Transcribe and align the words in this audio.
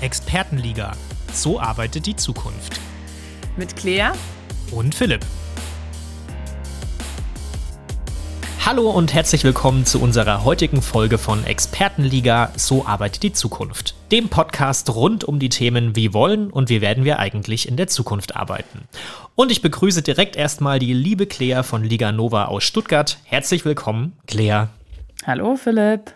Expertenliga. 0.00 0.92
So 1.32 1.58
arbeitet 1.58 2.06
die 2.06 2.14
Zukunft. 2.14 2.78
Mit 3.56 3.74
Claire 3.74 4.12
und 4.70 4.94
Philipp. 4.94 5.26
Hallo 8.64 8.90
und 8.90 9.12
herzlich 9.12 9.42
willkommen 9.42 9.86
zu 9.86 10.00
unserer 10.00 10.44
heutigen 10.44 10.82
Folge 10.82 11.18
von 11.18 11.42
Expertenliga 11.44 12.52
So 12.56 12.86
arbeitet 12.86 13.24
die 13.24 13.32
Zukunft. 13.32 13.96
Dem 14.12 14.28
Podcast 14.28 14.94
rund 14.94 15.24
um 15.24 15.40
die 15.40 15.48
Themen 15.48 15.96
Wie 15.96 16.14
wollen 16.14 16.50
und 16.50 16.68
wie 16.68 16.80
werden 16.80 17.02
wir 17.02 17.18
eigentlich 17.18 17.66
in 17.66 17.76
der 17.76 17.88
Zukunft 17.88 18.36
arbeiten. 18.36 18.82
Und 19.34 19.50
ich 19.50 19.62
begrüße 19.62 20.02
direkt 20.02 20.36
erstmal 20.36 20.78
die 20.78 20.92
liebe 20.92 21.26
Claire 21.26 21.64
von 21.64 21.82
Liga 21.82 22.12
Nova 22.12 22.44
aus 22.44 22.62
Stuttgart. 22.62 23.18
Herzlich 23.24 23.64
willkommen, 23.64 24.16
Claire. 24.28 24.68
Hallo 25.26 25.56
Philipp. 25.56 26.12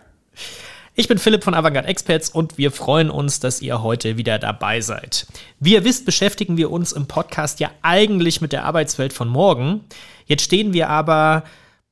Ich 0.95 1.09
bin 1.09 1.16
Philipp 1.16 1.43
von 1.43 1.54
Avantgarde 1.54 1.88
Experts 1.88 2.28
und 2.28 2.59
wir 2.59 2.70
freuen 2.70 3.09
uns, 3.09 3.41
dass 3.41 3.62
ihr 3.62 3.83
heute 3.83 4.19
wieder 4.19 4.38
dabei 4.38 4.83
seid. 4.83 5.27
Wie 5.59 5.73
ihr 5.73 5.84
wisst, 5.84 6.05
beschäftigen 6.05 6.59
wir 6.59 6.70
uns 6.70 6.92
im 6.92 7.06
Podcast 7.06 7.60
ja 7.60 7.70
eigentlich 7.80 8.42
mit 8.42 8.52
der 8.52 8.66
Arbeitswelt 8.66 9.14
von 9.14 9.27
morgen. 9.27 9.84
Jetzt 10.27 10.42
stehen 10.42 10.74
wir 10.74 10.91
aber 10.91 11.45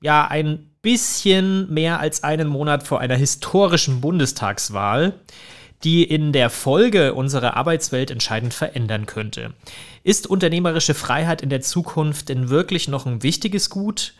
ja 0.02 0.26
ein 0.26 0.70
bisschen 0.82 1.72
mehr 1.72 1.98
als 1.98 2.22
einen 2.24 2.46
Monat 2.46 2.86
vor 2.86 3.00
einer 3.00 3.16
historischen 3.16 4.02
Bundestagswahl, 4.02 5.14
die 5.82 6.04
in 6.04 6.34
der 6.34 6.50
Folge 6.50 7.14
unsere 7.14 7.56
Arbeitswelt 7.56 8.10
entscheidend 8.10 8.52
verändern 8.52 9.06
könnte. 9.06 9.54
Ist 10.02 10.26
unternehmerische 10.26 10.92
Freiheit 10.92 11.40
in 11.40 11.48
der 11.48 11.62
Zukunft 11.62 12.28
denn 12.28 12.50
wirklich 12.50 12.86
noch 12.86 13.06
ein 13.06 13.22
wichtiges 13.22 13.70
Gut? 13.70 14.12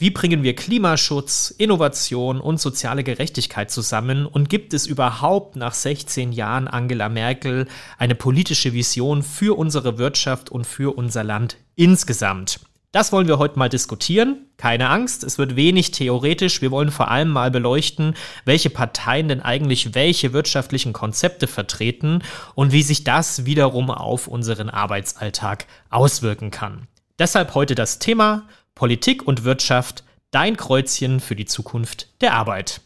Wie 0.00 0.08
bringen 0.08 0.42
wir 0.42 0.56
Klimaschutz, 0.56 1.54
Innovation 1.58 2.40
und 2.40 2.58
soziale 2.58 3.04
Gerechtigkeit 3.04 3.70
zusammen? 3.70 4.24
Und 4.24 4.48
gibt 4.48 4.72
es 4.72 4.86
überhaupt 4.86 5.56
nach 5.56 5.74
16 5.74 6.32
Jahren 6.32 6.68
Angela 6.68 7.10
Merkel 7.10 7.68
eine 7.98 8.14
politische 8.14 8.72
Vision 8.72 9.22
für 9.22 9.58
unsere 9.58 9.98
Wirtschaft 9.98 10.48
und 10.48 10.66
für 10.66 10.96
unser 10.96 11.22
Land 11.22 11.58
insgesamt? 11.76 12.60
Das 12.92 13.12
wollen 13.12 13.28
wir 13.28 13.36
heute 13.36 13.58
mal 13.58 13.68
diskutieren. 13.68 14.46
Keine 14.56 14.88
Angst, 14.88 15.22
es 15.22 15.36
wird 15.36 15.54
wenig 15.54 15.90
theoretisch. 15.90 16.62
Wir 16.62 16.70
wollen 16.70 16.90
vor 16.90 17.10
allem 17.10 17.28
mal 17.28 17.50
beleuchten, 17.50 18.14
welche 18.46 18.70
Parteien 18.70 19.28
denn 19.28 19.42
eigentlich 19.42 19.94
welche 19.94 20.32
wirtschaftlichen 20.32 20.94
Konzepte 20.94 21.46
vertreten 21.46 22.22
und 22.54 22.72
wie 22.72 22.82
sich 22.82 23.04
das 23.04 23.44
wiederum 23.44 23.90
auf 23.90 24.28
unseren 24.28 24.70
Arbeitsalltag 24.70 25.66
auswirken 25.90 26.50
kann. 26.50 26.88
Deshalb 27.20 27.54
heute 27.54 27.74
das 27.74 27.98
Thema 27.98 28.44
Politik 28.74 29.26
und 29.26 29.44
Wirtschaft, 29.44 30.04
dein 30.30 30.56
Kreuzchen 30.56 31.20
für 31.20 31.36
die 31.36 31.46
Zukunft 31.46 32.08
der 32.20 32.34
Arbeit. 32.34 32.80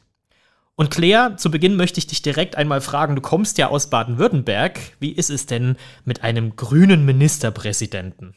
Und 0.76 0.90
Claire, 0.90 1.36
zu 1.36 1.50
Beginn 1.50 1.76
möchte 1.76 1.98
ich 1.98 2.06
dich 2.06 2.22
direkt 2.22 2.56
einmal 2.56 2.80
fragen, 2.80 3.14
du 3.14 3.22
kommst 3.22 3.58
ja 3.58 3.68
aus 3.68 3.90
Baden-Württemberg. 3.90 4.80
Wie 4.98 5.12
ist 5.12 5.30
es 5.30 5.46
denn 5.46 5.76
mit 6.04 6.24
einem 6.24 6.56
grünen 6.56 7.04
Ministerpräsidenten? 7.04 8.34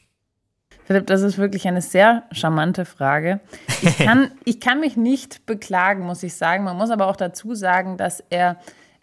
Philipp, 0.85 1.07
das 1.07 1.21
ist 1.21 1.37
wirklich 1.37 1.67
eine 1.67 1.81
sehr 1.81 2.23
charmante 2.31 2.85
Frage. 2.85 3.41
Ich 3.81 3.97
kann, 4.05 4.31
ich 4.45 4.59
kann 4.59 4.79
mich 4.79 4.95
nicht 4.95 5.45
beklagen, 5.45 6.05
muss 6.05 6.23
ich 6.23 6.35
sagen. 6.35 6.63
Man 6.63 6.77
muss 6.77 6.91
aber 6.91 7.07
auch 7.07 7.15
dazu 7.15 7.55
sagen, 7.55 7.97
dass 7.97 8.23
er 8.29 8.57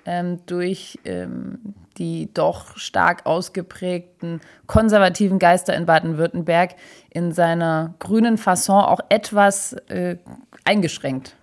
ähm, 0.06 0.41
durch 0.47 0.98
ähm, 1.05 1.75
die 1.98 2.33
doch 2.33 2.77
stark 2.77 3.27
ausgeprägten 3.27 4.41
konservativen 4.67 5.39
Geister 5.39 5.75
in 5.75 5.87
Baden-Württemberg 5.87 6.75
in 7.11 7.33
seiner 7.33 7.95
grünen 7.98 8.39
Fasson 8.39 8.83
auch 8.84 9.01
etwas 9.09 9.75
äh, 9.89 10.17
eingeschränkt 10.64 11.36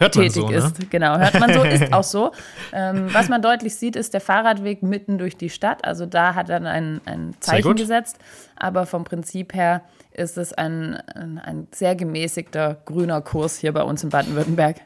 Hört 0.00 0.16
man 0.16 0.30
so, 0.30 0.48
ne? 0.48 0.56
ist. 0.56 0.90
Genau, 0.90 1.18
hört 1.18 1.38
man 1.38 1.52
so, 1.52 1.62
ist 1.62 1.92
auch 1.92 2.02
so. 2.02 2.32
Ähm, 2.72 3.12
was 3.12 3.28
man 3.28 3.42
deutlich 3.42 3.76
sieht, 3.76 3.96
ist 3.96 4.14
der 4.14 4.22
Fahrradweg 4.22 4.82
mitten 4.82 5.18
durch 5.18 5.36
die 5.36 5.50
Stadt. 5.50 5.84
Also 5.84 6.06
da 6.06 6.34
hat 6.34 6.48
er 6.48 6.62
ein, 6.62 7.02
ein 7.04 7.34
Zeichen 7.40 7.74
gesetzt. 7.74 8.18
Aber 8.56 8.86
vom 8.86 9.04
Prinzip 9.04 9.52
her 9.52 9.82
ist 10.12 10.38
es 10.38 10.54
ein, 10.54 10.96
ein, 11.14 11.38
ein 11.38 11.68
sehr 11.72 11.96
gemäßigter 11.96 12.78
grüner 12.86 13.20
Kurs 13.20 13.58
hier 13.58 13.72
bei 13.74 13.82
uns 13.82 14.02
in 14.02 14.08
Baden-Württemberg. 14.08 14.76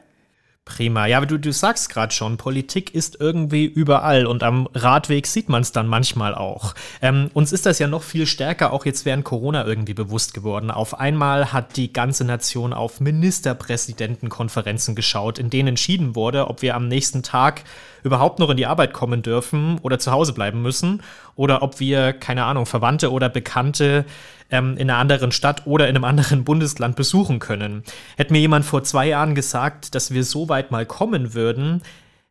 Prima. 0.65 1.05
Ja, 1.05 1.17
aber 1.17 1.27
du, 1.27 1.37
du 1.37 1.53
sagst 1.53 1.89
gerade 1.89 2.11
schon, 2.11 2.37
Politik 2.37 2.95
ist 2.95 3.17
irgendwie 3.19 3.65
überall 3.65 4.25
und 4.25 4.41
am 4.41 4.67
Radweg 4.73 5.27
sieht 5.27 5.47
man 5.47 5.61
es 5.61 5.71
dann 5.71 5.85
manchmal 5.85 6.33
auch. 6.33 6.73
Ähm, 7.03 7.29
uns 7.35 7.53
ist 7.53 7.67
das 7.67 7.77
ja 7.77 7.87
noch 7.87 8.01
viel 8.01 8.25
stärker 8.25 8.73
auch 8.73 8.83
jetzt 8.83 9.05
während 9.05 9.23
Corona 9.23 9.63
irgendwie 9.63 9.93
bewusst 9.93 10.33
geworden. 10.33 10.71
Auf 10.71 10.99
einmal 10.99 11.53
hat 11.53 11.77
die 11.77 11.93
ganze 11.93 12.25
Nation 12.25 12.73
auf 12.73 12.99
Ministerpräsidentenkonferenzen 12.99 14.95
geschaut, 14.95 15.37
in 15.37 15.51
denen 15.51 15.69
entschieden 15.69 16.15
wurde, 16.15 16.47
ob 16.47 16.63
wir 16.63 16.73
am 16.73 16.87
nächsten 16.87 17.21
Tag 17.21 17.63
überhaupt 18.05 18.39
noch 18.39 18.51
in 18.51 18.57
die 18.57 18.67
Arbeit 18.67 18.93
kommen 18.93 19.23
dürfen 19.23 19.79
oder 19.81 19.99
zu 19.99 20.11
Hause 20.11 20.33
bleiben 20.33 20.61
müssen 20.61 21.01
oder 21.35 21.63
ob 21.63 21.79
wir, 21.79 22.13
keine 22.13 22.45
Ahnung, 22.45 22.65
Verwandte 22.65 23.11
oder 23.11 23.29
Bekannte 23.29 24.05
ähm, 24.51 24.77
in 24.77 24.89
einer 24.89 24.99
anderen 24.99 25.31
Stadt 25.31 25.65
oder 25.65 25.89
in 25.89 25.95
einem 25.95 26.05
anderen 26.05 26.43
Bundesland 26.43 26.95
besuchen 26.95 27.39
können. 27.39 27.83
Hätte 28.15 28.31
mir 28.31 28.39
jemand 28.39 28.63
vor 28.63 28.83
zwei 28.83 29.07
Jahren 29.07 29.33
gesagt, 29.33 29.95
dass 29.95 30.11
wir 30.11 30.23
so 30.23 30.49
weit 30.49 30.69
mal 30.69 30.85
kommen 30.85 31.33
würden, 31.33 31.81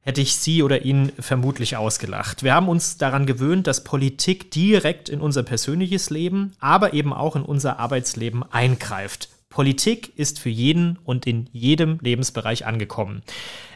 hätte 0.00 0.20
ich 0.20 0.36
sie 0.36 0.62
oder 0.62 0.84
ihn 0.84 1.10
vermutlich 1.18 1.76
ausgelacht. 1.76 2.44
Wir 2.44 2.54
haben 2.54 2.68
uns 2.68 2.98
daran 2.98 3.26
gewöhnt, 3.26 3.66
dass 3.66 3.82
Politik 3.82 4.50
direkt 4.52 5.08
in 5.08 5.20
unser 5.20 5.42
persönliches 5.42 6.10
Leben, 6.10 6.52
aber 6.60 6.92
eben 6.92 7.12
auch 7.12 7.36
in 7.36 7.42
unser 7.42 7.80
Arbeitsleben 7.80 8.44
eingreift. 8.52 9.28
Politik 9.54 10.12
ist 10.16 10.40
für 10.40 10.48
jeden 10.48 10.98
und 11.04 11.28
in 11.28 11.48
jedem 11.52 12.00
Lebensbereich 12.02 12.66
angekommen. 12.66 13.22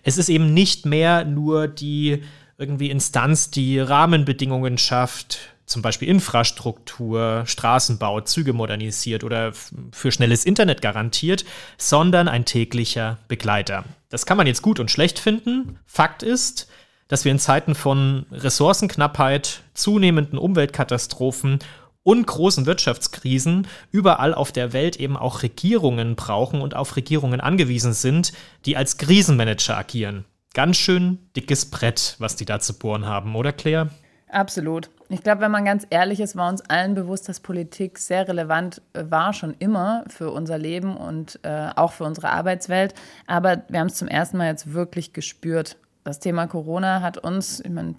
Es 0.03 0.19
ist 0.19 0.28
eben 0.28 0.53
nicht 0.53 0.87
mehr 0.87 1.25
nur 1.25 1.69
die 1.69 2.25
irgendwie 2.59 2.91
Instanz, 2.91 3.53
die 3.53 3.78
Rahmenbedingungen 3.78 4.77
schafft, 4.77 5.38
zum 5.67 5.81
Beispiel 5.81 6.09
Infrastruktur, 6.09 7.44
Straßenbau, 7.47 8.22
Züge 8.22 8.55
modernisiert 8.55 9.22
oder 9.22 9.53
für 9.93 10.11
schnelles 10.11 10.44
Internet 10.44 10.83
garantiert, 10.83 11.44
sondern 11.77 12.27
ein 12.27 12.44
täglicher 12.44 13.19
Begleiter. 13.28 13.84
Das 14.09 14.27
kann 14.27 14.37
man 14.37 14.49
jetzt 14.49 14.62
gut 14.62 14.81
und 14.81 14.91
schlecht 14.91 15.21
finden. 15.21 15.78
Fakt 15.87 16.25
ist, 16.25 16.69
dass 17.06 17.25
wir 17.25 17.31
in 17.31 17.38
Zeiten 17.38 17.77
von 17.77 18.27
Ressourcenknappheit, 18.33 19.62
zunehmenden 19.75 20.41
Umweltkatastrophen 20.41 21.61
und 22.09 22.27
großen 22.27 22.65
Wirtschaftskrisen 22.65 23.67
überall 23.91 24.33
auf 24.33 24.51
der 24.51 24.73
Welt 24.73 24.97
eben 24.97 25.15
auch 25.15 25.43
Regierungen 25.43 26.17
brauchen 26.17 26.63
und 26.63 26.75
auf 26.75 26.97
Regierungen 26.97 27.43
angewiesen 27.43 27.93
sind, 27.93 28.33
die 28.65 28.79
als 28.79 28.97
Krisenmanager 28.97 29.77
agieren. 29.77 30.25
Ganz 30.55 30.79
schön 30.79 31.19
dickes 31.37 31.67
Brett, 31.67 32.17
was 32.19 32.35
die 32.35 32.47
da 32.47 32.61
zu 32.61 32.79
bohren 32.79 33.05
haben, 33.05 33.37
oder 33.37 33.53
Claire? 33.53 33.91
Absolut. 34.31 34.89
Ich 35.11 35.23
glaube, 35.23 35.43
wenn 35.43 35.51
man 35.51 35.67
ganz 35.67 35.87
ehrlich 35.91 36.21
ist, 36.21 36.35
war 36.35 36.49
uns 36.49 36.63
allen 36.63 36.95
bewusst, 36.95 37.29
dass 37.29 37.41
Politik 37.41 37.99
sehr 37.99 38.27
relevant 38.27 38.81
äh, 38.95 39.05
war, 39.11 39.35
schon 39.35 39.55
immer 39.59 40.05
für 40.09 40.31
unser 40.31 40.57
Leben 40.57 40.97
und 40.97 41.39
äh, 41.43 41.69
auch 41.77 41.93
für 41.93 42.05
unsere 42.05 42.31
Arbeitswelt. 42.31 42.95
Aber 43.27 43.65
wir 43.69 43.81
haben 43.81 43.89
es 43.89 43.97
zum 43.97 44.09
ersten 44.09 44.39
Mal 44.39 44.47
jetzt 44.47 44.73
wirklich 44.73 45.13
gespürt. 45.13 45.77
Das 46.05 46.21
Thema 46.21 46.47
Corona 46.47 47.03
hat 47.03 47.19
uns, 47.19 47.61
ich 47.61 47.71
meine, 47.71 47.97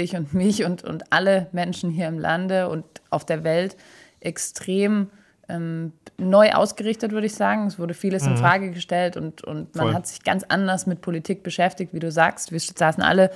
dich 0.00 0.16
und 0.16 0.34
mich 0.34 0.64
und, 0.64 0.82
und 0.84 1.12
alle 1.12 1.48
Menschen 1.52 1.90
hier 1.90 2.08
im 2.08 2.18
Lande 2.18 2.68
und 2.68 2.84
auf 3.10 3.24
der 3.24 3.44
Welt 3.44 3.76
extrem 4.20 5.10
ähm, 5.48 5.92
neu 6.18 6.52
ausgerichtet, 6.52 7.12
würde 7.12 7.26
ich 7.26 7.34
sagen. 7.34 7.66
Es 7.66 7.78
wurde 7.78 7.94
vieles 7.94 8.24
mhm. 8.24 8.32
in 8.32 8.36
Frage 8.36 8.70
gestellt 8.70 9.16
und, 9.16 9.44
und 9.44 9.74
man 9.74 9.86
Voll. 9.86 9.94
hat 9.94 10.06
sich 10.06 10.22
ganz 10.22 10.44
anders 10.44 10.86
mit 10.86 11.00
Politik 11.00 11.42
beschäftigt, 11.42 11.92
wie 11.92 12.00
du 12.00 12.10
sagst. 12.10 12.52
Wir 12.52 12.60
saßen 12.60 13.02
alle 13.02 13.30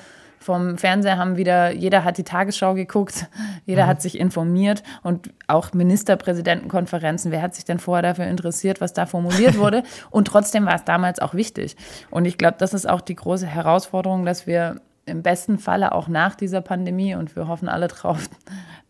vom 0.45 0.77
Fernseher 0.77 1.17
haben 1.17 1.39
wieder, 1.39 1.71
jeder 1.71 2.05
hat 2.05 2.19
die 2.19 2.23
Tagesschau 2.23 2.75
geguckt, 2.75 3.29
jeder 3.65 3.85
mhm. 3.85 3.89
hat 3.89 4.03
sich 4.03 4.19
informiert 4.19 4.83
und 5.03 5.31
auch 5.47 5.73
Ministerpräsidentenkonferenzen. 5.73 7.33
Wer 7.33 7.41
hat 7.41 7.55
sich 7.55 7.65
denn 7.65 7.79
vorher 7.79 8.03
dafür 8.03 8.27
interessiert, 8.27 8.83
was 8.83 8.93
da 8.93 9.07
formuliert 9.07 9.57
wurde? 9.59 9.83
und 10.11 10.27
trotzdem 10.27 10.67
war 10.67 10.75
es 10.75 10.85
damals 10.85 11.19
auch 11.19 11.33
wichtig. 11.33 11.77
Und 12.11 12.27
ich 12.27 12.37
glaube, 12.37 12.57
das 12.59 12.75
ist 12.75 12.87
auch 12.87 13.01
die 13.01 13.15
große 13.15 13.47
Herausforderung, 13.47 14.27
dass 14.27 14.47
wir 14.47 14.83
im 15.07 15.23
besten 15.23 15.59
Falle 15.59 15.93
auch 15.93 16.09
nach 16.09 16.35
dieser 16.35 16.61
Pandemie 16.61 17.15
und 17.15 17.37
wir 17.37 17.49
hoffen 17.49 17.69
alle 17.69 17.89
drauf, 17.89 18.29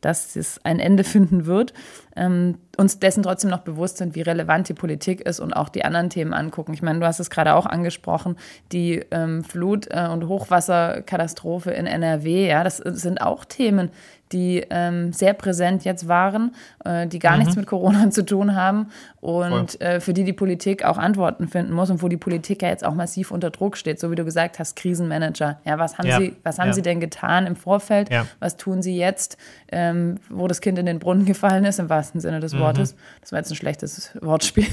dass 0.00 0.36
es 0.36 0.60
ein 0.64 0.80
Ende 0.80 1.02
finden 1.02 1.46
wird, 1.46 1.72
ähm, 2.14 2.58
uns 2.76 2.98
dessen 2.98 3.22
trotzdem 3.22 3.50
noch 3.50 3.60
bewusst 3.60 3.96
sind, 3.96 4.14
wie 4.14 4.20
relevant 4.20 4.68
die 4.68 4.74
Politik 4.74 5.20
ist 5.20 5.40
und 5.40 5.52
auch 5.52 5.68
die 5.68 5.84
anderen 5.84 6.10
Themen 6.10 6.34
angucken. 6.34 6.74
Ich 6.74 6.82
meine, 6.82 7.00
du 7.00 7.06
hast 7.06 7.20
es 7.20 7.30
gerade 7.30 7.54
auch 7.54 7.66
angesprochen, 7.66 8.36
die 8.72 9.04
ähm, 9.10 9.44
Flut- 9.44 9.88
äh, 9.90 10.08
und 10.08 10.28
Hochwasserkatastrophe 10.28 11.70
in 11.70 11.86
NRW, 11.86 12.48
ja, 12.48 12.64
das 12.64 12.78
sind 12.78 13.20
auch 13.20 13.44
Themen, 13.44 13.90
die 14.32 14.64
ähm, 14.70 15.12
sehr 15.12 15.34
präsent 15.34 15.84
jetzt 15.84 16.08
waren, 16.08 16.54
äh, 16.84 17.06
die 17.06 17.18
gar 17.18 17.32
mhm. 17.32 17.40
nichts 17.40 17.56
mit 17.56 17.66
Corona 17.66 18.10
zu 18.10 18.24
tun 18.24 18.54
haben 18.56 18.88
und 19.20 19.80
äh, 19.80 20.00
für 20.00 20.12
die 20.12 20.24
die 20.24 20.32
Politik 20.32 20.84
auch 20.84 20.98
Antworten 20.98 21.48
finden 21.48 21.72
muss 21.72 21.90
und 21.90 22.02
wo 22.02 22.08
die 22.08 22.16
Politik 22.16 22.62
ja 22.62 22.68
jetzt 22.68 22.84
auch 22.84 22.94
massiv 22.94 23.30
unter 23.30 23.50
Druck 23.50 23.76
steht, 23.76 24.00
so 24.00 24.10
wie 24.10 24.16
du 24.16 24.24
gesagt 24.24 24.58
hast, 24.58 24.76
Krisenmanager. 24.76 25.60
Ja, 25.64 25.78
was 25.78 25.98
haben 25.98 26.08
ja. 26.08 26.18
sie, 26.18 26.36
was 26.42 26.58
haben 26.58 26.68
ja. 26.68 26.72
sie 26.72 26.82
denn 26.82 27.00
getan 27.00 27.46
im 27.46 27.56
Vorfeld? 27.56 28.10
Ja. 28.10 28.26
Was 28.40 28.56
tun 28.56 28.82
sie 28.82 28.96
jetzt, 28.96 29.38
ähm, 29.70 30.16
wo 30.28 30.48
das 30.48 30.60
Kind 30.60 30.78
in 30.78 30.86
den 30.86 30.98
Brunnen 30.98 31.24
gefallen 31.26 31.64
ist, 31.64 31.78
im 31.78 31.88
wahrsten 31.88 32.20
Sinne 32.20 32.40
des 32.40 32.54
mhm. 32.54 32.60
Wortes. 32.60 32.96
Das 33.20 33.32
war 33.32 33.38
jetzt 33.38 33.50
ein 33.50 33.56
schlechtes 33.56 34.10
Wortspiel. 34.20 34.66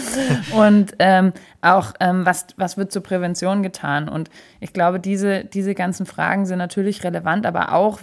und 0.56 0.94
ähm, 0.98 1.32
auch, 1.62 1.94
ähm, 2.00 2.26
was, 2.26 2.46
was 2.56 2.76
wird 2.76 2.92
zur 2.92 3.02
Prävention 3.02 3.62
getan? 3.62 4.08
Und 4.08 4.30
ich 4.60 4.72
glaube, 4.72 5.00
diese, 5.00 5.44
diese 5.44 5.74
ganzen 5.74 6.06
Fragen 6.06 6.46
sind 6.46 6.58
natürlich 6.58 7.04
relevant, 7.04 7.46
aber 7.46 7.72
auch 7.72 8.00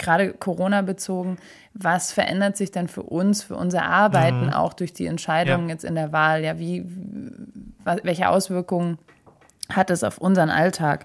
gerade 0.00 0.32
Corona 0.32 0.82
bezogen, 0.82 1.36
was 1.74 2.12
verändert 2.12 2.56
sich 2.56 2.72
denn 2.72 2.88
für 2.88 3.02
uns, 3.02 3.42
für 3.44 3.56
unser 3.56 3.84
Arbeiten 3.84 4.46
mhm. 4.46 4.52
auch 4.52 4.72
durch 4.72 4.92
die 4.92 5.06
Entscheidungen 5.06 5.68
ja. 5.68 5.74
jetzt 5.74 5.84
in 5.84 5.94
der 5.94 6.12
Wahl? 6.12 6.42
Ja, 6.42 6.58
wie, 6.58 6.84
welche 8.02 8.28
Auswirkungen 8.28 8.98
hat 9.68 9.90
es 9.90 10.02
auf 10.02 10.18
unseren 10.18 10.50
Alltag? 10.50 11.04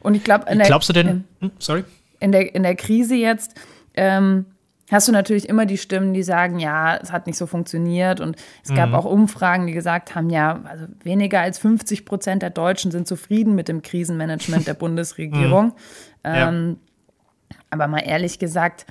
Und 0.00 0.14
ich 0.14 0.24
glaube, 0.24 0.46
glaubst 0.64 0.88
du 0.88 0.92
denn? 0.92 1.08
In, 1.08 1.24
hm, 1.40 1.50
sorry. 1.58 1.84
In 2.18 2.32
der 2.32 2.54
in 2.54 2.64
der 2.64 2.74
Krise 2.74 3.14
jetzt 3.14 3.54
ähm, 3.94 4.46
hast 4.90 5.08
du 5.08 5.12
natürlich 5.12 5.48
immer 5.48 5.66
die 5.66 5.78
Stimmen, 5.78 6.12
die 6.12 6.22
sagen, 6.22 6.58
ja, 6.58 6.96
es 6.96 7.12
hat 7.12 7.26
nicht 7.26 7.38
so 7.38 7.46
funktioniert. 7.46 8.20
Und 8.20 8.36
es 8.62 8.74
gab 8.74 8.90
mhm. 8.90 8.94
auch 8.94 9.04
Umfragen, 9.04 9.66
die 9.66 9.72
gesagt 9.72 10.14
haben, 10.14 10.30
ja, 10.30 10.60
also 10.64 10.86
weniger 11.02 11.40
als 11.40 11.58
50 11.58 12.04
Prozent 12.04 12.42
der 12.42 12.50
Deutschen 12.50 12.90
sind 12.90 13.08
zufrieden 13.08 13.54
mit 13.54 13.68
dem 13.68 13.82
Krisenmanagement 13.82 14.66
der 14.66 14.74
Bundesregierung. 14.82 15.66
Mhm. 15.66 15.72
Ähm, 16.24 16.76
ja. 16.80 16.91
Aber 17.72 17.88
mal 17.88 18.00
ehrlich 18.00 18.38
gesagt, 18.38 18.86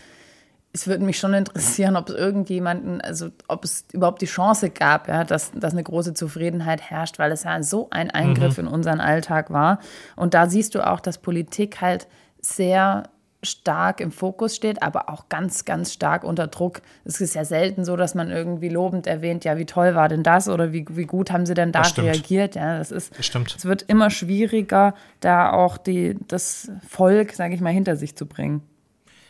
es 0.73 0.87
würde 0.87 1.03
mich 1.03 1.19
schon 1.19 1.33
interessieren, 1.33 1.95
ob 1.95 2.09
es 2.09 2.15
irgendjemanden, 2.15 3.01
also 3.01 3.29
ob 3.47 3.63
es 3.65 3.85
überhaupt 3.91 4.21
die 4.21 4.27
Chance 4.27 4.69
gab, 4.69 5.07
ja, 5.07 5.23
dass, 5.23 5.51
dass 5.51 5.73
eine 5.73 5.83
große 5.83 6.13
Zufriedenheit 6.13 6.81
herrscht, 6.81 7.19
weil 7.19 7.31
es 7.31 7.43
ja 7.43 7.61
so 7.61 7.89
ein 7.91 8.09
Eingriff 8.09 8.57
mhm. 8.57 8.67
in 8.67 8.73
unseren 8.73 8.99
Alltag 8.99 9.51
war. 9.51 9.79
Und 10.15 10.33
da 10.33 10.49
siehst 10.49 10.75
du 10.75 10.85
auch, 10.85 10.99
dass 10.99 11.17
Politik 11.17 11.81
halt 11.81 12.07
sehr 12.41 13.03
stark 13.43 13.99
im 13.99 14.11
Fokus 14.11 14.55
steht, 14.55 14.83
aber 14.83 15.09
auch 15.09 15.29
ganz, 15.29 15.65
ganz 15.65 15.93
stark 15.93 16.23
unter 16.23 16.47
Druck. 16.47 16.81
Es 17.05 17.21
ist 17.21 17.33
ja 17.33 17.45
selten 17.45 17.85
so, 17.85 17.95
dass 17.95 18.15
man 18.15 18.29
irgendwie 18.29 18.69
lobend 18.69 19.07
erwähnt, 19.07 19.43
ja, 19.45 19.57
wie 19.57 19.65
toll 19.65 19.95
war 19.95 20.09
denn 20.09 20.23
das 20.23 20.47
oder 20.47 20.73
wie, 20.73 20.85
wie 20.89 21.05
gut 21.05 21.31
haben 21.31 21.45
sie 21.45 21.53
denn 21.53 21.71
da 21.71 21.81
reagiert. 21.81 22.55
Ja, 22.55 22.77
das 22.77 22.91
ist, 22.91 23.17
das 23.17 23.25
stimmt. 23.25 23.55
es 23.57 23.65
wird 23.65 23.83
immer 23.83 24.09
schwieriger, 24.09 24.93
da 25.19 25.51
auch 25.51 25.77
die, 25.77 26.15
das 26.27 26.71
Volk, 26.88 27.33
sage 27.33 27.55
ich 27.55 27.61
mal, 27.61 27.73
hinter 27.73 27.95
sich 27.95 28.15
zu 28.15 28.25
bringen. 28.25 28.61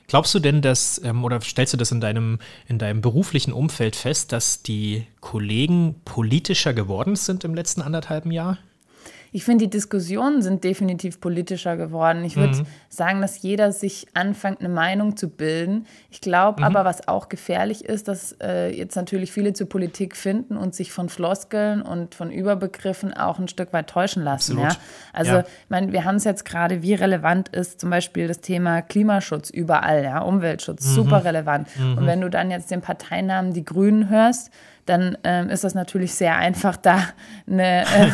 Glaubst 0.07 0.35
du 0.35 0.39
denn, 0.39 0.61
dass, 0.61 1.01
ähm, 1.05 1.23
oder 1.23 1.39
stellst 1.39 1.71
du 1.71 1.77
das 1.77 1.91
in 1.91 2.01
deinem, 2.01 2.39
in 2.67 2.79
deinem 2.79 2.99
beruflichen 2.99 3.53
Umfeld 3.53 3.95
fest, 3.95 4.33
dass 4.33 4.61
die 4.61 5.07
Kollegen 5.21 6.01
politischer 6.03 6.73
geworden 6.73 7.15
sind 7.15 7.45
im 7.45 7.55
letzten 7.55 7.81
anderthalben 7.81 8.31
Jahr? 8.31 8.57
Ich 9.33 9.45
finde, 9.45 9.65
die 9.65 9.69
Diskussionen 9.69 10.41
sind 10.41 10.63
definitiv 10.63 11.21
politischer 11.21 11.77
geworden. 11.77 12.25
Ich 12.25 12.35
würde 12.35 12.57
mhm. 12.57 12.65
sagen, 12.89 13.21
dass 13.21 13.41
jeder 13.41 13.71
sich 13.71 14.07
anfängt, 14.13 14.59
eine 14.59 14.67
Meinung 14.67 15.15
zu 15.15 15.29
bilden. 15.29 15.85
Ich 16.09 16.19
glaube 16.19 16.59
mhm. 16.59 16.65
aber, 16.65 16.83
was 16.83 17.07
auch 17.07 17.29
gefährlich 17.29 17.85
ist, 17.85 18.09
dass 18.09 18.35
äh, 18.41 18.75
jetzt 18.75 18.95
natürlich 18.95 19.31
viele 19.31 19.53
zur 19.53 19.69
Politik 19.69 20.17
finden 20.17 20.57
und 20.57 20.75
sich 20.75 20.91
von 20.91 21.07
Floskeln 21.07 21.81
und 21.81 22.13
von 22.13 22.29
Überbegriffen 22.29 23.13
auch 23.13 23.39
ein 23.39 23.47
Stück 23.47 23.71
weit 23.71 23.87
täuschen 23.87 24.21
lassen. 24.21 24.59
Ja? 24.59 24.75
Also, 25.13 25.31
ja. 25.31 25.39
ich 25.39 25.69
meine, 25.69 25.93
wir 25.93 26.03
haben 26.03 26.15
es 26.15 26.25
jetzt 26.25 26.43
gerade, 26.43 26.81
wie 26.81 26.93
relevant 26.93 27.47
ist 27.49 27.79
zum 27.79 27.89
Beispiel 27.89 28.27
das 28.27 28.41
Thema 28.41 28.81
Klimaschutz 28.81 29.49
überall, 29.49 30.03
ja, 30.03 30.19
Umweltschutz, 30.19 30.85
mhm. 30.87 30.91
super 30.91 31.23
relevant. 31.23 31.69
Und 31.79 32.03
mhm. 32.03 32.05
wenn 32.05 32.19
du 32.19 32.29
dann 32.29 32.51
jetzt 32.51 32.69
den 32.69 32.81
Parteinamen 32.81 33.53
die 33.53 33.63
Grünen 33.63 34.09
hörst, 34.09 34.51
dann 34.85 35.17
ähm, 35.23 35.49
ist 35.49 35.63
das 35.63 35.75
natürlich 35.75 36.13
sehr 36.13 36.35
einfach, 36.37 36.77
da 36.77 36.99
eine, 37.47 37.81
äh, 37.81 38.09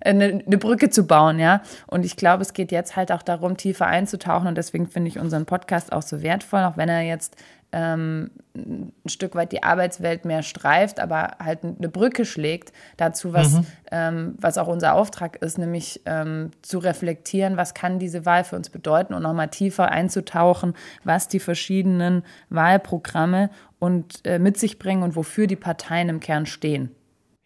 eine, 0.00 0.42
eine, 0.46 0.58
Brücke 0.58 0.90
zu 0.90 1.06
bauen, 1.06 1.38
ja. 1.38 1.62
Und 1.86 2.04
ich 2.04 2.16
glaube, 2.16 2.42
es 2.42 2.52
geht 2.52 2.72
jetzt 2.72 2.96
halt 2.96 3.12
auch 3.12 3.22
darum, 3.22 3.56
tiefer 3.56 3.86
einzutauchen 3.86 4.48
und 4.48 4.56
deswegen 4.56 4.86
finde 4.86 5.08
ich 5.08 5.18
unseren 5.18 5.46
Podcast 5.46 5.92
auch 5.92 6.02
so 6.02 6.22
wertvoll, 6.22 6.64
auch 6.64 6.76
wenn 6.76 6.88
er 6.88 7.02
jetzt 7.02 7.36
ähm, 7.72 8.30
ein 8.54 8.92
Stück 9.06 9.34
weit 9.34 9.52
die 9.52 9.62
Arbeitswelt 9.62 10.24
mehr 10.24 10.42
streift, 10.42 10.98
aber 10.98 11.36
halt 11.38 11.60
eine 11.62 11.88
Brücke 11.88 12.24
schlägt 12.24 12.72
dazu, 12.96 13.32
was, 13.32 13.52
mhm. 13.52 13.66
ähm, 13.92 14.34
was 14.38 14.58
auch 14.58 14.66
unser 14.66 14.94
Auftrag 14.94 15.36
ist, 15.36 15.56
nämlich 15.56 16.00
ähm, 16.04 16.50
zu 16.62 16.78
reflektieren, 16.78 17.56
was 17.56 17.74
kann 17.74 17.98
diese 17.98 18.26
Wahl 18.26 18.44
für 18.44 18.56
uns 18.56 18.70
bedeuten 18.70 19.14
und 19.14 19.22
nochmal 19.22 19.48
tiefer 19.48 19.90
einzutauchen, 19.90 20.74
was 21.04 21.28
die 21.28 21.40
verschiedenen 21.40 22.24
Wahlprogramme 22.48 23.50
und 23.80 24.24
äh, 24.24 24.38
mit 24.38 24.58
sich 24.58 24.78
bringen 24.78 25.02
und 25.02 25.16
wofür 25.16 25.48
die 25.48 25.56
Parteien 25.56 26.08
im 26.08 26.20
Kern 26.20 26.46
stehen. 26.46 26.94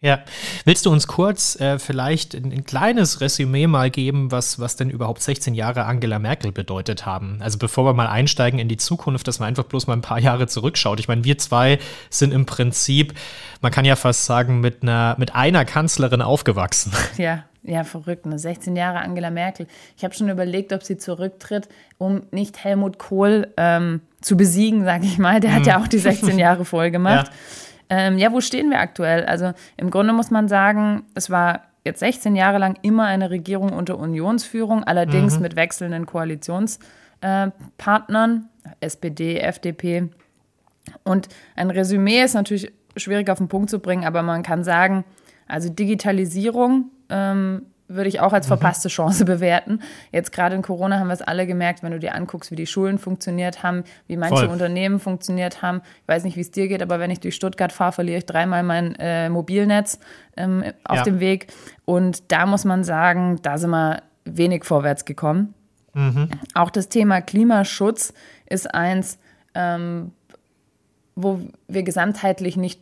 Ja, 0.01 0.19
willst 0.65 0.85
du 0.85 0.91
uns 0.91 1.07
kurz 1.07 1.59
äh, 1.59 1.79
vielleicht 1.79 2.35
ein, 2.35 2.51
ein, 2.51 2.63
kleines 2.63 3.21
Resümee 3.21 3.65
mal 3.65 3.89
geben, 3.89 4.29
was, 4.29 4.59
was 4.59 4.75
denn 4.75 4.91
überhaupt 4.91 5.23
16 5.23 5.55
Jahre 5.55 5.85
Angela 5.85 6.19
Merkel 6.19 6.51
bedeutet 6.51 7.07
haben? 7.07 7.39
Also 7.41 7.57
bevor 7.57 7.85
wir 7.85 7.93
mal 7.93 8.05
einsteigen 8.05 8.59
in 8.59 8.67
die 8.67 8.77
Zukunft, 8.77 9.27
dass 9.27 9.39
man 9.39 9.47
einfach 9.47 9.63
bloß 9.63 9.87
mal 9.87 9.93
ein 9.93 10.01
paar 10.01 10.19
Jahre 10.19 10.45
zurückschaut. 10.45 10.99
Ich 10.99 11.07
meine, 11.07 11.23
wir 11.23 11.39
zwei 11.39 11.79
sind 12.11 12.33
im 12.33 12.45
Prinzip, 12.45 13.15
man 13.61 13.71
kann 13.71 13.83
ja 13.83 13.95
fast 13.95 14.25
sagen, 14.25 14.59
mit 14.59 14.83
einer, 14.83 15.15
mit 15.17 15.33
einer 15.33 15.65
Kanzlerin 15.65 16.21
aufgewachsen. 16.21 16.91
Ja, 17.17 17.45
ja, 17.63 17.83
verrückt. 17.83 18.27
Ne? 18.27 18.37
16 18.37 18.75
Jahre 18.75 18.99
Angela 18.99 19.31
Merkel. 19.31 19.65
Ich 19.97 20.03
habe 20.03 20.13
schon 20.13 20.29
überlegt, 20.29 20.71
ob 20.71 20.83
sie 20.83 20.97
zurücktritt, 20.97 21.67
um 21.97 22.23
nicht 22.29 22.63
Helmut 22.63 22.99
Kohl 22.99 23.47
ähm, 23.57 24.01
zu 24.25 24.35
besiegen, 24.35 24.83
sage 24.83 25.05
ich 25.05 25.17
mal. 25.19 25.39
Der 25.39 25.53
hat 25.53 25.67
ja 25.67 25.77
mhm. 25.77 25.83
auch 25.83 25.87
die 25.87 25.99
16 25.99 26.39
Jahre 26.39 26.65
voll 26.65 26.89
gemacht. 26.91 27.31
Ja. 27.87 27.97
Ähm, 27.97 28.17
ja, 28.17 28.31
wo 28.31 28.41
stehen 28.41 28.71
wir 28.71 28.79
aktuell? 28.79 29.25
Also 29.25 29.53
im 29.77 29.91
Grunde 29.91 30.11
muss 30.11 30.31
man 30.31 30.47
sagen, 30.47 31.03
es 31.13 31.29
war 31.29 31.65
jetzt 31.83 31.99
16 31.99 32.35
Jahre 32.35 32.57
lang 32.57 32.79
immer 32.81 33.05
eine 33.05 33.29
Regierung 33.29 33.73
unter 33.73 33.99
Unionsführung, 33.99 34.83
allerdings 34.83 35.35
mhm. 35.35 35.43
mit 35.43 35.55
wechselnden 35.55 36.07
Koalitionspartnern, 36.07 38.49
äh, 38.63 38.69
SPD, 38.79 39.37
FDP. 39.37 40.09
Und 41.03 41.29
ein 41.55 41.69
Resümee 41.69 42.23
ist 42.23 42.33
natürlich 42.33 42.73
schwierig 42.97 43.29
auf 43.29 43.37
den 43.37 43.49
Punkt 43.49 43.69
zu 43.69 43.77
bringen, 43.77 44.03
aber 44.03 44.23
man 44.23 44.41
kann 44.41 44.63
sagen, 44.63 45.05
also 45.47 45.69
Digitalisierung 45.69 46.89
ähm, 47.09 47.67
würde 47.87 48.09
ich 48.09 48.19
auch 48.19 48.33
als 48.33 48.47
mhm. 48.47 48.49
verpasste 48.49 48.89
Chance 48.89 49.25
bewerten. 49.25 49.81
Jetzt 50.11 50.31
gerade 50.31 50.55
in 50.55 50.61
Corona 50.61 50.99
haben 50.99 51.07
wir 51.07 51.13
es 51.13 51.21
alle 51.21 51.45
gemerkt, 51.45 51.83
wenn 51.83 51.91
du 51.91 51.99
dir 51.99 52.15
anguckst, 52.15 52.51
wie 52.51 52.55
die 52.55 52.67
Schulen 52.67 52.97
funktioniert 52.97 53.63
haben, 53.63 53.83
wie 54.07 54.17
manche 54.17 54.37
Voll. 54.37 54.47
Unternehmen 54.47 54.99
funktioniert 54.99 55.61
haben. 55.61 55.81
Ich 56.01 56.07
weiß 56.07 56.23
nicht, 56.23 56.35
wie 56.35 56.41
es 56.41 56.51
dir 56.51 56.67
geht, 56.67 56.81
aber 56.81 56.99
wenn 56.99 57.11
ich 57.11 57.19
durch 57.19 57.35
Stuttgart 57.35 57.71
fahre, 57.71 57.91
verliere 57.91 58.17
ich 58.17 58.25
dreimal 58.25 58.63
mein 58.63 58.95
äh, 58.95 59.29
Mobilnetz 59.29 59.99
ähm, 60.35 60.63
auf 60.83 60.97
ja. 60.97 61.03
dem 61.03 61.19
Weg. 61.19 61.47
Und 61.85 62.31
da 62.31 62.45
muss 62.45 62.65
man 62.65 62.83
sagen, 62.83 63.39
da 63.41 63.57
sind 63.57 63.69
wir 63.69 64.01
wenig 64.25 64.63
vorwärts 64.63 65.05
gekommen. 65.05 65.53
Mhm. 65.93 66.29
Auch 66.53 66.71
das 66.71 66.89
Thema 66.89 67.21
Klimaschutz 67.21 68.13
ist 68.49 68.73
eins, 68.73 69.17
ähm, 69.53 70.11
wo 71.15 71.39
wir 71.67 71.83
gesamtheitlich 71.83 72.57
nicht 72.57 72.81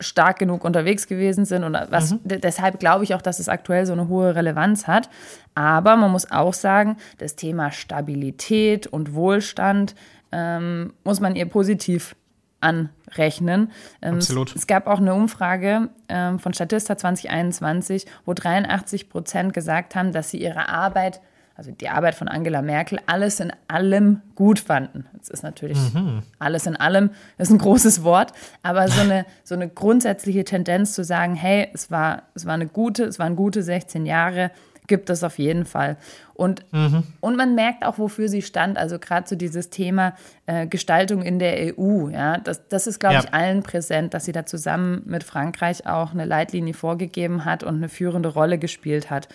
stark 0.00 0.38
genug 0.38 0.64
unterwegs 0.64 1.06
gewesen 1.06 1.44
sind 1.44 1.64
und 1.64 1.74
was, 1.90 2.12
mhm. 2.12 2.20
deshalb 2.24 2.80
glaube 2.80 3.04
ich 3.04 3.14
auch, 3.14 3.22
dass 3.22 3.38
es 3.38 3.48
aktuell 3.48 3.86
so 3.86 3.92
eine 3.92 4.08
hohe 4.08 4.34
Relevanz 4.34 4.86
hat. 4.86 5.08
Aber 5.54 5.96
man 5.96 6.10
muss 6.10 6.30
auch 6.30 6.54
sagen, 6.54 6.96
das 7.18 7.36
Thema 7.36 7.70
Stabilität 7.70 8.86
und 8.86 9.14
Wohlstand 9.14 9.94
ähm, 10.32 10.92
muss 11.04 11.20
man 11.20 11.36
ihr 11.36 11.46
positiv 11.46 12.16
anrechnen. 12.60 13.70
Ähm, 14.02 14.16
Absolut. 14.16 14.54
Es 14.54 14.66
gab 14.66 14.86
auch 14.86 14.98
eine 14.98 15.14
Umfrage 15.14 15.88
ähm, 16.08 16.38
von 16.38 16.52
Statista 16.52 16.96
2021, 16.96 18.06
wo 18.24 18.34
83 18.34 19.08
Prozent 19.08 19.52
gesagt 19.52 19.94
haben, 19.94 20.12
dass 20.12 20.30
sie 20.30 20.40
ihre 20.42 20.68
Arbeit 20.68 21.20
also 21.60 21.72
die 21.72 21.90
Arbeit 21.90 22.14
von 22.14 22.26
Angela 22.26 22.62
Merkel, 22.62 23.00
alles 23.04 23.38
in 23.38 23.52
allem 23.68 24.22
gut 24.34 24.58
fanden. 24.58 25.04
Das 25.18 25.28
ist 25.28 25.42
natürlich 25.42 25.76
mhm. 25.92 26.22
alles 26.38 26.64
in 26.64 26.74
allem, 26.74 27.10
ist 27.36 27.50
ein 27.50 27.58
großes 27.58 28.02
Wort, 28.02 28.32
aber 28.62 28.88
so 28.88 29.02
eine, 29.02 29.26
so 29.44 29.56
eine 29.56 29.68
grundsätzliche 29.68 30.44
Tendenz 30.44 30.94
zu 30.94 31.04
sagen, 31.04 31.34
hey, 31.34 31.68
es 31.74 31.90
war, 31.90 32.22
es 32.34 32.46
war 32.46 32.54
eine 32.54 32.66
gute, 32.66 33.04
es 33.04 33.18
waren 33.18 33.36
gute 33.36 33.62
16 33.62 34.06
Jahre, 34.06 34.52
gibt 34.86 35.10
es 35.10 35.22
auf 35.22 35.38
jeden 35.38 35.66
Fall. 35.66 35.98
Und, 36.32 36.64
mhm. 36.72 37.02
und 37.20 37.36
man 37.36 37.54
merkt 37.54 37.84
auch, 37.84 37.98
wofür 37.98 38.30
sie 38.30 38.40
stand. 38.40 38.78
Also 38.78 38.98
gerade 38.98 39.28
so 39.28 39.36
dieses 39.36 39.68
Thema 39.68 40.14
äh, 40.46 40.66
Gestaltung 40.66 41.20
in 41.20 41.38
der 41.38 41.78
EU. 41.78 42.08
Ja, 42.08 42.38
das, 42.38 42.68
das 42.68 42.86
ist, 42.86 43.00
glaube 43.00 43.16
ja. 43.16 43.20
ich, 43.20 43.34
allen 43.34 43.62
präsent, 43.62 44.14
dass 44.14 44.24
sie 44.24 44.32
da 44.32 44.46
zusammen 44.46 45.02
mit 45.04 45.24
Frankreich 45.24 45.86
auch 45.86 46.12
eine 46.12 46.24
Leitlinie 46.24 46.72
vorgegeben 46.72 47.44
hat 47.44 47.64
und 47.64 47.76
eine 47.76 47.90
führende 47.90 48.30
Rolle 48.30 48.56
gespielt 48.56 49.10
hat. 49.10 49.28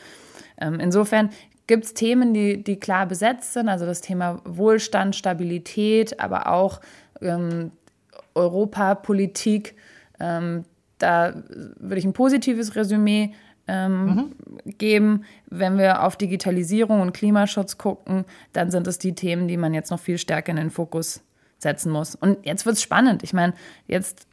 Ähm, 0.59 0.79
insofern 0.79 1.29
gibt 1.67 1.85
es 1.85 1.93
Themen, 1.93 2.33
die, 2.33 2.63
die 2.63 2.79
klar 2.79 3.05
besetzt 3.05 3.53
sind, 3.53 3.69
also 3.69 3.85
das 3.85 4.01
Thema 4.01 4.41
Wohlstand, 4.45 5.15
Stabilität, 5.15 6.19
aber 6.19 6.51
auch 6.51 6.81
ähm, 7.21 7.71
Europapolitik. 8.35 9.75
Ähm, 10.19 10.65
da 10.97 11.33
würde 11.77 11.97
ich 11.97 12.05
ein 12.05 12.13
positives 12.13 12.75
Resümee 12.75 13.33
ähm, 13.67 14.05
mhm. 14.05 14.77
geben. 14.77 15.25
Wenn 15.47 15.77
wir 15.77 16.03
auf 16.03 16.15
Digitalisierung 16.15 17.01
und 17.01 17.13
Klimaschutz 17.13 17.77
gucken, 17.77 18.25
dann 18.53 18.71
sind 18.71 18.87
es 18.87 18.99
die 18.99 19.15
Themen, 19.15 19.47
die 19.47 19.57
man 19.57 19.73
jetzt 19.73 19.91
noch 19.91 19.99
viel 19.99 20.17
stärker 20.17 20.51
in 20.51 20.57
den 20.57 20.71
Fokus 20.71 21.21
setzen 21.57 21.91
muss. 21.91 22.15
Und 22.15 22.45
jetzt 22.45 22.65
wird 22.65 22.75
es 22.75 22.81
spannend. 22.81 23.23
Ich 23.23 23.33
meine, 23.33 23.53
jetzt 23.87 24.27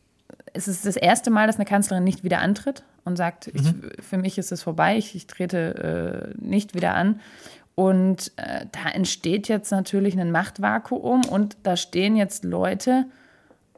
ist 0.52 0.68
es 0.68 0.82
das 0.82 0.96
erste 0.96 1.30
Mal, 1.30 1.46
dass 1.46 1.56
eine 1.56 1.64
Kanzlerin 1.64 2.04
nicht 2.04 2.24
wieder 2.24 2.40
antritt 2.40 2.84
und 3.04 3.16
sagt, 3.16 3.52
mhm. 3.52 3.82
ich, 3.98 4.04
für 4.04 4.18
mich 4.18 4.38
ist 4.38 4.52
es 4.52 4.62
vorbei, 4.62 4.96
ich, 4.96 5.14
ich 5.14 5.26
trete 5.26 6.34
äh, 6.38 6.44
nicht 6.44 6.74
wieder 6.74 6.94
an. 6.94 7.20
Und 7.74 8.32
äh, 8.36 8.66
da 8.70 8.90
entsteht 8.92 9.48
jetzt 9.48 9.70
natürlich 9.70 10.18
ein 10.18 10.30
Machtvakuum 10.30 11.24
und 11.24 11.56
da 11.62 11.76
stehen 11.76 12.16
jetzt 12.16 12.44
Leute 12.44 13.06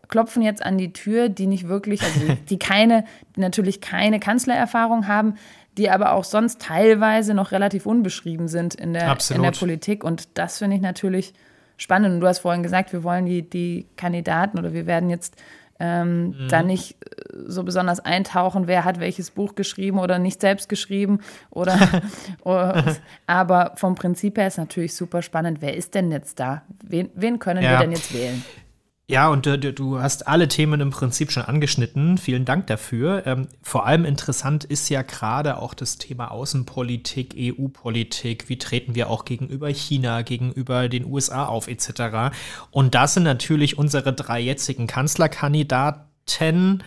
klopfen 0.09 0.43
jetzt 0.43 0.65
an 0.65 0.79
die 0.79 0.93
Tür, 0.93 1.29
die 1.29 1.47
nicht 1.47 1.69
wirklich, 1.69 2.03
also 2.03 2.21
die, 2.21 2.35
die 2.49 2.59
keine, 2.59 3.05
die 3.37 3.41
natürlich 3.41 3.81
keine 3.81 4.21
Kanzlererfahrung 4.21 5.09
haben, 5.09 5.35
die 5.77 5.91
aber 5.91 6.13
auch 6.13 6.25
sonst 6.25 6.61
teilweise 6.61 7.35
noch 7.35 7.53
relativ 7.53 7.87
unbeschrieben 7.87 8.49
sind 8.49 8.75
in 8.75 8.93
der, 8.93 9.17
in 9.35 9.43
der 9.43 9.51
Politik. 9.51 10.05
Und 10.05 10.29
das 10.39 10.59
finde 10.59 10.77
ich 10.77 10.83
natürlich 10.83 11.35
spannend. 11.77 12.15
Und 12.15 12.21
du 12.21 12.29
hast 12.29 12.39
vorhin 12.41 12.63
gesagt, 12.63 12.93
wir 12.93 13.03
wollen 13.03 13.27
die, 13.27 13.43
die 13.43 13.87
Kandidaten 13.97 14.59
oder 14.59 14.73
wir 14.73 14.87
werden 14.87 15.11
jetzt 15.11 15.37
ähm, 15.85 16.29
mhm. 16.29 16.49
da 16.49 16.63
nicht 16.63 16.97
äh, 17.05 17.37
so 17.47 17.63
besonders 17.63 18.01
eintauchen, 18.01 18.67
wer 18.67 18.85
hat 18.85 19.01
welches 19.01 19.31
Buch 19.31 19.55
geschrieben 19.55 19.99
oder 19.99 20.19
nicht 20.19 20.41
selbst 20.41 20.69
geschrieben. 20.69 21.21
Oder, 21.51 22.03
oder 22.43 22.97
aber 23.27 23.73
vom 23.77 23.95
Prinzip 23.95 24.39
her 24.39 24.47
ist 24.47 24.59
natürlich 24.59 24.95
super 24.95 25.21
spannend. 25.21 25.61
Wer 25.61 25.77
ist 25.77 25.95
denn 25.95 26.11
jetzt 26.11 26.41
da? 26.41 26.63
Wen, 26.83 27.11
wen 27.15 27.39
können 27.39 27.63
ja. 27.63 27.73
wir 27.73 27.79
denn 27.79 27.93
jetzt 27.93 28.15
wählen? 28.15 28.43
Ja, 29.07 29.29
und 29.29 29.45
du, 29.45 29.59
du, 29.59 29.99
hast 29.99 30.27
alle 30.27 30.49
Themen 30.49 30.81
im 30.81 30.89
Prinzip 30.89 31.31
schon 31.31 31.43
angeschnitten. 31.43 32.17
Vielen 32.17 32.47
Dank 32.47 32.69
dafür. 32.69 33.27
Ähm, 33.27 33.49
vor 33.61 33.85
allem 33.85 34.07
interessant 34.07 34.65
ist 34.65 34.89
ja 34.89 35.03
gerade 35.03 35.59
auch 35.59 35.75
das 35.75 35.99
Thema 35.99 36.31
Außenpolitik, 36.31 37.35
EU-Politik. 37.37 38.49
Wie 38.49 38.57
treten 38.57 38.95
wir 38.95 39.11
auch 39.11 39.27
gegenüber 39.27 39.69
China, 39.69 40.23
gegenüber 40.23 40.89
den 40.89 41.05
USA 41.05 41.45
auf, 41.45 41.69
etc. 41.69 42.35
Und 42.71 42.95
das 42.95 43.13
sind 43.13 43.25
natürlich 43.25 43.77
unsere 43.77 44.15
drei 44.15 44.41
jetzigen 44.41 44.87
Kanzlerkandidaten 44.87 46.83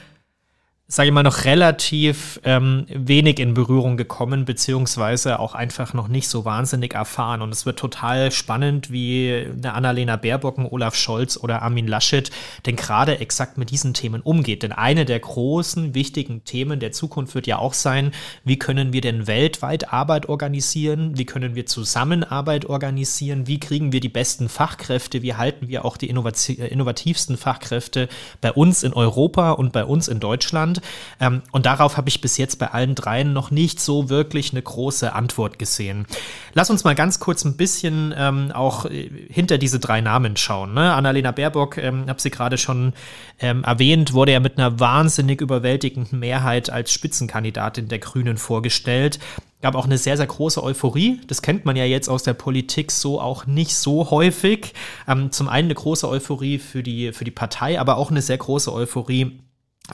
sage 0.90 1.10
ich 1.10 1.14
mal, 1.14 1.22
noch 1.22 1.44
relativ 1.44 2.40
ähm, 2.46 2.86
wenig 2.88 3.40
in 3.40 3.54
Berührung 3.54 3.98
gekommen, 3.98 4.46
beziehungsweise 4.46 5.38
auch 5.40 5.54
einfach 5.54 5.94
noch 5.94 6.08
nicht 6.08 6.30
so 6.30 6.46
wahnsinnig 6.46 6.94
erfahren. 6.94 7.42
Und 7.42 7.52
es 7.52 7.66
wird 7.66 7.78
total 7.78 8.32
spannend, 8.32 8.90
wie 8.90 9.48
eine 9.52 9.74
Annalena 9.74 10.16
Baerbock, 10.16 10.58
Olaf 10.72 10.96
Scholz 10.96 11.36
oder 11.36 11.62
Armin 11.62 11.88
Laschet 11.88 12.32
denn 12.66 12.78
gerade 12.78 13.20
exakt 13.20 13.58
mit 13.58 13.70
diesen 13.70 13.94
Themen 13.94 14.22
umgeht. 14.22 14.64
Denn 14.64 14.72
eine 14.72 15.04
der 15.04 15.20
großen, 15.20 15.94
wichtigen 15.94 16.46
Themen 16.46 16.80
der 16.80 16.94
Zukunft 16.94 17.36
wird 17.36 17.48
ja 17.48 17.60
auch 17.60 17.74
sein, 17.74 18.12
wie 18.46 18.58
können 18.58 18.94
wir 18.94 19.02
denn 19.02 19.28
weltweit 19.28 19.92
Arbeit 19.92 20.30
organisieren? 20.30 21.18
Wie 21.18 21.26
können 21.26 21.54
wir 21.56 21.66
Zusammenarbeit 21.66 22.66
organisieren? 22.66 23.46
Wie 23.46 23.60
kriegen 23.60 23.92
wir 23.92 24.00
die 24.00 24.08
besten 24.08 24.48
Fachkräfte? 24.48 25.22
Wie 25.22 25.34
halten 25.34 25.68
wir 25.68 25.84
auch 25.84 25.98
die 25.98 26.08
innovativsten 26.10 27.36
Fachkräfte 27.36 28.08
bei 28.40 28.54
uns 28.54 28.84
in 28.84 28.94
Europa 28.94 29.52
und 29.52 29.74
bei 29.74 29.84
uns 29.84 30.08
in 30.08 30.22
Deutschland? 30.22 30.77
Ähm, 31.20 31.42
und 31.52 31.66
darauf 31.66 31.98
habe 31.98 32.10
ich 32.10 32.22
bis 32.22 32.38
jetzt 32.38 32.60
bei 32.60 32.72
allen 32.72 32.96
dreien 32.96 33.34
noch 33.34 33.52
nicht 33.52 33.80
so 33.80 34.10
wirklich 34.10 34.52
eine 34.52 34.62
große 34.62 35.14
Antwort 35.14 35.60
gesehen. 35.60 36.06
Lass 36.54 36.70
uns 36.70 36.84
mal 36.84 36.96
ganz 36.96 37.20
kurz 37.20 37.46
ein 37.46 37.58
bisschen 37.58 38.14
ähm, 38.18 38.52
auch 38.54 38.86
äh, 38.86 39.10
hinter 39.30 39.58
diese 39.58 39.80
drei 39.80 40.02
Namen 40.02 40.38
schauen. 40.38 40.74
Ne? 40.74 40.94
Annalena 40.94 41.32
Baerbock, 41.32 41.78
ähm, 41.78 42.06
habe 42.08 42.22
sie 42.22 42.32
gerade 42.32 42.58
schon 42.58 42.94
ähm, 43.40 43.64
erwähnt, 43.64 44.14
wurde 44.14 44.34
ja 44.34 44.40
mit 44.40 44.58
einer 44.58 44.80
wahnsinnig 44.80 45.42
überwältigenden 45.42 46.20
Mehrheit 46.20 46.70
als 46.70 46.92
Spitzenkandidatin 46.92 47.88
der 47.88 48.00
Grünen 48.00 48.38
vorgestellt 48.38 49.20
gab 49.62 49.76
auch 49.76 49.86
eine 49.86 49.98
sehr, 49.98 50.18
sehr 50.18 50.28
große 50.28 50.64
Euphorie. 50.64 51.20
Das 51.28 51.42
kennt 51.42 51.66
man 51.66 51.76
ja 51.76 51.86
jetzt 51.86 52.10
aus 52.10 52.24
der 52.24 52.34
Politik 52.34 52.92
so 52.92 53.20
auch 53.20 53.46
nicht 53.48 53.76
so 53.76 54.12
häufig. 54.12 54.74
Ähm, 55.08 55.32
zum 55.32 55.48
einen 55.50 55.68
eine 55.68 55.76
große 55.76 56.08
Euphorie 56.08 56.60
für 56.60 56.84
die, 56.84 57.12
für 57.12 57.26
die 57.26 57.32
Partei, 57.32 57.80
aber 57.80 57.98
auch 57.98 58.12
eine 58.12 58.22
sehr 58.22 58.38
große 58.38 58.72
Euphorie 58.72 59.40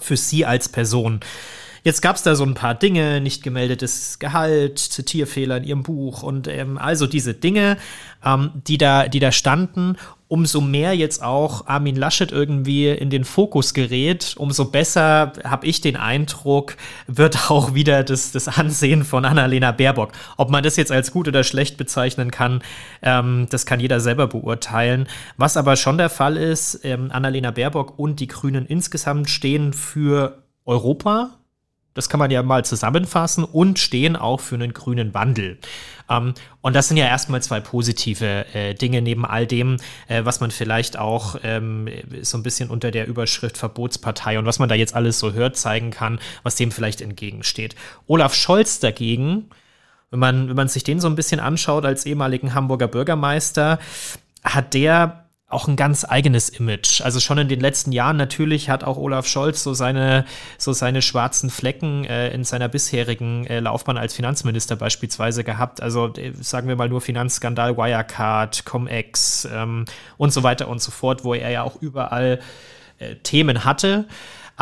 für 0.02 0.18
sie 0.18 0.46
als 0.46 0.70
Person. 0.70 1.20
Jetzt 1.84 2.02
gab 2.02 2.16
es 2.16 2.24
da 2.24 2.36
so 2.36 2.46
ein 2.46 2.54
paar 2.54 2.76
Dinge, 2.76 3.20
nicht 3.20 3.44
gemeldetes 3.44 4.18
Gehalt, 4.18 4.80
Zitierfehler 4.80 5.58
in 5.58 5.64
ihrem 5.66 5.84
Buch 5.84 6.24
und 6.24 6.48
ähm, 6.48 6.78
also 6.78 7.08
diese 7.08 7.34
Dinge, 7.34 7.78
ähm, 8.24 8.52
die, 8.68 8.78
da, 8.78 9.10
die 9.10 9.20
da 9.20 9.34
standen. 9.34 9.98
Umso 10.34 10.62
mehr 10.62 10.96
jetzt 10.96 11.22
auch 11.22 11.68
Armin 11.68 11.96
Laschet 11.96 12.32
irgendwie 12.32 12.90
in 12.90 13.12
den 13.12 13.24
Fokus 13.24 13.76
gerät, 13.76 14.34
umso 14.36 14.66
besser 14.66 15.34
habe 15.44 15.68
ich 15.68 15.80
den 15.80 15.96
Eindruck, 15.96 16.76
wird 17.06 17.38
auch 17.52 17.76
wieder 17.76 18.04
das, 18.04 18.32
das 18.32 18.48
Ansehen 18.48 19.04
von 19.04 19.26
Annalena 19.26 19.72
Baerbock. 19.72 20.12
Ob 20.38 20.50
man 20.50 20.64
das 20.64 20.76
jetzt 20.76 20.92
als 20.92 21.12
gut 21.12 21.28
oder 21.28 21.44
schlecht 21.44 21.78
bezeichnen 21.78 22.32
kann, 22.32 22.64
ähm, 23.04 23.46
das 23.52 23.68
kann 23.68 23.80
jeder 23.80 24.00
selber 24.00 24.26
beurteilen. 24.26 25.08
Was 25.38 25.56
aber 25.56 25.76
schon 25.76 26.00
der 26.00 26.10
Fall 26.10 26.38
ist, 26.38 26.80
ähm, 26.84 27.12
Annalena 27.12 27.52
Baerbock 27.52 28.00
und 28.00 28.20
die 28.20 28.28
Grünen 28.28 28.66
insgesamt 28.66 29.30
stehen 29.30 29.72
für 29.72 30.42
Europa, 30.66 31.30
das 31.94 32.10
kann 32.10 32.20
man 32.20 32.32
ja 32.32 32.42
mal 32.44 32.66
zusammenfassen 32.66 33.44
und 33.44 33.80
stehen 33.80 34.16
auch 34.16 34.40
für 34.40 34.56
einen 34.56 34.74
grünen 34.74 35.14
Wandel. 35.14 35.58
Ähm, 36.10 36.34
und 36.62 36.76
das 36.76 36.88
sind 36.88 36.98
ja 36.98 37.06
erstmal 37.06 37.42
zwei 37.42 37.60
positive 37.60 38.46
äh, 38.54 38.74
Dinge 38.74 39.02
neben 39.02 39.26
all 39.26 39.48
dem, 39.48 39.78
äh, 40.08 40.26
was 40.26 40.40
man 40.40 40.52
vielleicht 40.52 40.98
auch 40.98 41.36
ähm, 41.44 41.88
so 42.22 42.38
ein 42.38 42.44
bisschen 42.44 42.70
unter 42.70 42.92
der 42.92 43.08
Überschrift 43.08 43.58
Verbotspartei 43.58 44.40
und 44.40 44.46
was 44.46 44.60
man 44.60 44.70
da 44.70 44.76
jetzt 44.76 44.96
alles 44.96 45.20
so 45.20 45.34
hört, 45.34 45.58
zeigen 45.58 45.92
kann, 45.92 46.20
was 46.44 46.56
dem 46.56 46.72
vielleicht 46.72 47.02
entgegensteht. 47.02 47.76
Olaf 48.08 48.34
Scholz 48.34 48.80
dagegen, 48.80 49.50
wenn 50.12 50.20
man, 50.20 50.50
wenn 50.50 50.56
man 50.56 50.68
sich 50.68 50.84
den 50.84 51.00
so 51.00 51.08
ein 51.08 51.16
bisschen 51.16 51.40
anschaut 51.40 51.86
als 51.86 52.06
ehemaligen 52.06 52.54
Hamburger 52.54 52.88
Bürgermeister, 52.88 53.80
hat 54.44 54.74
der 54.74 55.23
auch 55.48 55.68
ein 55.68 55.76
ganz 55.76 56.04
eigenes 56.04 56.50
Image. 56.50 57.02
Also 57.02 57.20
schon 57.20 57.38
in 57.38 57.48
den 57.48 57.60
letzten 57.60 57.92
Jahren 57.92 58.18
natürlich 58.18 58.70
hat 58.70 58.84
auch 58.84 58.98
Olaf 58.98 59.28
Scholz 59.28 59.64
so 59.64 59.74
seine, 59.74 60.26
so 60.58 60.74
seine 60.74 61.02
schwarzen 61.02 61.50
Flecken 61.50 62.06
äh, 62.06 62.30
in 62.30 62.44
seiner 62.44 62.70
bisherigen 62.70 63.46
äh, 63.46 63.60
Laufbahn 63.60 63.98
als 63.98 64.14
Finanzminister 64.16 64.76
beispielsweise 64.76 65.44
gehabt. 65.44 65.82
Also 65.82 66.14
äh, 66.16 66.32
sagen 66.40 66.68
wir 66.68 66.76
mal 66.76 66.90
nur 66.90 67.02
Finanzskandal, 67.02 67.78
Wirecard, 67.78 68.66
Cum-Ex 68.66 69.48
ähm, 69.54 69.86
und 70.18 70.34
so 70.34 70.44
weiter 70.44 70.68
und 70.68 70.82
so 70.82 70.92
fort, 70.92 71.24
wo 71.24 71.34
er 71.34 71.52
ja 71.52 71.64
auch 71.64 71.80
überall 71.82 72.40
äh, 72.98 73.16
Themen 73.18 73.64
hatte. 73.64 74.08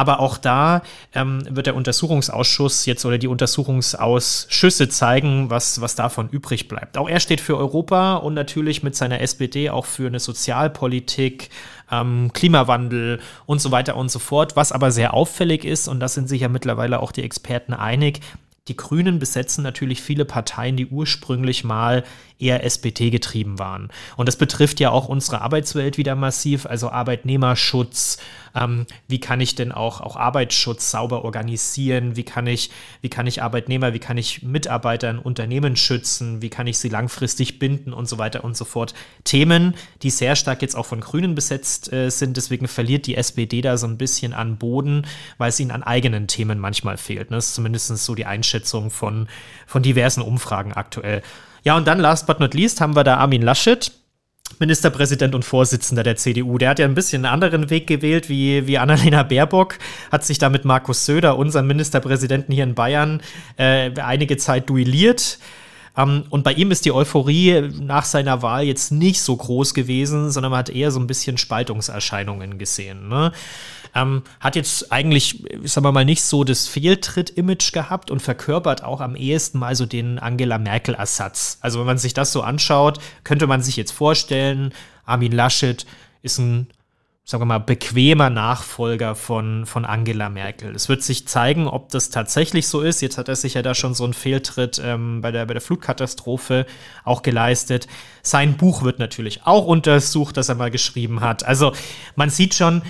Aber 0.01 0.19
auch 0.19 0.39
da 0.39 0.81
ähm, 1.13 1.43
wird 1.47 1.67
der 1.67 1.75
Untersuchungsausschuss 1.75 2.87
jetzt 2.87 3.05
oder 3.05 3.19
die 3.19 3.27
Untersuchungsausschüsse 3.27 4.89
zeigen, 4.89 5.51
was, 5.51 5.79
was 5.79 5.93
davon 5.93 6.27
übrig 6.27 6.67
bleibt. 6.67 6.97
Auch 6.97 7.07
er 7.07 7.19
steht 7.19 7.39
für 7.39 7.55
Europa 7.55 8.15
und 8.15 8.33
natürlich 8.33 8.81
mit 8.81 8.95
seiner 8.95 9.21
SPD 9.21 9.69
auch 9.69 9.85
für 9.85 10.07
eine 10.07 10.19
Sozialpolitik, 10.19 11.51
ähm, 11.91 12.31
Klimawandel 12.33 13.19
und 13.45 13.61
so 13.61 13.69
weiter 13.69 13.95
und 13.95 14.09
so 14.09 14.17
fort. 14.17 14.55
Was 14.55 14.71
aber 14.71 14.89
sehr 14.89 15.13
auffällig 15.13 15.65
ist, 15.65 15.87
und 15.87 15.99
das 15.99 16.15
sind 16.15 16.27
sich 16.27 16.41
ja 16.41 16.49
mittlerweile 16.49 16.99
auch 16.99 17.11
die 17.11 17.21
Experten 17.21 17.75
einig, 17.75 18.21
die 18.67 18.77
Grünen 18.77 19.17
besetzen 19.17 19.63
natürlich 19.63 20.01
viele 20.03 20.23
Parteien, 20.23 20.77
die 20.77 20.85
ursprünglich 20.85 21.63
mal 21.63 22.03
eher 22.37 22.63
SPD 22.63 23.09
getrieben 23.09 23.59
waren. 23.59 23.89
Und 24.17 24.27
das 24.27 24.35
betrifft 24.35 24.79
ja 24.79 24.91
auch 24.91 25.07
unsere 25.07 25.41
Arbeitswelt 25.41 25.97
wieder 25.97 26.15
massiv, 26.15 26.65
also 26.65 26.89
Arbeitnehmerschutz, 26.89 28.17
ähm, 28.55 28.85
wie 29.07 29.19
kann 29.19 29.39
ich 29.39 29.55
denn 29.55 29.71
auch, 29.71 30.01
auch 30.01 30.15
Arbeitsschutz 30.15 30.91
sauber 30.91 31.23
organisieren, 31.23 32.15
wie 32.15 32.23
kann 32.23 32.47
ich, 32.47 32.71
wie 33.01 33.09
kann 33.09 33.27
ich 33.27 33.41
Arbeitnehmer, 33.41 33.93
wie 33.93 33.99
kann 33.99 34.17
ich 34.17 34.43
Mitarbeiter 34.43 35.09
in 35.09 35.19
Unternehmen 35.19 35.75
schützen, 35.75 36.41
wie 36.41 36.49
kann 36.49 36.67
ich 36.67 36.77
sie 36.77 36.89
langfristig 36.89 37.59
binden 37.59 37.93
und 37.93 38.07
so 38.07 38.17
weiter 38.17 38.43
und 38.43 38.57
so 38.57 38.65
fort. 38.65 38.93
Themen, 39.23 39.75
die 40.01 40.09
sehr 40.09 40.35
stark 40.35 40.61
jetzt 40.61 40.75
auch 40.75 40.85
von 40.85 40.99
Grünen 40.99 41.35
besetzt 41.35 41.91
äh, 41.93 42.09
sind, 42.09 42.37
deswegen 42.37 42.67
verliert 42.67 43.07
die 43.07 43.15
SPD 43.15 43.61
da 43.61 43.77
so 43.77 43.87
ein 43.87 43.97
bisschen 43.97 44.33
an 44.33 44.57
Boden, 44.57 45.07
weil 45.37 45.49
es 45.49 45.59
ihnen 45.59 45.71
an 45.71 45.83
eigenen 45.83 46.27
Themen 46.27 46.59
manchmal 46.59 46.97
fehlt. 46.97 47.29
Ne? 47.31 47.37
Das 47.37 47.47
ist 47.47 47.55
zumindest 47.55 47.87
so 47.97 48.15
die 48.15 48.25
Einschätzung 48.51 48.89
von, 48.91 49.27
von 49.65 49.81
diversen 49.81 50.21
Umfragen 50.21 50.73
aktuell. 50.73 51.21
Ja, 51.63 51.77
und 51.77 51.87
dann 51.87 51.99
last 51.99 52.27
but 52.27 52.39
not 52.39 52.53
least 52.53 52.81
haben 52.81 52.95
wir 52.95 53.03
da 53.03 53.17
Armin 53.17 53.41
Laschet, 53.41 53.91
Ministerpräsident 54.59 55.33
und 55.33 55.45
Vorsitzender 55.45 56.03
der 56.03 56.17
CDU. 56.17 56.57
Der 56.57 56.71
hat 56.71 56.79
ja 56.79 56.85
ein 56.85 56.95
bisschen 56.95 57.25
einen 57.25 57.33
anderen 57.33 57.69
Weg 57.69 57.87
gewählt 57.87 58.27
wie, 58.27 58.67
wie 58.67 58.77
Annalena 58.77 59.23
Baerbock, 59.23 59.77
hat 60.11 60.25
sich 60.25 60.37
da 60.37 60.49
mit 60.49 60.65
Markus 60.65 61.05
Söder, 61.05 61.37
unserem 61.37 61.67
Ministerpräsidenten 61.67 62.53
hier 62.53 62.65
in 62.65 62.75
Bayern, 62.75 63.21
äh, 63.57 63.91
einige 63.99 64.37
Zeit 64.37 64.69
duelliert. 64.69 65.39
Um, 65.93 66.09
ähm, 66.09 66.23
und 66.29 66.43
bei 66.43 66.53
ihm 66.53 66.71
ist 66.71 66.85
die 66.85 66.93
Euphorie 66.93 67.69
nach 67.81 68.05
seiner 68.05 68.41
Wahl 68.41 68.63
jetzt 68.63 68.91
nicht 68.91 69.21
so 69.21 69.35
groß 69.35 69.73
gewesen, 69.73 70.31
sondern 70.31 70.51
man 70.51 70.59
hat 70.59 70.69
eher 70.69 70.89
so 70.89 71.01
ein 71.01 71.07
bisschen 71.07 71.37
Spaltungserscheinungen 71.37 72.57
gesehen. 72.57 73.09
Ne? 73.09 73.33
Ähm, 73.93 74.23
hat 74.39 74.55
jetzt 74.55 74.91
eigentlich, 74.91 75.43
sagen 75.63 75.85
wir 75.85 75.91
mal, 75.91 76.05
nicht 76.05 76.23
so 76.23 76.43
das 76.43 76.67
Fehltritt-Image 76.67 77.71
gehabt 77.73 78.11
und 78.11 78.21
verkörpert 78.21 78.83
auch 78.83 79.01
am 79.01 79.15
ehesten 79.15 79.59
mal 79.59 79.75
so 79.75 79.85
den 79.85 80.19
Angela 80.19 80.57
Merkel-Ersatz. 80.57 81.57
Also 81.61 81.79
wenn 81.79 81.85
man 81.85 81.97
sich 81.97 82.13
das 82.13 82.31
so 82.31 82.41
anschaut, 82.41 82.99
könnte 83.23 83.47
man 83.47 83.61
sich 83.61 83.75
jetzt 83.75 83.91
vorstellen, 83.91 84.73
Armin 85.05 85.31
Laschet 85.31 85.85
ist 86.21 86.37
ein 86.37 86.67
sagen 87.23 87.43
wir 87.43 87.45
mal, 87.45 87.59
bequemer 87.59 88.29
Nachfolger 88.29 89.15
von, 89.15 89.65
von 89.65 89.85
Angela 89.85 90.29
Merkel. 90.29 90.75
Es 90.75 90.89
wird 90.89 91.03
sich 91.03 91.27
zeigen, 91.27 91.67
ob 91.67 91.89
das 91.89 92.09
tatsächlich 92.09 92.67
so 92.67 92.81
ist. 92.81 93.01
Jetzt 93.01 93.17
hat 93.17 93.29
er 93.29 93.35
sich 93.35 93.53
ja 93.53 93.61
da 93.61 93.73
schon 93.73 93.93
so 93.93 94.03
einen 94.03 94.13
Fehltritt 94.13 94.81
ähm, 94.83 95.21
bei, 95.21 95.31
der, 95.31 95.45
bei 95.45 95.53
der 95.53 95.61
Flutkatastrophe 95.61 96.65
auch 97.05 97.21
geleistet. 97.21 97.87
Sein 98.21 98.57
Buch 98.57 98.83
wird 98.83 98.99
natürlich 98.99 99.43
auch 99.45 99.65
untersucht, 99.65 100.35
das 100.35 100.49
er 100.49 100.55
mal 100.55 100.71
geschrieben 100.71 101.21
hat. 101.21 101.45
Also 101.45 101.73
man 102.15 102.29
sieht 102.29 102.53
schon, 102.53 102.81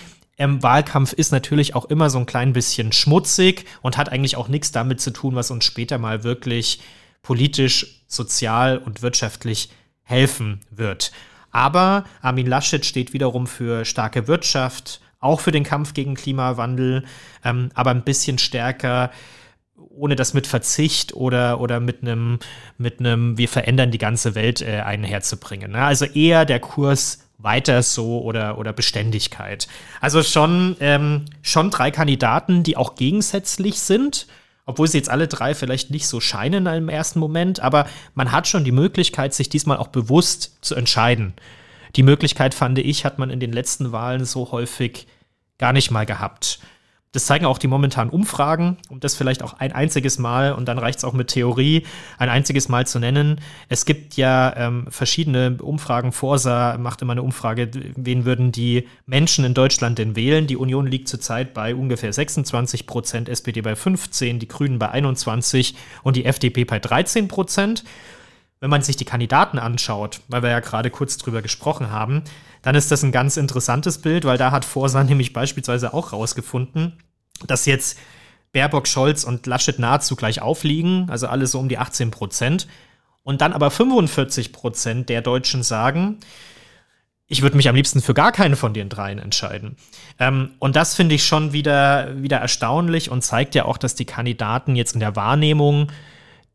ähm, 0.42 0.64
Wahlkampf 0.64 1.14
ist 1.14 1.32
natürlich 1.32 1.76
auch 1.76 1.86
immer 1.86 2.10
so 2.10 2.18
ein 2.18 2.26
klein 2.26 2.52
bisschen 2.52 2.92
schmutzig 2.92 3.66
und 3.84 3.98
hat 3.98 4.10
eigentlich 4.10 4.36
auch 4.38 4.48
nichts 4.48 4.72
damit 4.72 5.00
zu 5.00 5.12
tun, 5.12 5.36
was 5.36 5.52
uns 5.52 5.66
später 5.66 6.00
mal 6.00 6.24
wirklich 6.24 6.82
politisch, 7.22 8.04
sozial 8.08 8.80
und 8.80 9.04
wirtschaftlich 9.04 9.70
helfen 10.02 10.62
wird. 10.72 11.12
Aber 11.52 12.06
Armin 12.22 12.48
Laschet 12.48 12.84
steht 12.86 13.14
wiederum 13.14 13.46
für 13.46 13.86
starke 13.86 14.28
Wirtschaft, 14.28 15.00
auch 15.20 15.40
für 15.40 15.52
den 15.52 15.64
Kampf 15.64 15.94
gegen 15.94 16.16
Klimawandel, 16.16 17.06
ähm, 17.46 17.70
aber 17.76 17.92
ein 17.92 18.04
bisschen 18.04 18.40
stärker 18.40 19.12
ohne 19.90 20.16
das 20.16 20.34
mit 20.34 20.48
Verzicht 20.48 21.14
oder, 21.14 21.60
oder 21.60 21.80
mit 21.80 22.02
einem, 22.02 22.40
mit 22.78 23.00
einem, 23.00 23.38
wir 23.38 23.50
verändern 23.50 23.92
die 23.92 23.98
ganze 23.98 24.36
Welt 24.36 24.62
äh, 24.62 24.80
einherzubringen. 24.80 25.74
Ne? 25.74 25.84
Also 25.84 26.06
eher 26.06 26.46
der 26.46 26.60
Kurs 26.60 27.20
weiter 27.44 27.84
so 27.84 28.22
oder, 28.22 28.58
oder 28.58 28.74
Beständigkeit. 28.74 29.68
Also 30.00 30.24
schon, 30.24 30.76
ähm, 30.80 31.26
schon 31.42 31.70
drei 31.70 31.92
Kandidaten, 31.92 32.64
die 32.64 32.78
auch 32.78 32.96
gegensätzlich 32.96 33.80
sind, 33.80 34.28
obwohl 34.66 34.88
sie 34.88 34.98
jetzt 34.98 35.10
alle 35.10 35.28
drei 35.28 35.56
vielleicht 35.56 35.92
nicht 35.92 36.08
so 36.08 36.20
scheinen 36.20 36.66
im 36.68 36.90
ersten 36.90 37.20
Moment, 37.20 37.60
aber 37.60 37.88
man 38.14 38.32
hat 38.32 38.48
schon 38.48 38.64
die 38.64 38.72
Möglichkeit, 38.72 39.34
sich 39.34 39.50
diesmal 39.50 39.78
auch 39.78 39.88
bewusst 39.88 40.58
zu 40.62 40.76
entscheiden. 40.76 41.34
Die 41.96 42.04
Möglichkeit, 42.04 42.54
fand 42.54 42.80
ich, 42.80 43.04
hat 43.04 43.20
man 43.20 43.30
in 43.30 43.40
den 43.40 43.52
letzten 43.52 43.92
Wahlen 43.92 44.24
so 44.24 44.52
häufig 44.52 45.08
gar 45.58 45.74
nicht 45.74 45.92
mal 45.92 46.06
gehabt. 46.06 46.60
Das 47.14 47.26
zeigen 47.26 47.46
auch 47.46 47.58
die 47.58 47.68
momentanen 47.68 48.10
Umfragen, 48.10 48.78
um 48.88 49.02
das 49.02 49.16
vielleicht 49.16 49.44
auch 49.44 49.60
ein 49.60 49.74
einziges 49.74 50.18
Mal, 50.18 50.54
und 50.54 50.66
dann 50.70 50.78
reicht 50.78 51.00
es 51.00 51.04
auch 51.04 51.12
mit 51.12 51.28
Theorie, 51.28 51.86
ein 52.18 52.30
einziges 52.30 52.70
Mal 52.70 52.88
zu 52.88 53.00
nennen. 53.00 53.42
Es 53.68 53.84
gibt 53.84 54.16
ja 54.16 54.56
ähm, 54.56 54.88
verschiedene 54.90 55.58
Umfragen. 55.62 56.14
Forsa 56.14 56.78
macht 56.78 57.02
immer 57.02 57.12
eine 57.12 57.24
Umfrage, 57.24 57.70
wen 57.98 58.24
würden 58.24 58.54
die 58.54 58.88
Menschen 59.06 59.44
in 59.44 59.54
Deutschland 59.54 59.98
denn 59.98 60.16
wählen? 60.16 60.48
Die 60.48 60.56
Union 60.56 60.88
liegt 60.88 61.10
zurzeit 61.10 61.54
bei 61.54 61.76
ungefähr 61.76 62.14
26 62.14 62.88
Prozent, 62.88 63.28
SPD 63.28 63.60
bei 63.60 63.76
15, 63.76 64.40
die 64.40 64.48
Grünen 64.48 64.80
bei 64.80 64.90
21 64.90 65.76
und 66.04 66.16
die 66.16 66.24
FDP 66.24 66.64
bei 66.64 66.80
13 66.80 67.28
Prozent. 67.28 67.84
Wenn 68.62 68.70
man 68.70 68.84
sich 68.84 68.96
die 68.96 69.06
Kandidaten 69.06 69.60
anschaut, 69.60 70.22
weil 70.28 70.44
wir 70.44 70.52
ja 70.52 70.60
gerade 70.60 70.92
kurz 70.92 71.18
drüber 71.18 71.42
gesprochen 71.42 71.90
haben, 71.90 72.24
dann 72.62 72.76
ist 72.76 72.92
das 72.92 73.04
ein 73.04 73.12
ganz 73.12 73.36
interessantes 73.36 73.98
Bild, 73.98 74.24
weil 74.24 74.38
da 74.38 74.52
hat 74.52 74.64
Forsa 74.64 75.04
nämlich 75.04 75.34
beispielsweise 75.34 75.94
auch 75.94 76.14
rausgefunden, 76.14 76.94
dass 77.46 77.66
jetzt 77.66 77.98
Baerbock, 78.54 78.88
Scholz 78.88 79.24
und 79.24 79.48
Laschet 79.48 79.80
nahezu 79.80 80.16
gleich 80.16 80.42
aufliegen, 80.42 81.10
also 81.10 81.28
alles 81.28 81.52
so 81.52 81.60
um 81.60 81.70
die 81.70 81.78
18 81.78 82.12
Prozent. 82.12 82.68
Und 83.24 83.42
dann 83.42 83.54
aber 83.54 83.72
45 83.72 84.52
Prozent 84.52 85.10
der 85.10 85.22
Deutschen 85.22 85.64
sagen, 85.64 86.18
ich 87.28 87.42
würde 87.42 87.56
mich 87.56 87.70
am 87.70 87.76
liebsten 87.76 88.02
für 88.02 88.14
gar 88.14 88.32
keine 88.32 88.58
von 88.58 88.74
den 88.74 88.90
dreien 88.90 89.18
entscheiden. 89.18 89.78
Ähm, 90.20 90.52
und 90.60 90.76
das 90.76 90.96
finde 90.96 91.16
ich 91.16 91.24
schon 91.24 91.54
wieder, 91.54 92.22
wieder 92.22 92.38
erstaunlich 92.38 93.10
und 93.10 93.24
zeigt 93.24 93.56
ja 93.56 93.66
auch, 93.66 93.78
dass 93.78 93.96
die 93.96 94.06
Kandidaten 94.06 94.76
jetzt 94.76 94.94
in 94.94 95.00
der 95.00 95.16
Wahrnehmung 95.16 95.88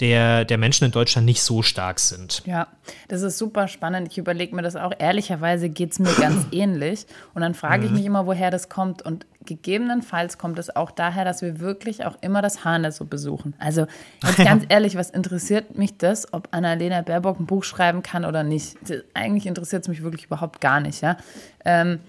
der, 0.00 0.44
der 0.44 0.58
Menschen 0.58 0.84
in 0.84 0.90
Deutschland 0.90 1.24
nicht 1.24 1.42
so 1.42 1.62
stark 1.62 2.00
sind. 2.00 2.42
Ja, 2.44 2.68
das 3.08 3.22
ist 3.22 3.38
super 3.38 3.66
spannend. 3.66 4.08
Ich 4.10 4.18
überlege 4.18 4.54
mir 4.54 4.62
das 4.62 4.76
auch. 4.76 4.92
Ehrlicherweise 4.98 5.68
geht 5.70 5.92
es 5.92 5.98
mir 5.98 6.12
ganz 6.14 6.46
ähnlich. 6.52 7.06
Und 7.34 7.42
dann 7.42 7.54
frage 7.54 7.84
ich 7.84 7.90
mhm. 7.90 7.96
mich 7.96 8.06
immer, 8.06 8.26
woher 8.26 8.50
das 8.50 8.68
kommt. 8.68 9.02
Und 9.02 9.26
gegebenenfalls 9.46 10.38
kommt 10.38 10.58
es 10.58 10.74
auch 10.74 10.90
daher, 10.90 11.24
dass 11.24 11.42
wir 11.42 11.60
wirklich 11.60 12.04
auch 12.04 12.16
immer 12.20 12.42
das 12.42 12.64
Hahne 12.64 12.92
so 12.92 13.04
besuchen. 13.04 13.54
Also 13.58 13.86
jetzt 14.22 14.36
ganz 14.36 14.64
ehrlich, 14.68 14.96
was 14.96 15.10
interessiert 15.10 15.78
mich 15.78 15.96
das, 15.96 16.32
ob 16.32 16.48
Annalena 16.50 17.02
Baerbock 17.02 17.40
ein 17.40 17.46
Buch 17.46 17.64
schreiben 17.64 18.02
kann 18.02 18.24
oder 18.24 18.42
nicht? 18.42 18.76
Eigentlich 19.14 19.46
interessiert 19.46 19.82
es 19.82 19.88
mich 19.88 20.02
wirklich 20.02 20.26
überhaupt 20.26 20.60
gar 20.60 20.80
nicht. 20.80 21.00
Ja? 21.02 21.16
Ähm, 21.64 22.00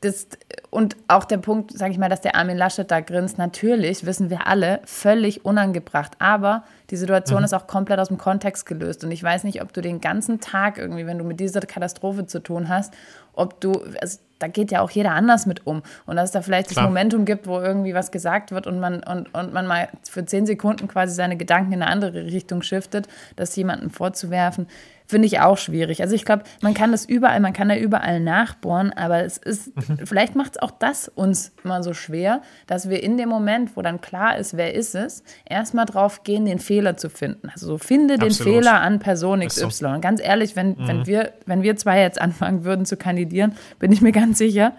das, 0.00 0.28
und 0.70 0.96
auch 1.08 1.24
der 1.24 1.38
Punkt, 1.38 1.76
sage 1.76 1.92
ich 1.92 1.98
mal, 1.98 2.08
dass 2.08 2.20
der 2.20 2.36
Armin 2.36 2.56
Laschet 2.56 2.88
da 2.90 3.00
grinst, 3.00 3.38
natürlich 3.38 4.06
wissen 4.06 4.30
wir 4.30 4.46
alle, 4.46 4.80
völlig 4.84 5.44
unangebracht. 5.44 6.12
Aber 6.18 6.64
die 6.90 6.96
Situation 6.96 7.38
mhm. 7.40 7.44
ist 7.44 7.54
auch 7.54 7.66
komplett 7.66 7.98
aus 7.98 8.08
dem 8.08 8.18
Kontext 8.18 8.66
gelöst. 8.66 9.04
Und 9.04 9.10
ich 9.10 9.22
weiß 9.22 9.44
nicht, 9.44 9.62
ob 9.62 9.72
du 9.72 9.80
den 9.80 10.00
ganzen 10.00 10.40
Tag 10.40 10.78
irgendwie, 10.78 11.06
wenn 11.06 11.18
du 11.18 11.24
mit 11.24 11.40
dieser 11.40 11.60
Katastrophe 11.60 12.26
zu 12.26 12.40
tun 12.40 12.68
hast, 12.68 12.94
ob 13.38 13.60
du, 13.60 13.72
also 14.00 14.18
da 14.38 14.46
geht 14.46 14.70
ja 14.70 14.80
auch 14.82 14.90
jeder 14.90 15.12
anders 15.12 15.46
mit 15.46 15.66
um. 15.66 15.82
Und 16.06 16.16
dass 16.16 16.26
es 16.26 16.32
da 16.32 16.42
vielleicht 16.42 16.70
Klar. 16.70 16.84
das 16.84 16.90
Momentum 16.90 17.24
gibt, 17.24 17.46
wo 17.46 17.60
irgendwie 17.60 17.94
was 17.94 18.10
gesagt 18.10 18.52
wird 18.52 18.66
und 18.66 18.78
man, 18.78 19.02
und, 19.02 19.34
und 19.34 19.52
man 19.52 19.66
mal 19.66 19.88
für 20.08 20.24
zehn 20.24 20.46
Sekunden 20.46 20.88
quasi 20.88 21.14
seine 21.14 21.36
Gedanken 21.36 21.72
in 21.72 21.82
eine 21.82 21.90
andere 21.90 22.24
Richtung 22.26 22.62
shiftet, 22.62 23.08
das 23.36 23.54
jemandem 23.56 23.90
vorzuwerfen, 23.90 24.68
finde 25.08 25.26
ich 25.26 25.40
auch 25.40 25.56
schwierig. 25.56 26.02
Also 26.02 26.14
ich 26.14 26.26
glaube, 26.26 26.42
man 26.60 26.74
kann 26.74 26.92
das 26.92 27.06
überall, 27.06 27.40
man 27.40 27.54
kann 27.54 27.70
da 27.70 27.76
überall 27.76 28.20
nachbohren, 28.20 28.92
aber 28.92 29.24
es 29.24 29.38
ist, 29.38 29.74
mhm. 29.74 30.06
vielleicht 30.06 30.34
macht 30.34 30.56
es 30.56 30.62
auch 30.62 30.70
das 30.70 31.08
uns 31.08 31.52
immer 31.64 31.82
so 31.82 31.94
schwer, 31.94 32.42
dass 32.66 32.90
wir 32.90 33.02
in 33.02 33.16
dem 33.16 33.30
Moment, 33.30 33.74
wo 33.74 33.80
dann 33.80 34.02
klar 34.02 34.36
ist, 34.36 34.58
wer 34.58 34.74
ist 34.74 34.94
es, 34.94 35.22
erstmal 35.46 35.86
drauf 35.86 36.24
gehen, 36.24 36.44
den 36.44 36.58
Fehler 36.58 36.98
zu 36.98 37.08
finden. 37.08 37.48
Also 37.48 37.66
so 37.66 37.78
finde 37.78 38.14
Absolut. 38.14 38.38
den 38.38 38.44
Fehler 38.44 38.80
an 38.82 38.98
Person 38.98 39.40
XY. 39.40 39.70
So. 39.70 39.88
Und 39.88 40.02
ganz 40.02 40.20
ehrlich, 40.22 40.56
wenn, 40.56 40.70
mhm. 40.70 40.88
wenn, 40.88 41.06
wir, 41.06 41.32
wenn 41.46 41.62
wir 41.62 41.76
zwei 41.76 42.00
jetzt 42.00 42.20
anfangen 42.20 42.64
würden 42.64 42.84
zu 42.84 42.98
kandidieren, 42.98 43.54
bin 43.78 43.90
ich 43.92 44.02
mir 44.02 44.12
ganz 44.12 44.36
sicher, 44.36 44.72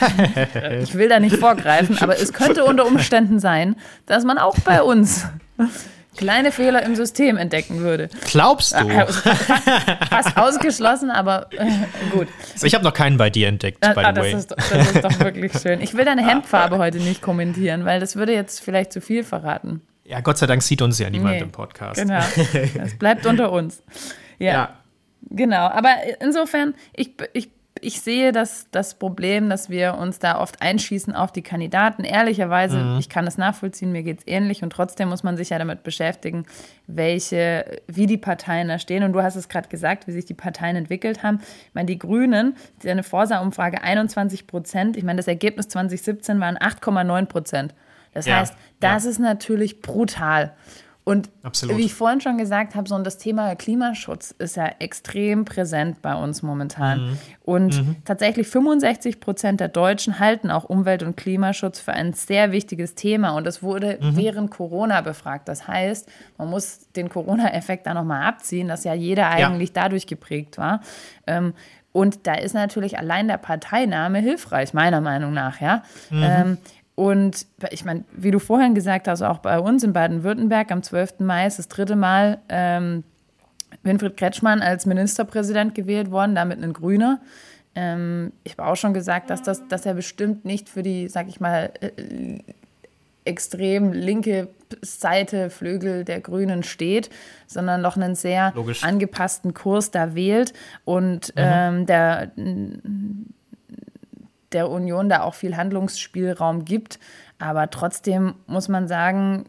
ich 0.82 0.96
will 0.96 1.08
da 1.08 1.20
nicht 1.20 1.36
vorgreifen, 1.36 1.96
aber 2.00 2.20
es 2.20 2.32
könnte 2.32 2.64
unter 2.64 2.86
Umständen 2.86 3.38
sein, 3.38 3.76
dass 4.06 4.24
man 4.24 4.38
auch 4.38 4.58
bei 4.64 4.82
uns 4.82 5.26
kleine 6.16 6.52
Fehler 6.52 6.82
im 6.82 6.96
System 6.96 7.36
entdecken 7.36 7.80
würde. 7.80 8.08
Glaubst 8.30 8.72
du? 8.72 8.88
Äh, 8.88 9.06
fast 10.08 10.36
ausgeschlossen, 10.36 11.10
aber 11.10 11.48
äh, 11.52 11.66
gut. 12.10 12.28
Also 12.52 12.66
ich 12.66 12.74
habe 12.74 12.84
noch 12.84 12.94
keinen 12.94 13.16
bei 13.16 13.30
dir 13.30 13.48
entdeckt, 13.48 13.78
ah, 13.84 13.92
by 13.92 14.00
ah, 14.04 14.12
the 14.14 14.20
way. 14.20 14.32
Das 14.32 14.40
ist, 14.40 14.50
das 14.50 14.90
ist 14.90 15.04
doch 15.04 15.20
wirklich 15.24 15.52
schön. 15.60 15.80
Ich 15.80 15.94
will 15.94 16.04
deine 16.04 16.26
Hemdfarbe 16.26 16.78
heute 16.78 16.98
nicht 16.98 17.22
kommentieren, 17.22 17.84
weil 17.84 18.00
das 18.00 18.16
würde 18.16 18.32
jetzt 18.32 18.60
vielleicht 18.60 18.92
zu 18.92 19.00
viel 19.00 19.24
verraten. 19.24 19.82
Ja, 20.04 20.20
Gott 20.20 20.38
sei 20.38 20.46
Dank 20.46 20.62
sieht 20.62 20.82
uns 20.82 20.98
ja 20.98 21.10
niemand 21.10 21.36
nee, 21.36 21.42
im 21.42 21.50
Podcast. 21.50 22.00
Genau. 22.00 22.20
Das 22.76 22.96
bleibt 22.96 23.26
unter 23.26 23.52
uns. 23.52 23.82
ja. 24.38 24.52
ja. 24.52 24.76
Genau, 25.28 25.66
aber 25.66 25.90
insofern, 26.20 26.74
ich, 26.92 27.14
ich 27.32 27.50
ich 27.80 28.00
sehe 28.00 28.32
das, 28.32 28.68
das 28.70 28.94
Problem, 28.94 29.48
dass 29.50 29.70
wir 29.70 29.94
uns 29.94 30.18
da 30.18 30.40
oft 30.40 30.62
einschießen 30.62 31.14
auf 31.14 31.32
die 31.32 31.42
Kandidaten. 31.42 32.04
Ehrlicherweise, 32.04 32.78
mhm. 32.78 32.98
ich 32.98 33.08
kann 33.08 33.24
das 33.24 33.38
nachvollziehen, 33.38 33.92
mir 33.92 34.02
geht 34.02 34.20
es 34.20 34.26
ähnlich 34.26 34.62
und 34.62 34.70
trotzdem 34.70 35.08
muss 35.08 35.22
man 35.22 35.36
sich 35.36 35.50
ja 35.50 35.58
damit 35.58 35.82
beschäftigen, 35.82 36.46
welche, 36.86 37.80
wie 37.86 38.06
die 38.06 38.18
Parteien 38.18 38.68
da 38.68 38.78
stehen. 38.78 39.02
Und 39.02 39.12
du 39.12 39.22
hast 39.22 39.36
es 39.36 39.48
gerade 39.48 39.68
gesagt, 39.68 40.06
wie 40.06 40.12
sich 40.12 40.24
die 40.24 40.34
Parteien 40.34 40.76
entwickelt 40.76 41.22
haben. 41.22 41.40
Ich 41.40 41.74
meine, 41.74 41.86
die 41.86 41.98
Grünen, 41.98 42.56
die 42.82 42.90
eine 42.90 43.02
Forsa-Umfrage 43.02 43.82
21 43.82 44.46
Prozent, 44.46 44.96
ich 44.96 45.04
meine, 45.04 45.18
das 45.18 45.28
Ergebnis 45.28 45.68
2017 45.68 46.40
waren 46.40 46.56
8,9 46.56 47.26
Prozent. 47.26 47.74
Das 48.12 48.26
ja, 48.26 48.40
heißt, 48.40 48.54
das 48.80 49.04
ja. 49.04 49.10
ist 49.10 49.18
natürlich 49.18 49.82
brutal. 49.82 50.54
Und 51.08 51.30
Absolut. 51.44 51.76
wie 51.76 51.82
ich 51.82 51.94
vorhin 51.94 52.20
schon 52.20 52.36
gesagt 52.36 52.74
habe, 52.74 52.88
so 52.88 52.98
das 52.98 53.16
Thema 53.16 53.54
Klimaschutz 53.54 54.32
ist 54.32 54.56
ja 54.56 54.66
extrem 54.80 55.44
präsent 55.44 56.02
bei 56.02 56.16
uns 56.16 56.42
momentan. 56.42 57.00
Mhm. 57.00 57.18
Und 57.44 57.76
mhm. 57.76 57.96
tatsächlich 58.04 58.48
65 58.48 59.20
Prozent 59.20 59.60
der 59.60 59.68
Deutschen 59.68 60.18
halten 60.18 60.50
auch 60.50 60.64
Umwelt- 60.64 61.04
und 61.04 61.16
Klimaschutz 61.16 61.78
für 61.78 61.92
ein 61.92 62.12
sehr 62.12 62.50
wichtiges 62.50 62.96
Thema. 62.96 63.36
Und 63.36 63.46
das 63.46 63.62
wurde 63.62 64.00
mhm. 64.02 64.16
während 64.16 64.50
Corona 64.50 65.00
befragt. 65.00 65.48
Das 65.48 65.68
heißt, 65.68 66.08
man 66.38 66.50
muss 66.50 66.90
den 66.96 67.08
Corona-Effekt 67.08 67.86
da 67.86 67.94
nochmal 67.94 68.26
abziehen, 68.26 68.66
dass 68.66 68.82
ja 68.82 68.92
jeder 68.92 69.28
eigentlich 69.28 69.68
ja. 69.76 69.84
dadurch 69.84 70.08
geprägt 70.08 70.58
war. 70.58 70.80
Ähm, 71.28 71.54
und 71.92 72.26
da 72.26 72.34
ist 72.34 72.54
natürlich 72.54 72.98
allein 72.98 73.28
der 73.28 73.38
Parteiname 73.38 74.18
hilfreich, 74.18 74.74
meiner 74.74 75.00
Meinung 75.00 75.32
nach, 75.32 75.60
ja. 75.60 75.84
Mhm. 76.10 76.22
Ähm, 76.24 76.58
und 76.96 77.46
ich 77.70 77.84
meine, 77.84 78.04
wie 78.10 78.30
du 78.30 78.38
vorhin 78.38 78.74
gesagt 78.74 79.06
hast, 79.06 79.20
auch 79.20 79.38
bei 79.38 79.60
uns 79.60 79.84
in 79.84 79.92
Baden-Württemberg 79.92 80.72
am 80.72 80.82
12. 80.82 81.20
Mai 81.20 81.46
ist 81.46 81.58
das 81.58 81.68
dritte 81.68 81.94
Mal 81.94 82.38
ähm, 82.48 83.04
Winfried 83.82 84.16
Kretschmann 84.16 84.62
als 84.62 84.86
Ministerpräsident 84.86 85.74
gewählt 85.74 86.10
worden, 86.10 86.34
damit 86.34 86.62
ein 86.62 86.72
Grüner. 86.72 87.20
Ähm, 87.74 88.32
ich 88.44 88.52
habe 88.52 88.64
auch 88.64 88.76
schon 88.76 88.94
gesagt, 88.94 89.28
dass, 89.28 89.42
das, 89.42 89.68
dass 89.68 89.84
er 89.84 89.92
bestimmt 89.92 90.46
nicht 90.46 90.70
für 90.70 90.82
die, 90.82 91.08
sag 91.08 91.28
ich 91.28 91.38
mal, 91.38 91.70
äh, 91.80 92.38
extrem 93.26 93.92
linke 93.92 94.48
Seite, 94.80 95.50
Flügel 95.50 96.04
der 96.04 96.20
Grünen 96.20 96.62
steht, 96.62 97.10
sondern 97.46 97.82
noch 97.82 97.96
einen 97.96 98.14
sehr 98.14 98.52
Logisch. 98.54 98.82
angepassten 98.82 99.52
Kurs 99.52 99.90
da 99.90 100.14
wählt. 100.14 100.54
Und 100.86 101.34
mhm. 101.36 101.42
ähm, 101.42 101.86
der 101.86 102.30
der 104.56 104.70
Union 104.70 105.08
da 105.10 105.20
auch 105.20 105.34
viel 105.34 105.56
Handlungsspielraum 105.56 106.64
gibt. 106.64 106.98
Aber 107.38 107.70
trotzdem 107.70 108.34
muss 108.46 108.68
man 108.68 108.88
sagen, 108.88 109.44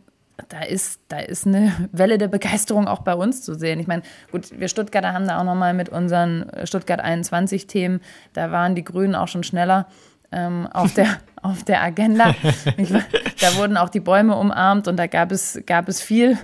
da 0.49 0.61
ist, 0.61 1.01
da 1.07 1.19
ist 1.19 1.47
eine 1.47 1.71
Welle 1.91 2.17
der 2.17 2.27
Begeisterung 2.27 2.87
auch 2.87 3.01
bei 3.01 3.15
uns 3.15 3.41
zu 3.41 3.55
sehen. 3.55 3.79
Ich 3.79 3.87
meine, 3.87 4.03
gut, 4.31 4.59
wir 4.59 4.67
Stuttgarter 4.67 5.13
haben 5.13 5.27
da 5.27 5.39
auch 5.39 5.43
nochmal 5.43 5.73
mit 5.73 5.89
unseren 5.89 6.51
Stuttgart 6.65 7.03
21-Themen, 7.03 8.01
da 8.33 8.51
waren 8.51 8.75
die 8.75 8.83
Grünen 8.83 9.15
auch 9.15 9.29
schon 9.29 9.43
schneller 9.43 9.87
ähm, 10.31 10.67
auf, 10.67 10.93
der, 10.93 11.07
auf 11.41 11.63
der 11.63 11.81
Agenda. 11.81 12.35
Ich, 12.75 12.89
da 12.89 13.55
wurden 13.55 13.77
auch 13.77 13.89
die 13.89 13.99
Bäume 14.01 14.35
umarmt 14.35 14.87
und 14.87 14.97
da 14.97 15.07
gab 15.07 15.31
es, 15.31 15.61
gab 15.65 15.87
es 15.87 16.01
viel, 16.01 16.37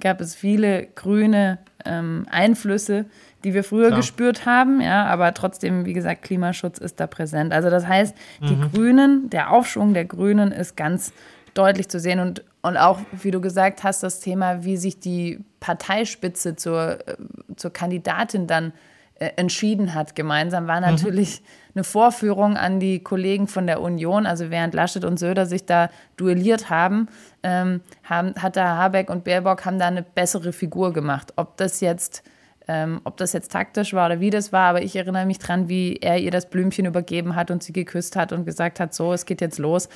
gab 0.00 0.20
es 0.20 0.34
viele 0.34 0.86
grüne 0.86 1.58
ähm, 1.84 2.26
Einflüsse, 2.30 3.06
die 3.46 3.54
wir 3.54 3.62
früher 3.62 3.88
Klar. 3.88 4.00
gespürt 4.00 4.44
haben, 4.44 4.80
ja, 4.80 5.06
aber 5.06 5.32
trotzdem, 5.32 5.86
wie 5.86 5.92
gesagt, 5.92 6.22
Klimaschutz 6.22 6.78
ist 6.78 6.98
da 6.98 7.06
präsent. 7.06 7.52
Also 7.52 7.70
das 7.70 7.86
heißt, 7.86 8.12
die 8.40 8.56
mhm. 8.56 8.72
Grünen, 8.72 9.30
der 9.30 9.52
Aufschwung 9.52 9.94
der 9.94 10.04
Grünen 10.04 10.50
ist 10.50 10.76
ganz 10.76 11.12
deutlich 11.54 11.88
zu 11.88 12.00
sehen 12.00 12.18
und, 12.18 12.42
und 12.62 12.76
auch, 12.76 12.98
wie 13.12 13.30
du 13.30 13.40
gesagt 13.40 13.84
hast, 13.84 14.02
das 14.02 14.18
Thema, 14.18 14.64
wie 14.64 14.76
sich 14.76 14.98
die 14.98 15.44
Parteispitze 15.60 16.56
zur, 16.56 16.98
äh, 17.06 17.14
zur 17.54 17.72
Kandidatin 17.72 18.48
dann 18.48 18.72
äh, 19.20 19.30
entschieden 19.36 19.94
hat 19.94 20.16
gemeinsam, 20.16 20.66
war 20.66 20.80
mhm. 20.80 20.86
natürlich 20.86 21.40
mhm. 21.40 21.46
eine 21.76 21.84
Vorführung 21.84 22.56
an 22.56 22.80
die 22.80 22.98
Kollegen 22.98 23.46
von 23.46 23.68
der 23.68 23.80
Union. 23.80 24.26
Also 24.26 24.50
während 24.50 24.74
Laschet 24.74 25.04
und 25.04 25.20
Söder 25.20 25.46
sich 25.46 25.64
da 25.66 25.88
duelliert 26.16 26.68
haben, 26.68 27.06
ähm, 27.44 27.80
haben 28.02 28.34
hat 28.42 28.56
da 28.56 28.76
Habeck 28.76 29.08
und 29.08 29.22
Baerbock 29.22 29.64
haben 29.64 29.78
da 29.78 29.86
eine 29.86 30.02
bessere 30.02 30.52
Figur 30.52 30.92
gemacht. 30.92 31.32
Ob 31.36 31.56
das 31.58 31.78
jetzt 31.80 32.24
ähm, 32.68 33.00
ob 33.04 33.16
das 33.16 33.32
jetzt 33.32 33.52
taktisch 33.52 33.94
war 33.94 34.06
oder 34.06 34.20
wie 34.20 34.30
das 34.30 34.52
war, 34.52 34.70
aber 34.70 34.82
ich 34.82 34.96
erinnere 34.96 35.24
mich 35.24 35.38
dran, 35.38 35.68
wie 35.68 35.96
er 35.96 36.18
ihr 36.18 36.32
das 36.32 36.50
Blümchen 36.50 36.84
übergeben 36.84 37.36
hat 37.36 37.50
und 37.50 37.62
sie 37.62 37.72
geküsst 37.72 38.16
hat 38.16 38.32
und 38.32 38.44
gesagt 38.44 38.80
hat, 38.80 38.92
so, 38.92 39.12
es 39.12 39.24
geht 39.24 39.40
jetzt 39.40 39.58
los. 39.58 39.88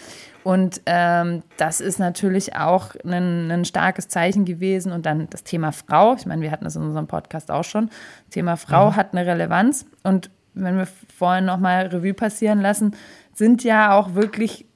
Und 0.44 0.80
ähm, 0.87 1.42
das 1.56 1.80
ist 1.80 1.98
natürlich 1.98 2.54
auch 2.54 2.94
ein, 3.04 3.50
ein, 3.50 3.64
starkes 3.64 4.09
Zeichen 4.09 4.44
gewesen. 4.44 4.92
Und 4.92 5.04
dann 5.04 5.28
das 5.30 5.42
Thema 5.42 5.72
Frau, 5.72 6.14
ich 6.14 6.26
meine, 6.26 6.42
wir 6.42 6.52
hatten 6.52 6.64
das 6.64 6.76
in 6.76 6.83
unserem 6.83 7.09
Podcast 7.09 7.50
auch 7.50 7.64
schon, 7.64 7.87
das 7.87 8.35
Thema 8.35 8.56
Frau 8.56 8.90
mhm. 8.90 8.96
hat 8.96 9.14
eine 9.14 9.26
Relevanz. 9.26 9.87
Und 10.04 10.30
wenn 10.54 10.76
wir 10.76 10.87
vorhin 11.16 11.44
nochmal 11.44 11.87
Revue 11.87 12.14
passieren 12.14 12.61
lassen, 12.61 12.94
sind 13.35 13.64
ja 13.64 13.94
auch 13.94 14.14
wirklich 14.14 14.66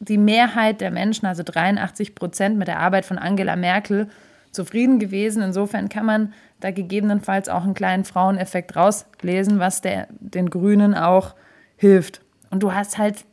die 0.00 0.18
Mehrheit 0.18 0.80
der 0.80 0.90
Menschen, 0.90 1.26
also 1.26 1.42
83 1.44 2.14
Prozent 2.14 2.58
mit 2.58 2.68
der 2.68 2.78
Arbeit 2.78 3.04
von 3.04 3.18
Angela 3.18 3.56
Merkel, 3.56 4.08
zufrieden 4.52 4.98
gewesen. 4.98 5.42
Insofern 5.42 5.88
kann 5.88 6.06
man 6.06 6.32
da 6.60 6.70
gegebenenfalls 6.70 7.48
auch 7.48 7.64
einen 7.64 7.74
kleinen 7.74 8.04
Fraueneffekt 8.04 8.74
rauslesen, 8.76 9.58
was 9.58 9.80
der, 9.80 10.08
den 10.10 10.50
Grünen 10.50 10.94
auch 10.94 11.34
hilft. 11.76 12.20
Und 12.50 12.62
du 12.62 12.72
hast 12.72 12.98
halt, 12.98 13.24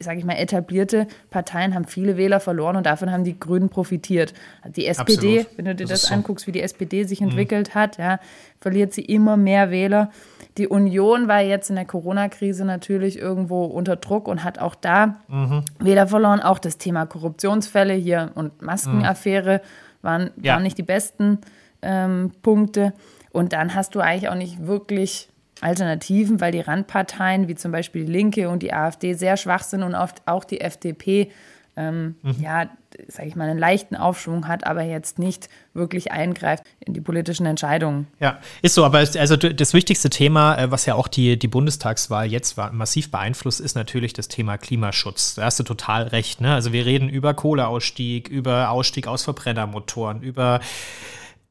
sage 0.00 0.18
ich 0.18 0.24
mal, 0.24 0.34
etablierte 0.34 1.06
Parteien 1.30 1.74
haben 1.74 1.84
viele 1.84 2.16
Wähler 2.16 2.40
verloren 2.40 2.76
und 2.76 2.86
davon 2.86 3.12
haben 3.12 3.24
die 3.24 3.38
Grünen 3.38 3.68
profitiert. 3.68 4.34
Die 4.76 4.86
SPD, 4.86 5.40
Absolut. 5.40 5.58
wenn 5.58 5.64
du 5.66 5.74
dir 5.74 5.86
das, 5.86 6.02
das 6.02 6.08
so. 6.08 6.14
anguckst, 6.14 6.46
wie 6.46 6.52
die 6.52 6.62
SPD 6.62 7.04
sich 7.04 7.20
mhm. 7.20 7.28
entwickelt 7.28 7.70
mhm. 7.70 7.78
hat, 7.78 7.98
ja, 7.98 8.18
verliert 8.60 8.92
sie 8.92 9.04
immer 9.04 9.36
mehr 9.36 9.70
Wähler. 9.70 10.10
Die 10.58 10.68
Union 10.68 11.28
war 11.28 11.40
jetzt 11.40 11.70
in 11.70 11.76
der 11.76 11.86
Corona-Krise 11.86 12.64
natürlich 12.64 13.18
irgendwo 13.18 13.64
unter 13.64 13.96
Druck 13.96 14.28
und 14.28 14.44
hat 14.44 14.58
auch 14.58 14.74
da 14.74 15.18
mhm. 15.28 15.64
Wähler 15.78 16.06
verloren. 16.06 16.40
Auch 16.40 16.58
das 16.58 16.76
Thema 16.76 17.06
Korruptionsfälle 17.06 17.94
hier 17.94 18.32
und 18.34 18.60
Maskenaffäre 18.60 19.58
mhm. 19.58 19.91
Waren, 20.02 20.30
ja. 20.40 20.54
waren 20.54 20.62
nicht 20.62 20.78
die 20.78 20.82
besten 20.82 21.38
ähm, 21.80 22.32
Punkte. 22.42 22.92
Und 23.30 23.52
dann 23.52 23.74
hast 23.74 23.94
du 23.94 24.00
eigentlich 24.00 24.28
auch 24.28 24.34
nicht 24.34 24.66
wirklich 24.66 25.28
Alternativen, 25.60 26.40
weil 26.40 26.52
die 26.52 26.60
Randparteien 26.60 27.48
wie 27.48 27.54
zum 27.54 27.72
Beispiel 27.72 28.04
die 28.04 28.12
Linke 28.12 28.48
und 28.48 28.62
die 28.62 28.72
AfD 28.72 29.14
sehr 29.14 29.36
schwach 29.36 29.62
sind 29.62 29.82
und 29.82 29.94
oft 29.94 30.22
auch 30.26 30.44
die 30.44 30.60
FDP 30.60 31.30
ähm, 31.76 32.16
mhm. 32.22 32.36
ja, 32.40 32.68
sage 33.08 33.28
ich 33.28 33.36
mal, 33.36 33.48
einen 33.48 33.58
leichten 33.58 33.96
Aufschwung 33.96 34.48
hat, 34.48 34.66
aber 34.66 34.82
jetzt 34.82 35.18
nicht 35.18 35.48
wirklich 35.74 36.12
eingreift 36.12 36.64
in 36.80 36.94
die 36.94 37.00
politischen 37.00 37.46
Entscheidungen. 37.46 38.06
Ja, 38.20 38.38
ist 38.62 38.74
so, 38.74 38.84
aber 38.84 38.98
also 38.98 39.36
das 39.36 39.74
wichtigste 39.74 40.10
Thema, 40.10 40.56
äh, 40.56 40.70
was 40.70 40.86
ja 40.86 40.94
auch 40.94 41.08
die, 41.08 41.38
die 41.38 41.48
Bundestagswahl 41.48 42.30
jetzt 42.30 42.56
massiv 42.72 43.10
beeinflusst, 43.10 43.60
ist 43.60 43.74
natürlich 43.74 44.12
das 44.12 44.28
Thema 44.28 44.58
Klimaschutz. 44.58 45.34
Da 45.34 45.44
hast 45.44 45.58
du 45.58 45.64
total 45.64 46.04
recht. 46.04 46.40
Ne? 46.40 46.54
Also 46.54 46.72
wir 46.72 46.86
reden 46.86 47.08
über 47.08 47.34
Kohleausstieg, 47.34 48.28
über 48.28 48.70
Ausstieg 48.70 49.06
aus 49.06 49.22
Verbrennermotoren, 49.22 50.22
über 50.22 50.60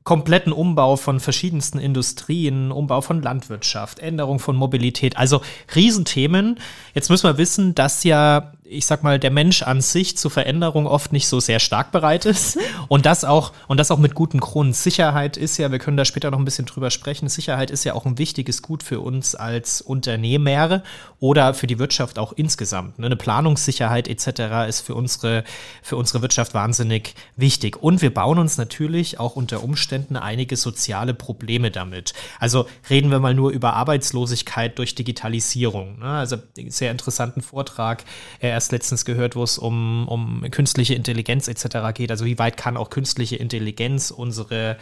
kompletten 0.04 0.52
Umbau 0.52 0.96
von 0.96 1.20
verschiedensten 1.20 1.78
Industrien, 1.78 2.72
Umbau 2.72 3.02
von 3.02 3.22
Landwirtschaft, 3.22 4.00
Änderung 4.00 4.40
von 4.40 4.56
Mobilität, 4.56 5.18
also 5.18 5.42
Riesenthemen. 5.76 6.60
Jetzt 6.94 7.10
müssen 7.10 7.30
wir 7.30 7.38
wissen, 7.38 7.76
dass 7.76 8.04
ja 8.04 8.54
ich 8.72 8.86
sag 8.86 9.04
mal, 9.04 9.20
der 9.20 9.32
Mensch 9.32 9.64
an 9.64 9.82
sich 9.82 10.18
zur 10.18 10.32
Veränderung 10.32 10.88
oft 10.88 11.12
nicht 11.12 11.28
so 11.28 11.40
sehr 11.40 11.60
stark 11.60 11.92
bereit 11.92 12.26
ist. 12.26 12.58
Und 12.88 13.06
das 13.06 13.24
auch, 13.24 13.54
und 13.68 13.78
das 13.78 13.92
auch 13.92 13.98
mit 13.98 14.16
gutem 14.16 14.40
Grund. 14.40 14.76
Sicherheit 14.76 15.38
ist 15.38 15.58
ja, 15.58 15.72
wir 15.72 15.80
können 15.80 15.98
da 15.98 16.06
später 16.06 16.32
noch 16.32 16.40
ein 16.40 16.46
bisschen 16.46 16.66
drüber 16.66 16.90
sprechen, 16.90 17.30
Sicherheit 17.30 17.72
ist 17.72 17.84
ja 17.84 17.94
auch 17.94 18.06
ein 18.06 18.18
wichtiges 18.18 18.62
Gut 18.62 18.84
für 18.84 19.00
uns 19.00 19.36
als 19.36 19.82
Unternehmer 19.82 20.84
oder 21.20 21.54
für 21.54 21.68
die 21.68 21.80
Wirtschaft 21.80 22.20
auch 22.20 22.34
insgesamt. 22.34 23.00
Ne? 23.00 23.06
Eine 23.06 23.16
Planungssicherheit 23.16 24.08
etc. 24.08 24.68
ist 24.68 24.82
für 24.82 24.96
unsere, 24.96 25.44
für 25.82 25.96
unsere 25.96 26.22
Wirtschaft 26.22 26.54
wahnsinnig 26.54 27.16
wichtig. 27.38 27.82
Und 27.82 28.02
wir 28.02 28.14
bauen 28.14 28.40
uns 28.40 28.58
natürlich 28.58 29.20
auch 29.20 29.36
unter 29.36 29.64
Umständen 29.64 30.18
einige 30.18 30.58
soziale 30.58 31.14
Probleme 31.14 31.72
damit. 31.72 32.14
Also 32.40 32.68
reden 32.90 33.12
wir 33.12 33.20
mal 33.20 33.34
nur 33.34 33.52
über 33.52 33.74
Arbeitslosigkeit 33.74 34.78
durch 34.78 34.96
Digitalisierung. 34.96 36.00
Ne? 36.00 36.06
Also 36.06 36.38
sehr 36.68 36.92
interessanten 36.92 37.42
Vortrag. 37.42 38.04
Er 38.40 38.61
erst 38.62 38.72
letztens 38.72 39.06
gehört, 39.06 39.36
wo 39.36 39.44
es 39.44 39.58
um, 39.58 40.08
um 40.08 40.46
künstliche 40.52 40.94
Intelligenz 40.94 41.48
etc. 41.48 41.94
geht. 41.96 42.12
Also 42.12 42.26
wie 42.26 42.38
weit 42.38 42.58
kann 42.58 42.78
auch 42.78 42.92
künstliche 42.92 43.36
Intelligenz 43.36 44.12
unsere 44.12 44.78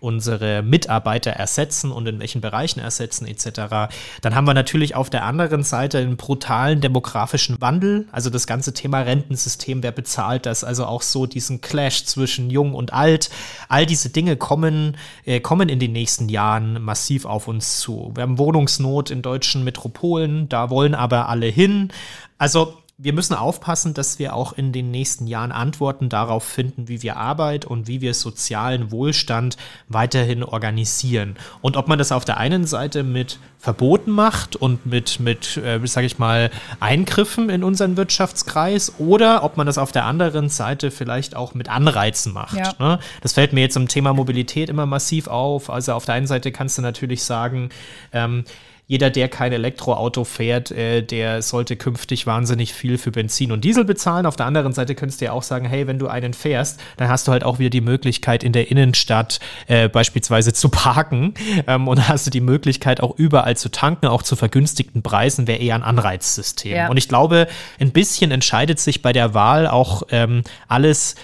unsere 0.00 0.64
Mitarbeiter 0.64 1.30
ersetzen 1.30 1.92
und 1.92 2.08
in 2.08 2.18
welchen 2.18 2.40
Bereichen 2.40 2.80
ersetzen 2.80 3.24
etc. 3.24 3.92
Dann 4.20 4.34
haben 4.34 4.48
wir 4.48 4.52
natürlich 4.52 4.96
auf 4.96 5.10
der 5.10 5.22
anderen 5.24 5.62
Seite 5.62 5.98
einen 5.98 6.16
brutalen 6.16 6.80
demografischen 6.80 7.60
Wandel, 7.60 8.08
also 8.10 8.28
das 8.28 8.48
ganze 8.48 8.74
Thema 8.74 9.02
Rentensystem, 9.02 9.84
wer 9.84 9.92
bezahlt 9.92 10.44
das, 10.44 10.64
also 10.64 10.86
auch 10.86 11.02
so 11.02 11.26
diesen 11.26 11.60
Clash 11.60 12.04
zwischen 12.04 12.50
jung 12.50 12.74
und 12.74 12.92
alt. 12.92 13.30
All 13.68 13.86
diese 13.86 14.10
Dinge 14.10 14.36
kommen, 14.36 14.96
äh, 15.24 15.38
kommen 15.38 15.68
in 15.68 15.78
den 15.78 15.92
nächsten 15.92 16.28
Jahren 16.28 16.82
massiv 16.82 17.24
auf 17.24 17.46
uns 17.46 17.78
zu. 17.78 18.10
Wir 18.16 18.24
haben 18.24 18.38
Wohnungsnot 18.38 19.12
in 19.12 19.22
deutschen 19.22 19.62
Metropolen, 19.62 20.48
da 20.48 20.68
wollen 20.68 20.96
aber 20.96 21.28
alle 21.28 21.46
hin. 21.46 21.92
Also 22.38 22.81
wir 22.98 23.12
müssen 23.12 23.34
aufpassen, 23.34 23.94
dass 23.94 24.18
wir 24.18 24.34
auch 24.34 24.52
in 24.52 24.72
den 24.72 24.90
nächsten 24.90 25.26
Jahren 25.26 25.50
Antworten 25.50 26.08
darauf 26.08 26.44
finden, 26.44 26.88
wie 26.88 27.02
wir 27.02 27.16
Arbeit 27.16 27.64
und 27.64 27.88
wie 27.88 28.00
wir 28.00 28.14
sozialen 28.14 28.92
Wohlstand 28.92 29.56
weiterhin 29.88 30.44
organisieren. 30.44 31.36
Und 31.62 31.76
ob 31.76 31.88
man 31.88 31.98
das 31.98 32.12
auf 32.12 32.24
der 32.24 32.36
einen 32.36 32.64
Seite 32.64 33.02
mit 33.02 33.38
Verboten 33.58 34.10
macht 34.10 34.56
und 34.56 34.86
mit, 34.86 35.20
mit 35.20 35.56
äh, 35.56 35.80
sage 35.84 36.06
ich 36.06 36.18
mal, 36.18 36.50
Eingriffen 36.80 37.48
in 37.48 37.64
unseren 37.64 37.96
Wirtschaftskreis 37.96 38.94
oder 38.98 39.42
ob 39.42 39.56
man 39.56 39.66
das 39.66 39.78
auf 39.78 39.90
der 39.90 40.04
anderen 40.04 40.48
Seite 40.48 40.90
vielleicht 40.90 41.34
auch 41.34 41.54
mit 41.54 41.68
Anreizen 41.68 42.32
macht. 42.32 42.56
Ja. 42.56 42.74
Ne? 42.78 42.98
Das 43.20 43.32
fällt 43.32 43.52
mir 43.52 43.60
jetzt 43.62 43.76
im 43.76 43.88
Thema 43.88 44.12
Mobilität 44.12 44.68
immer 44.68 44.86
massiv 44.86 45.28
auf. 45.28 45.70
Also 45.70 45.94
auf 45.94 46.04
der 46.04 46.14
einen 46.14 46.26
Seite 46.26 46.52
kannst 46.52 46.78
du 46.78 46.82
natürlich 46.82 47.24
sagen, 47.24 47.70
ähm, 48.12 48.44
jeder, 48.92 49.08
der 49.08 49.30
kein 49.30 49.54
Elektroauto 49.54 50.22
fährt, 50.24 50.70
äh, 50.70 51.02
der 51.02 51.40
sollte 51.40 51.76
künftig 51.76 52.26
wahnsinnig 52.26 52.74
viel 52.74 52.98
für 52.98 53.10
Benzin 53.10 53.50
und 53.50 53.64
Diesel 53.64 53.86
bezahlen. 53.86 54.26
Auf 54.26 54.36
der 54.36 54.44
anderen 54.44 54.74
Seite 54.74 54.94
könntest 54.94 55.22
du 55.22 55.24
ja 55.24 55.32
auch 55.32 55.44
sagen, 55.44 55.64
hey, 55.64 55.86
wenn 55.86 55.98
du 55.98 56.08
einen 56.08 56.34
fährst, 56.34 56.78
dann 56.98 57.08
hast 57.08 57.26
du 57.26 57.32
halt 57.32 57.42
auch 57.42 57.58
wieder 57.58 57.70
die 57.70 57.80
Möglichkeit, 57.80 58.44
in 58.44 58.52
der 58.52 58.70
Innenstadt 58.70 59.40
äh, 59.66 59.88
beispielsweise 59.88 60.52
zu 60.52 60.68
parken. 60.68 61.32
Ähm, 61.68 61.86
und 61.86 62.08
hast 62.08 62.26
du 62.26 62.30
die 62.30 62.40
Möglichkeit, 62.40 63.00
auch 63.00 63.16
überall 63.16 63.56
zu 63.56 63.70
tanken, 63.70 64.06
auch 64.06 64.22
zu 64.22 64.34
vergünstigten 64.34 65.02
Preisen, 65.02 65.46
wäre 65.46 65.60
eher 65.60 65.76
ein 65.76 65.82
Anreizsystem. 65.82 66.74
Ja. 66.74 66.88
Und 66.88 66.96
ich 66.96 67.08
glaube, 67.08 67.46
ein 67.78 67.92
bisschen 67.92 68.32
entscheidet 68.32 68.80
sich 68.80 69.00
bei 69.00 69.12
der 69.12 69.32
Wahl 69.32 69.68
auch 69.68 70.02
ähm, 70.10 70.42
alles, 70.66 71.14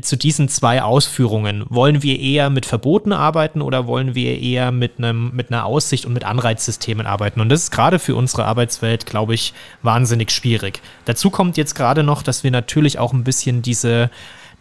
zu 0.00 0.16
diesen 0.16 0.48
zwei 0.48 0.82
Ausführungen. 0.82 1.64
Wollen 1.68 2.02
wir 2.02 2.18
eher 2.18 2.48
mit 2.48 2.64
Verboten 2.64 3.12
arbeiten 3.12 3.60
oder 3.60 3.86
wollen 3.86 4.14
wir 4.14 4.40
eher 4.40 4.72
mit 4.72 4.98
einem 4.98 5.32
mit 5.34 5.50
einer 5.52 5.66
Aussicht 5.66 6.06
und 6.06 6.14
mit 6.14 6.24
Anreizsystemen 6.24 7.06
arbeiten? 7.06 7.40
Und 7.40 7.50
das 7.50 7.64
ist 7.64 7.70
gerade 7.70 7.98
für 7.98 8.16
unsere 8.16 8.46
Arbeitswelt, 8.46 9.04
glaube 9.04 9.34
ich, 9.34 9.52
wahnsinnig 9.82 10.30
schwierig. 10.30 10.80
Dazu 11.04 11.28
kommt 11.28 11.58
jetzt 11.58 11.74
gerade 11.74 12.02
noch, 12.02 12.22
dass 12.22 12.42
wir 12.42 12.50
natürlich 12.50 12.98
auch 12.98 13.12
ein 13.12 13.24
bisschen 13.24 13.60
diese 13.60 14.10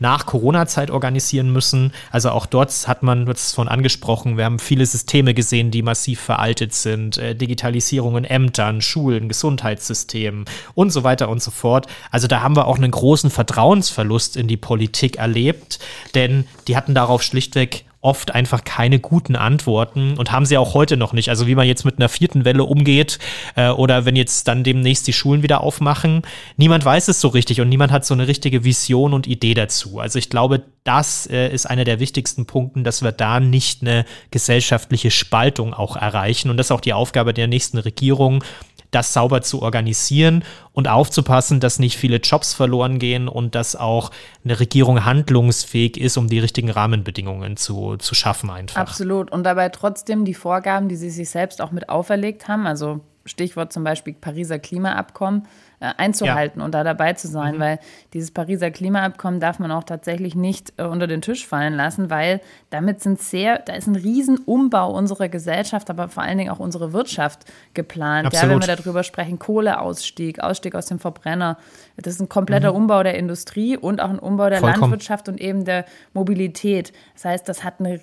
nach 0.01 0.25
Corona-Zeit 0.25 0.91
organisieren 0.91 1.53
müssen. 1.53 1.93
Also 2.09 2.31
auch 2.31 2.47
dort 2.47 2.71
hat 2.87 3.03
man, 3.03 3.25
du 3.25 3.31
hast 3.31 3.47
es 3.47 3.53
von 3.53 3.67
angesprochen, 3.67 4.35
wir 4.35 4.45
haben 4.45 4.59
viele 4.59 4.85
Systeme 4.85 5.33
gesehen, 5.33 5.71
die 5.71 5.83
massiv 5.83 6.19
veraltet 6.19 6.73
sind. 6.73 7.17
Äh, 7.17 7.35
Digitalisierung 7.35 8.17
in 8.17 8.25
Ämtern, 8.25 8.81
Schulen, 8.81 9.29
Gesundheitssystemen 9.29 10.45
und 10.73 10.89
so 10.91 11.03
weiter 11.03 11.29
und 11.29 11.41
so 11.41 11.51
fort. 11.51 11.87
Also 12.09 12.27
da 12.27 12.41
haben 12.41 12.55
wir 12.55 12.67
auch 12.67 12.77
einen 12.77 12.91
großen 12.91 13.29
Vertrauensverlust 13.29 14.35
in 14.35 14.47
die 14.47 14.57
Politik 14.57 15.17
erlebt, 15.17 15.79
denn 16.15 16.45
die 16.67 16.75
hatten 16.75 16.95
darauf 16.95 17.21
schlichtweg 17.21 17.85
oft 18.01 18.33
einfach 18.33 18.63
keine 18.63 18.99
guten 18.99 19.35
Antworten 19.35 20.17
und 20.17 20.31
haben 20.31 20.45
sie 20.45 20.57
auch 20.57 20.73
heute 20.73 20.97
noch 20.97 21.13
nicht. 21.13 21.29
Also 21.29 21.45
wie 21.45 21.55
man 21.55 21.67
jetzt 21.67 21.85
mit 21.85 21.97
einer 21.99 22.09
vierten 22.09 22.45
Welle 22.45 22.63
umgeht 22.63 23.19
äh, 23.55 23.69
oder 23.69 24.05
wenn 24.05 24.15
jetzt 24.15 24.47
dann 24.47 24.63
demnächst 24.63 25.07
die 25.07 25.13
Schulen 25.13 25.43
wieder 25.43 25.61
aufmachen, 25.61 26.23
niemand 26.57 26.83
weiß 26.83 27.07
es 27.09 27.21
so 27.21 27.27
richtig 27.27 27.61
und 27.61 27.69
niemand 27.69 27.91
hat 27.91 28.05
so 28.05 28.15
eine 28.15 28.27
richtige 28.27 28.63
Vision 28.63 29.13
und 29.13 29.27
Idee 29.27 29.53
dazu. 29.53 29.99
Also 29.99 30.17
ich 30.17 30.29
glaube, 30.29 30.63
das 30.83 31.27
äh, 31.27 31.53
ist 31.53 31.69
einer 31.69 31.83
der 31.83 31.99
wichtigsten 31.99 32.47
Punkte, 32.47 32.81
dass 32.81 33.03
wir 33.03 33.11
da 33.11 33.39
nicht 33.39 33.83
eine 33.83 34.05
gesellschaftliche 34.31 35.11
Spaltung 35.11 35.75
auch 35.75 35.95
erreichen 35.95 36.49
und 36.49 36.57
das 36.57 36.67
ist 36.67 36.71
auch 36.71 36.81
die 36.81 36.93
Aufgabe 36.93 37.33
der 37.35 37.47
nächsten 37.47 37.77
Regierung, 37.77 38.43
das 38.91 39.13
sauber 39.13 39.41
zu 39.41 39.61
organisieren 39.61 40.43
und 40.73 40.87
aufzupassen, 40.87 41.59
dass 41.59 41.79
nicht 41.79 41.97
viele 41.97 42.17
Jobs 42.17 42.53
verloren 42.53 42.99
gehen 42.99 43.27
und 43.27 43.55
dass 43.55 43.75
auch 43.75 44.11
eine 44.43 44.59
Regierung 44.59 45.05
handlungsfähig 45.05 45.97
ist, 45.97 46.17
um 46.17 46.27
die 46.27 46.39
richtigen 46.39 46.69
Rahmenbedingungen 46.69 47.57
zu, 47.57 47.97
zu 47.97 48.13
schaffen 48.15 48.49
einfach. 48.49 48.79
Absolut. 48.79 49.31
Und 49.31 49.43
dabei 49.43 49.69
trotzdem 49.69 50.25
die 50.25 50.33
Vorgaben, 50.33 50.89
die 50.89 50.97
sie 50.97 51.09
sich 51.09 51.29
selbst 51.29 51.61
auch 51.61 51.71
mit 51.71 51.89
auferlegt 51.89 52.47
haben, 52.47 52.67
also 52.67 52.99
Stichwort 53.25 53.71
zum 53.71 53.83
Beispiel 53.83 54.13
Pariser 54.13 54.59
Klimaabkommen, 54.59 55.47
einzuhalten 55.81 56.59
ja. 56.59 56.65
und 56.65 56.73
da 56.73 56.83
dabei 56.83 57.13
zu 57.13 57.27
sein, 57.27 57.55
mhm. 57.55 57.59
weil 57.59 57.79
dieses 58.13 58.31
Pariser 58.31 58.71
Klimaabkommen 58.71 59.39
darf 59.39 59.59
man 59.59 59.71
auch 59.71 59.83
tatsächlich 59.83 60.35
nicht 60.35 60.73
äh, 60.77 60.83
unter 60.83 61.07
den 61.07 61.21
Tisch 61.21 61.47
fallen 61.47 61.73
lassen, 61.73 62.09
weil 62.09 62.39
damit 62.69 63.01
sind 63.01 63.19
sehr, 63.19 63.59
da 63.59 63.73
ist 63.73 63.87
ein 63.87 63.95
Riesenumbau 63.95 64.91
unserer 64.91 65.27
Gesellschaft, 65.27 65.89
aber 65.89 66.07
vor 66.07 66.23
allen 66.23 66.37
Dingen 66.37 66.51
auch 66.51 66.59
unsere 66.59 66.93
Wirtschaft 66.93 67.45
geplant. 67.73 68.31
Ja, 68.33 68.43
wenn 68.43 68.61
wir 68.61 68.75
darüber 68.75 69.03
sprechen, 69.03 69.39
Kohleausstieg, 69.39 70.39
Ausstieg 70.39 70.75
aus 70.75 70.85
dem 70.85 70.99
Verbrenner, 70.99 71.57
das 71.97 72.15
ist 72.15 72.21
ein 72.21 72.29
kompletter 72.29 72.71
mhm. 72.71 72.77
Umbau 72.77 73.03
der 73.03 73.15
Industrie 73.15 73.77
und 73.77 74.01
auch 74.01 74.09
ein 74.09 74.19
Umbau 74.19 74.49
der 74.49 74.59
Vollkommen. 74.59 74.81
Landwirtschaft 74.81 75.29
und 75.29 75.41
eben 75.41 75.65
der 75.65 75.85
Mobilität. 76.13 76.93
Das 77.13 77.25
heißt, 77.25 77.49
das 77.49 77.63
hat 77.63 77.75
eine 77.79 77.99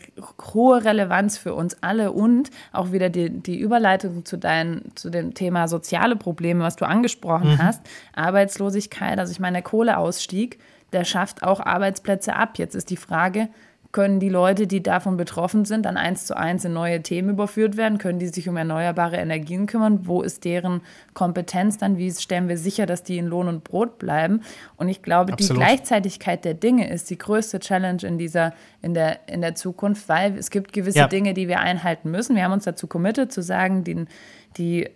hohe 0.53 0.85
Relevanz 0.85 1.38
für 1.38 1.55
uns 1.55 1.77
alle 1.83 2.12
und 2.12 2.51
auch 2.73 2.93
wieder 2.93 3.09
die, 3.09 3.31
die 3.31 3.59
Überleitung 3.59 4.25
zu, 4.25 4.37
dein, 4.37 4.83
zu 4.95 5.11
dem 5.11 5.35
Thema 5.35 5.69
soziale 5.69 6.17
Probleme, 6.17 6.64
was 6.64 6.77
du 6.77 6.87
angesprochen 6.87 7.53
mhm. 7.53 7.59
hast. 7.59 7.68
Arbeitslosigkeit, 8.15 9.19
also 9.19 9.33
ich 9.33 9.41
meine, 9.41 9.57
der 9.57 9.63
Kohleausstieg, 9.63 10.59
der 10.93 11.05
schafft 11.05 11.43
auch 11.43 11.61
Arbeitsplätze 11.61 12.35
ab. 12.35 12.59
Jetzt 12.59 12.75
ist 12.75 12.91
die 12.91 12.97
Frage, 12.97 13.49
können 13.91 14.21
die 14.21 14.29
Leute, 14.29 14.67
die 14.67 14.83
davon 14.83 15.17
betroffen 15.17 15.65
sind, 15.65 15.87
dann 15.87 15.97
eins 15.97 16.27
zu 16.27 16.37
eins 16.37 16.63
in 16.65 16.75
neue 16.75 17.03
Themen 17.03 17.31
überführt 17.31 17.79
werden? 17.79 17.97
Können 17.97 18.19
die 18.19 18.29
sich 18.29 18.47
um 18.47 18.57
erneuerbare 18.59 19.17
Energien 19.17 19.67
kümmern? 19.67 20.07
Wo 20.07 20.21
ist 20.21 20.45
deren 20.45 20.83
Kompetenz 21.15 21.79
dann? 21.79 21.97
Wie 21.97 22.13
stellen 22.13 22.49
wir 22.49 22.59
sicher, 22.59 22.85
dass 22.85 23.03
die 23.03 23.17
in 23.17 23.27
Lohn 23.27 23.49
und 23.49 23.65
Brot 23.65 23.99
bleiben? 23.99 24.43
Und 24.77 24.89
ich 24.89 25.01
glaube, 25.01 25.33
Absolut. 25.33 25.63
die 25.63 25.65
Gleichzeitigkeit 25.65 26.45
der 26.45 26.53
Dinge 26.53 26.91
ist 26.91 27.09
die 27.09 27.17
größte 27.17 27.61
Challenge 27.61 28.03
in 28.03 28.19
dieser, 28.19 28.53
in 28.83 28.93
der, 28.93 29.27
in 29.27 29.41
der 29.41 29.55
Zukunft, 29.55 30.07
weil 30.11 30.37
es 30.37 30.51
gibt 30.51 30.75
gewisse 30.75 30.99
ja. 30.99 31.09
Dinge, 31.09 31.33
die 31.33 31.49
wir 31.49 31.61
einhalten 31.61 32.11
müssen. 32.11 32.37
Wir 32.37 32.45
haben 32.45 32.53
uns 32.53 32.65
dazu 32.65 32.89
committed, 32.89 33.33
zu 33.33 33.43
sagen, 33.43 33.85
die, 33.85 34.05
die 34.59 34.91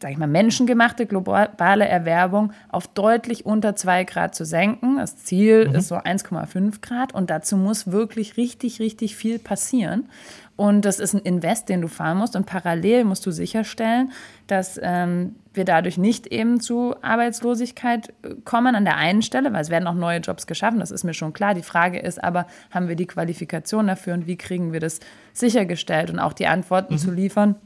sage 0.00 0.12
ich 0.12 0.18
mal, 0.18 0.26
menschengemachte 0.26 1.06
globale 1.06 1.86
Erwärmung 1.86 2.52
auf 2.68 2.86
deutlich 2.86 3.46
unter 3.46 3.76
2 3.76 4.04
Grad 4.04 4.34
zu 4.34 4.44
senken. 4.44 4.96
Das 4.98 5.16
Ziel 5.16 5.68
mhm. 5.68 5.74
ist 5.74 5.88
so 5.88 5.96
1,5 5.96 6.80
Grad 6.80 7.14
und 7.14 7.30
dazu 7.30 7.56
muss 7.56 7.90
wirklich 7.90 8.36
richtig, 8.36 8.80
richtig 8.80 9.16
viel 9.16 9.38
passieren. 9.38 10.08
Und 10.56 10.86
das 10.86 11.00
ist 11.00 11.12
ein 11.12 11.20
Invest, 11.20 11.68
den 11.68 11.82
du 11.82 11.88
fahren 11.88 12.16
musst. 12.16 12.34
Und 12.34 12.46
parallel 12.46 13.04
musst 13.04 13.26
du 13.26 13.30
sicherstellen, 13.30 14.12
dass 14.46 14.80
ähm, 14.82 15.34
wir 15.52 15.66
dadurch 15.66 15.98
nicht 15.98 16.26
eben 16.28 16.60
zu 16.60 16.94
Arbeitslosigkeit 17.02 18.08
äh, 18.22 18.34
kommen 18.44 18.74
an 18.74 18.84
der 18.84 18.96
einen 18.96 19.20
Stelle, 19.22 19.52
weil 19.52 19.60
es 19.60 19.70
werden 19.70 19.86
auch 19.86 19.94
neue 19.94 20.20
Jobs 20.20 20.46
geschaffen, 20.46 20.80
das 20.80 20.90
ist 20.90 21.04
mir 21.04 21.14
schon 21.14 21.34
klar. 21.34 21.54
Die 21.54 21.62
Frage 21.62 21.98
ist 21.98 22.22
aber, 22.22 22.46
haben 22.70 22.88
wir 22.88 22.96
die 22.96 23.06
Qualifikation 23.06 23.86
dafür 23.86 24.14
und 24.14 24.26
wie 24.26 24.36
kriegen 24.36 24.72
wir 24.72 24.80
das 24.80 25.00
sichergestellt 25.34 26.10
und 26.10 26.18
auch 26.18 26.32
die 26.32 26.46
Antworten 26.46 26.94
mhm. 26.94 26.98
zu 26.98 27.10
liefern, 27.10 27.56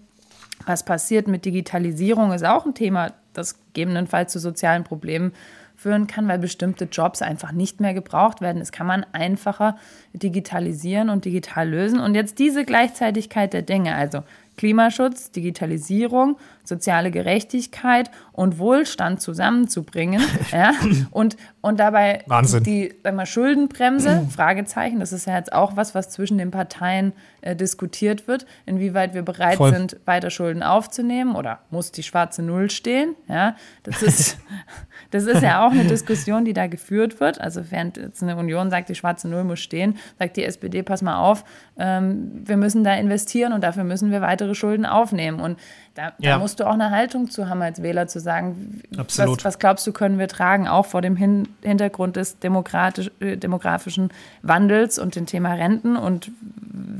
was 0.66 0.84
passiert 0.84 1.28
mit 1.28 1.44
Digitalisierung 1.44 2.32
ist 2.32 2.44
auch 2.44 2.66
ein 2.66 2.74
Thema, 2.74 3.12
das 3.32 3.56
gegebenenfalls 3.72 4.32
zu 4.32 4.38
sozialen 4.38 4.84
Problemen 4.84 5.32
führen 5.80 6.06
kann, 6.06 6.28
weil 6.28 6.38
bestimmte 6.38 6.84
Jobs 6.84 7.22
einfach 7.22 7.52
nicht 7.52 7.80
mehr 7.80 7.94
gebraucht 7.94 8.42
werden. 8.42 8.58
Das 8.58 8.70
kann 8.70 8.86
man 8.86 9.06
einfacher 9.12 9.78
digitalisieren 10.12 11.08
und 11.08 11.24
digital 11.24 11.68
lösen. 11.68 12.00
Und 12.00 12.14
jetzt 12.14 12.38
diese 12.38 12.66
Gleichzeitigkeit 12.66 13.54
der 13.54 13.62
Dinge, 13.62 13.94
also 13.94 14.22
Klimaschutz, 14.58 15.30
Digitalisierung, 15.30 16.36
soziale 16.70 17.10
Gerechtigkeit 17.10 18.10
und 18.32 18.58
Wohlstand 18.58 19.20
zusammenzubringen. 19.20 20.22
ja, 20.52 20.72
und, 21.10 21.36
und 21.60 21.78
dabei 21.78 22.24
Wahnsinn. 22.26 22.62
die 22.62 22.94
sag 23.04 23.14
mal, 23.14 23.26
Schuldenbremse, 23.26 24.26
Fragezeichen, 24.34 25.00
das 25.00 25.12
ist 25.12 25.26
ja 25.26 25.36
jetzt 25.36 25.52
auch 25.52 25.76
was, 25.76 25.94
was 25.94 26.08
zwischen 26.08 26.38
den 26.38 26.50
Parteien 26.50 27.12
äh, 27.42 27.54
diskutiert 27.54 28.28
wird, 28.28 28.46
inwieweit 28.66 29.14
wir 29.14 29.22
bereit 29.22 29.56
Voll. 29.56 29.72
sind, 29.72 29.96
weiter 30.04 30.30
Schulden 30.30 30.62
aufzunehmen 30.62 31.36
oder 31.36 31.60
muss 31.70 31.92
die 31.92 32.02
schwarze 32.02 32.42
Null 32.42 32.70
stehen. 32.70 33.14
Ja, 33.28 33.56
das 33.82 34.02
ist, 34.02 34.38
das 35.10 35.24
ist 35.24 35.42
ja 35.42 35.66
auch 35.66 35.72
eine 35.72 35.84
Diskussion, 35.84 36.44
die 36.44 36.52
da 36.52 36.66
geführt 36.66 37.20
wird. 37.20 37.40
Also 37.40 37.70
während 37.70 37.96
jetzt 37.96 38.22
eine 38.22 38.36
Union 38.36 38.70
sagt, 38.70 38.88
die 38.88 38.94
schwarze 38.94 39.28
Null 39.28 39.44
muss 39.44 39.60
stehen, 39.60 39.98
sagt 40.18 40.36
die 40.36 40.44
SPD, 40.44 40.82
pass 40.82 41.02
mal 41.02 41.18
auf, 41.18 41.44
ähm, 41.78 42.30
wir 42.44 42.56
müssen 42.56 42.84
da 42.84 42.94
investieren 42.94 43.52
und 43.52 43.62
dafür 43.64 43.84
müssen 43.84 44.10
wir 44.10 44.20
weitere 44.20 44.54
Schulden 44.54 44.86
aufnehmen. 44.86 45.40
Und 45.40 45.58
da, 45.94 46.12
ja. 46.18 46.32
da, 46.32 46.38
musst 46.38 46.60
du 46.60 46.66
auch 46.66 46.74
eine 46.74 46.90
Haltung 46.90 47.30
zu 47.30 47.48
haben 47.48 47.62
als 47.62 47.82
Wähler, 47.82 48.06
zu 48.06 48.20
sagen, 48.20 48.80
was, 48.90 49.18
was, 49.18 49.58
glaubst 49.58 49.86
du, 49.86 49.92
können 49.92 50.18
wir 50.18 50.28
tragen, 50.28 50.68
auch 50.68 50.86
vor 50.86 51.02
dem 51.02 51.16
Hin 51.16 51.48
Hintergrund 51.62 52.16
des 52.16 52.36
äh, 52.40 53.36
demografischen 53.36 54.10
Wandels 54.42 54.98
und 54.98 55.16
dem 55.16 55.26
Thema 55.26 55.54
Renten 55.54 55.96
und 55.96 56.30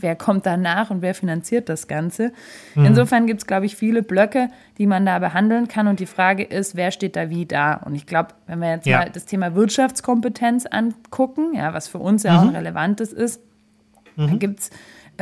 wer 0.03 0.17
kommt 0.17 0.45
danach 0.45 0.91
und 0.91 1.03
wer 1.03 1.15
finanziert 1.15 1.69
das 1.69 1.87
Ganze. 1.87 2.33
Mhm. 2.75 2.87
Insofern 2.87 3.27
gibt 3.27 3.41
es, 3.41 3.47
glaube 3.47 3.67
ich, 3.67 3.77
viele 3.77 4.03
Blöcke, 4.03 4.49
die 4.79 4.87
man 4.87 5.07
da 5.07 5.19
behandeln 5.19 5.69
kann 5.69 5.87
und 5.87 6.01
die 6.01 6.07
Frage 6.07 6.43
ist, 6.43 6.75
wer 6.75 6.91
steht 6.91 7.15
da 7.15 7.31
wie 7.31 7.47
da? 7.47 7.75
Und 7.75 7.95
ich 7.95 8.07
glaube, 8.07 8.31
wenn 8.47 8.59
wir 8.59 8.71
jetzt 8.71 8.87
ja. 8.87 8.99
mal 8.99 9.11
das 9.11 9.25
Thema 9.25 9.55
Wirtschaftskompetenz 9.55 10.67
angucken, 10.67 11.55
ja, 11.55 11.75
was 11.75 11.87
für 11.87 11.99
uns 11.99 12.25
ja 12.25 12.33
mhm. 12.33 12.39
auch 12.39 12.43
ein 12.43 12.57
relevantes 12.57 13.13
ist, 13.13 13.41
mhm. 14.17 14.27
dann 14.27 14.39
gibt 14.41 14.61
es 14.61 14.71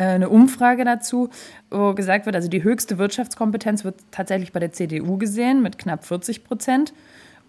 eine 0.00 0.28
Umfrage 0.28 0.84
dazu, 0.84 1.30
wo 1.70 1.94
gesagt 1.94 2.26
wird, 2.26 2.37
also 2.37 2.48
die 2.48 2.62
höchste 2.62 2.98
Wirtschaftskompetenz 2.98 3.84
wird 3.84 3.96
tatsächlich 4.11 4.52
bei 4.52 4.61
der 4.61 4.72
CDU 4.72 5.18
gesehen 5.18 5.62
mit 5.62 5.78
knapp 5.78 6.04
40 6.04 6.44
Prozent. 6.44 6.92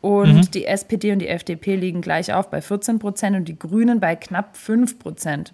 Und 0.02 0.34
mhm. 0.34 0.52
die 0.52 0.66
SPD 0.66 1.12
und 1.12 1.20
die 1.20 1.28
FDP 1.28 1.76
liegen 1.76 2.02
gleich 2.02 2.34
auf 2.34 2.50
bei 2.50 2.62
14 2.62 3.00
Prozent 3.00 3.36
und 3.36 3.48
die 3.50 3.60
Grünen 3.60 4.00
bei 4.00 4.16
knapp 4.16 4.56
5 4.56 4.98
Prozent. 4.98 5.52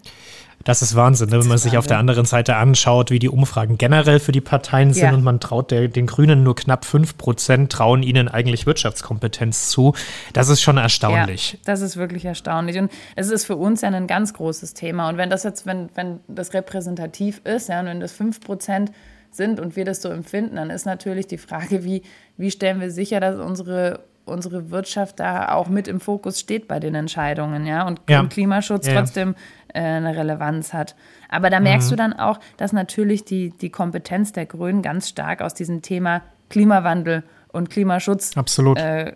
Das 0.65 0.81
ist 0.81 0.95
Wahnsinn, 0.95 1.29
ne? 1.29 1.39
wenn 1.39 1.47
man 1.47 1.59
sich 1.59 1.77
auf 1.77 1.85
der 1.85 1.99
anderen 1.99 2.25
Seite 2.25 2.55
anschaut, 2.55 3.11
wie 3.11 3.19
die 3.19 3.29
Umfragen 3.29 3.77
generell 3.77 4.19
für 4.19 4.31
die 4.31 4.41
Parteien 4.41 4.93
sind 4.93 5.03
ja. 5.03 5.13
und 5.13 5.23
man 5.23 5.39
traut 5.39 5.69
der, 5.69 5.87
den 5.87 6.07
Grünen 6.07 6.41
nur 6.43 6.55
knapp 6.55 6.85
5 6.85 7.17
Prozent, 7.17 7.71
trauen 7.71 8.01
ihnen 8.01 8.27
eigentlich 8.27 8.65
Wirtschaftskompetenz 8.65 9.69
zu. 9.69 9.93
Das 10.33 10.49
ist 10.49 10.63
schon 10.63 10.77
erstaunlich. 10.77 11.53
Ja, 11.53 11.59
das 11.65 11.81
ist 11.81 11.97
wirklich 11.97 12.25
erstaunlich. 12.25 12.79
Und 12.79 12.91
es 13.15 13.29
ist 13.29 13.45
für 13.45 13.55
uns 13.55 13.81
ja 13.81 13.89
ein 13.89 14.07
ganz 14.07 14.33
großes 14.33 14.73
Thema. 14.73 15.07
Und 15.07 15.17
wenn 15.17 15.29
das 15.29 15.43
jetzt, 15.43 15.67
wenn, 15.67 15.89
wenn 15.93 16.19
das 16.27 16.55
repräsentativ 16.55 17.41
ist, 17.43 17.69
ja, 17.69 17.79
und 17.81 17.85
wenn 17.85 17.99
das 17.99 18.13
5 18.13 18.41
Prozent 18.41 18.91
sind 19.29 19.59
und 19.59 19.75
wir 19.75 19.85
das 19.85 20.01
so 20.01 20.09
empfinden, 20.09 20.55
dann 20.55 20.71
ist 20.71 20.85
natürlich 20.85 21.27
die 21.27 21.37
Frage, 21.37 21.83
wie, 21.83 22.01
wie 22.37 22.49
stellen 22.49 22.81
wir 22.81 22.89
sicher, 22.89 23.19
dass 23.19 23.39
unsere 23.39 23.99
unsere 24.25 24.71
Wirtschaft 24.71 25.19
da 25.19 25.53
auch 25.53 25.69
mit 25.69 25.87
im 25.87 25.99
Fokus 25.99 26.39
steht 26.39 26.67
bei 26.67 26.79
den 26.79 26.95
Entscheidungen, 26.95 27.65
ja, 27.65 27.87
und 27.87 28.01
ja. 28.09 28.23
Klimaschutz 28.25 28.87
ja. 28.87 28.93
trotzdem 28.93 29.35
äh, 29.73 29.79
eine 29.79 30.15
Relevanz 30.15 30.73
hat. 30.73 30.95
Aber 31.29 31.49
da 31.49 31.59
merkst 31.59 31.87
mhm. 31.87 31.91
du 31.91 31.95
dann 31.97 32.13
auch, 32.13 32.39
dass 32.57 32.73
natürlich 32.73 33.25
die, 33.25 33.51
die 33.51 33.69
Kompetenz 33.69 34.31
der 34.31 34.45
Grünen 34.45 34.81
ganz 34.81 35.09
stark 35.09 35.41
aus 35.41 35.53
diesem 35.53 35.81
Thema 35.81 36.21
Klimawandel 36.49 37.23
und 37.51 37.69
Klimaschutz 37.69 38.35
Absolut. 38.35 38.77
Äh, 38.77 39.13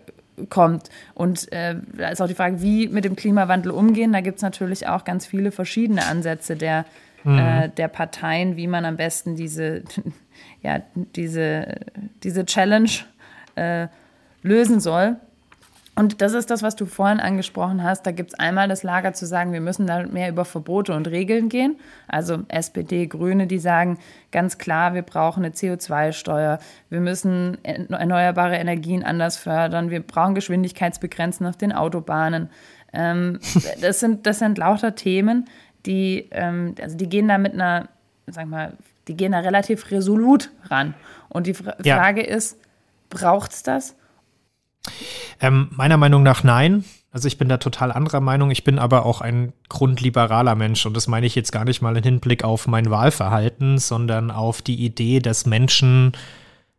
kommt. 0.48 0.88
Und 1.14 1.52
äh, 1.52 1.76
da 1.96 2.08
ist 2.08 2.22
auch 2.22 2.28
die 2.28 2.34
Frage, 2.34 2.62
wie 2.62 2.88
mit 2.88 3.04
dem 3.04 3.16
Klimawandel 3.16 3.72
umgehen. 3.72 4.12
Da 4.12 4.20
gibt 4.20 4.36
es 4.36 4.42
natürlich 4.42 4.88
auch 4.88 5.04
ganz 5.04 5.26
viele 5.26 5.52
verschiedene 5.52 6.06
Ansätze 6.06 6.56
der, 6.56 6.86
mhm. 7.24 7.38
äh, 7.38 7.68
der 7.68 7.88
Parteien, 7.88 8.56
wie 8.56 8.66
man 8.66 8.84
am 8.84 8.96
besten 8.96 9.36
diese, 9.36 9.82
ja, 10.62 10.80
diese, 10.94 11.76
diese 12.22 12.46
Challenge 12.46 12.90
äh, 13.56 13.88
lösen 14.42 14.80
soll. 14.80 15.16
Und 15.96 16.22
das 16.22 16.32
ist 16.32 16.50
das, 16.50 16.62
was 16.62 16.76
du 16.76 16.86
vorhin 16.86 17.20
angesprochen 17.20 17.82
hast. 17.82 18.06
Da 18.06 18.12
gibt 18.12 18.30
es 18.30 18.38
einmal 18.38 18.68
das 18.68 18.82
Lager 18.82 19.12
zu 19.12 19.26
sagen, 19.26 19.52
wir 19.52 19.60
müssen 19.60 19.86
da 19.86 20.04
mehr 20.04 20.30
über 20.30 20.46
Verbote 20.46 20.94
und 20.94 21.08
Regeln 21.08 21.50
gehen. 21.50 21.76
Also 22.08 22.38
SPD, 22.48 23.06
Grüne, 23.06 23.46
die 23.46 23.58
sagen 23.58 23.98
ganz 24.32 24.56
klar, 24.56 24.94
wir 24.94 25.02
brauchen 25.02 25.44
eine 25.44 25.52
CO2-Steuer, 25.52 26.58
wir 26.88 27.00
müssen 27.00 27.62
erneuerbare 27.64 28.56
Energien 28.56 29.04
anders 29.04 29.36
fördern, 29.36 29.90
wir 29.90 30.00
brauchen 30.00 30.34
Geschwindigkeitsbegrenzen 30.34 31.46
auf 31.46 31.56
den 31.56 31.72
Autobahnen. 31.72 32.48
Ähm, 32.94 33.40
das, 33.82 34.00
sind, 34.00 34.26
das 34.26 34.38
sind 34.38 34.56
lauter 34.56 34.94
Themen, 34.94 35.48
die, 35.84 36.28
ähm, 36.30 36.76
also 36.80 36.96
die 36.96 37.08
gehen 37.08 37.28
da 37.28 37.36
mit 37.36 37.52
einer, 37.52 37.88
sag 38.26 38.46
mal, 38.46 38.72
die 39.06 39.16
gehen 39.16 39.32
da 39.32 39.40
relativ 39.40 39.90
resolut 39.90 40.50
ran. 40.64 40.94
Und 41.28 41.46
die 41.46 41.54
Fra 41.54 41.74
ja. 41.84 41.96
Frage 41.96 42.22
ist, 42.22 42.58
braucht 43.10 43.52
es 43.52 43.62
das? 43.62 43.96
Ähm, 45.40 45.68
meiner 45.70 45.96
Meinung 45.96 46.22
nach 46.22 46.42
nein. 46.42 46.84
Also 47.12 47.26
ich 47.26 47.38
bin 47.38 47.48
da 47.48 47.56
total 47.56 47.90
anderer 47.90 48.20
Meinung. 48.20 48.50
Ich 48.50 48.62
bin 48.62 48.78
aber 48.78 49.04
auch 49.04 49.20
ein 49.20 49.52
grundliberaler 49.68 50.54
Mensch 50.54 50.86
und 50.86 50.96
das 50.96 51.08
meine 51.08 51.26
ich 51.26 51.34
jetzt 51.34 51.50
gar 51.50 51.64
nicht 51.64 51.82
mal 51.82 51.96
im 51.96 52.02
Hinblick 52.02 52.44
auf 52.44 52.68
mein 52.68 52.90
Wahlverhalten, 52.90 53.78
sondern 53.78 54.30
auf 54.30 54.62
die 54.62 54.84
Idee, 54.84 55.18
dass 55.18 55.44
Menschen 55.44 56.12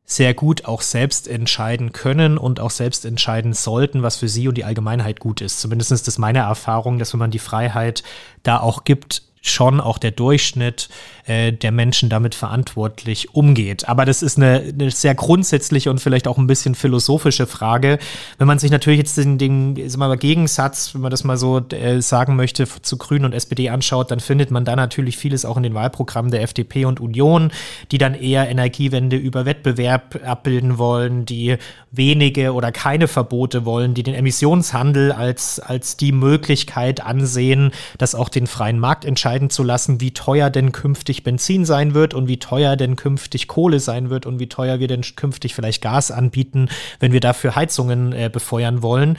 sehr 0.05 0.33
gut 0.33 0.65
auch 0.65 0.81
selbst 0.81 1.27
entscheiden 1.27 1.93
können 1.93 2.37
und 2.37 2.59
auch 2.59 2.71
selbst 2.71 3.05
entscheiden 3.05 3.53
sollten, 3.53 4.03
was 4.03 4.17
für 4.17 4.27
sie 4.27 4.47
und 4.47 4.57
die 4.57 4.65
Allgemeinheit 4.65 5.19
gut 5.19 5.41
ist. 5.41 5.59
Zumindest 5.59 5.91
ist 5.91 6.07
das 6.07 6.17
meine 6.17 6.39
Erfahrung, 6.39 6.99
dass 6.99 7.13
wenn 7.13 7.19
man 7.19 7.31
die 7.31 7.39
Freiheit 7.39 8.03
da 8.43 8.59
auch 8.59 8.83
gibt, 8.83 9.23
schon 9.41 9.81
auch 9.81 9.97
der 9.97 10.11
Durchschnitt 10.11 10.89
äh, 11.25 11.51
der 11.51 11.71
Menschen 11.71 12.09
damit 12.09 12.35
verantwortlich 12.35 13.33
umgeht. 13.35 13.87
Aber 13.87 14.05
das 14.05 14.21
ist 14.21 14.37
eine, 14.37 14.59
eine, 14.59 14.91
sehr 14.91 15.15
grundsätzliche 15.15 15.89
und 15.89 15.99
vielleicht 15.99 16.27
auch 16.27 16.37
ein 16.37 16.47
bisschen 16.47 16.75
philosophische 16.75 17.47
Frage. 17.47 17.99
Wenn 18.37 18.47
man 18.47 18.59
sich 18.59 18.71
natürlich 18.71 18.99
jetzt 18.99 19.17
den, 19.17 19.37
den 19.37 19.75
mal, 19.97 20.17
Gegensatz, 20.17 20.93
wenn 20.93 21.01
man 21.01 21.11
das 21.11 21.23
mal 21.23 21.37
so 21.37 21.59
äh, 21.59 22.01
sagen 22.01 22.35
möchte, 22.35 22.67
zu 22.67 22.97
Grünen 22.97 23.25
und 23.25 23.33
SPD 23.33 23.69
anschaut, 23.69 24.11
dann 24.11 24.19
findet 24.19 24.51
man 24.51 24.65
da 24.65 24.75
natürlich 24.75 25.17
vieles 25.17 25.45
auch 25.45 25.57
in 25.57 25.63
den 25.63 25.73
Wahlprogrammen 25.73 26.31
der 26.31 26.41
FDP 26.41 26.85
und 26.85 26.99
Union, 26.99 27.51
die 27.91 27.97
dann 27.97 28.13
eher 28.13 28.49
Energiewende 28.49 29.15
über 29.15 29.45
Wettbewerb 29.45 30.19
abbilden 30.25 30.77
wollen, 30.77 31.25
die 31.25 31.57
wenige 31.91 32.53
oder 32.53 32.71
keine 32.71 33.07
Verbote 33.07 33.65
wollen, 33.65 33.93
die 33.93 34.03
den 34.03 34.15
Emissionshandel 34.15 35.11
als, 35.11 35.59
als 35.59 35.97
die 35.97 36.11
Möglichkeit 36.11 37.05
ansehen, 37.05 37.71
dass 37.97 38.15
auch 38.15 38.29
den 38.29 38.47
freien 38.47 38.79
Markt 38.79 39.05
entscheiden 39.05 39.49
zu 39.49 39.63
lassen, 39.63 40.01
wie 40.01 40.11
teuer 40.11 40.49
denn 40.49 40.71
künftig 41.11 41.23
Benzin 41.23 41.65
sein 41.65 41.93
wird 41.93 42.13
und 42.13 42.29
wie 42.29 42.39
teuer 42.39 42.77
denn 42.77 42.95
künftig 42.95 43.49
Kohle 43.49 43.81
sein 43.81 44.09
wird 44.09 44.25
und 44.25 44.39
wie 44.39 44.47
teuer 44.47 44.79
wir 44.79 44.87
denn 44.87 45.01
künftig 45.17 45.53
vielleicht 45.53 45.81
Gas 45.81 46.09
anbieten, 46.09 46.69
wenn 47.01 47.11
wir 47.11 47.19
dafür 47.19 47.55
Heizungen 47.55 48.13
äh, 48.13 48.29
befeuern 48.31 48.81
wollen. 48.81 49.17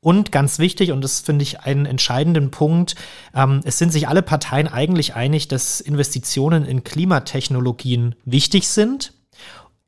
Und 0.00 0.32
ganz 0.32 0.58
wichtig, 0.58 0.90
und 0.90 1.02
das 1.02 1.20
finde 1.20 1.44
ich 1.44 1.60
einen 1.60 1.86
entscheidenden 1.86 2.50
Punkt, 2.50 2.96
ähm, 3.34 3.60
es 3.64 3.78
sind 3.78 3.92
sich 3.92 4.08
alle 4.08 4.22
Parteien 4.22 4.66
eigentlich 4.66 5.14
einig, 5.14 5.46
dass 5.46 5.80
Investitionen 5.80 6.64
in 6.64 6.82
Klimatechnologien 6.82 8.16
wichtig 8.24 8.66
sind. 8.66 9.12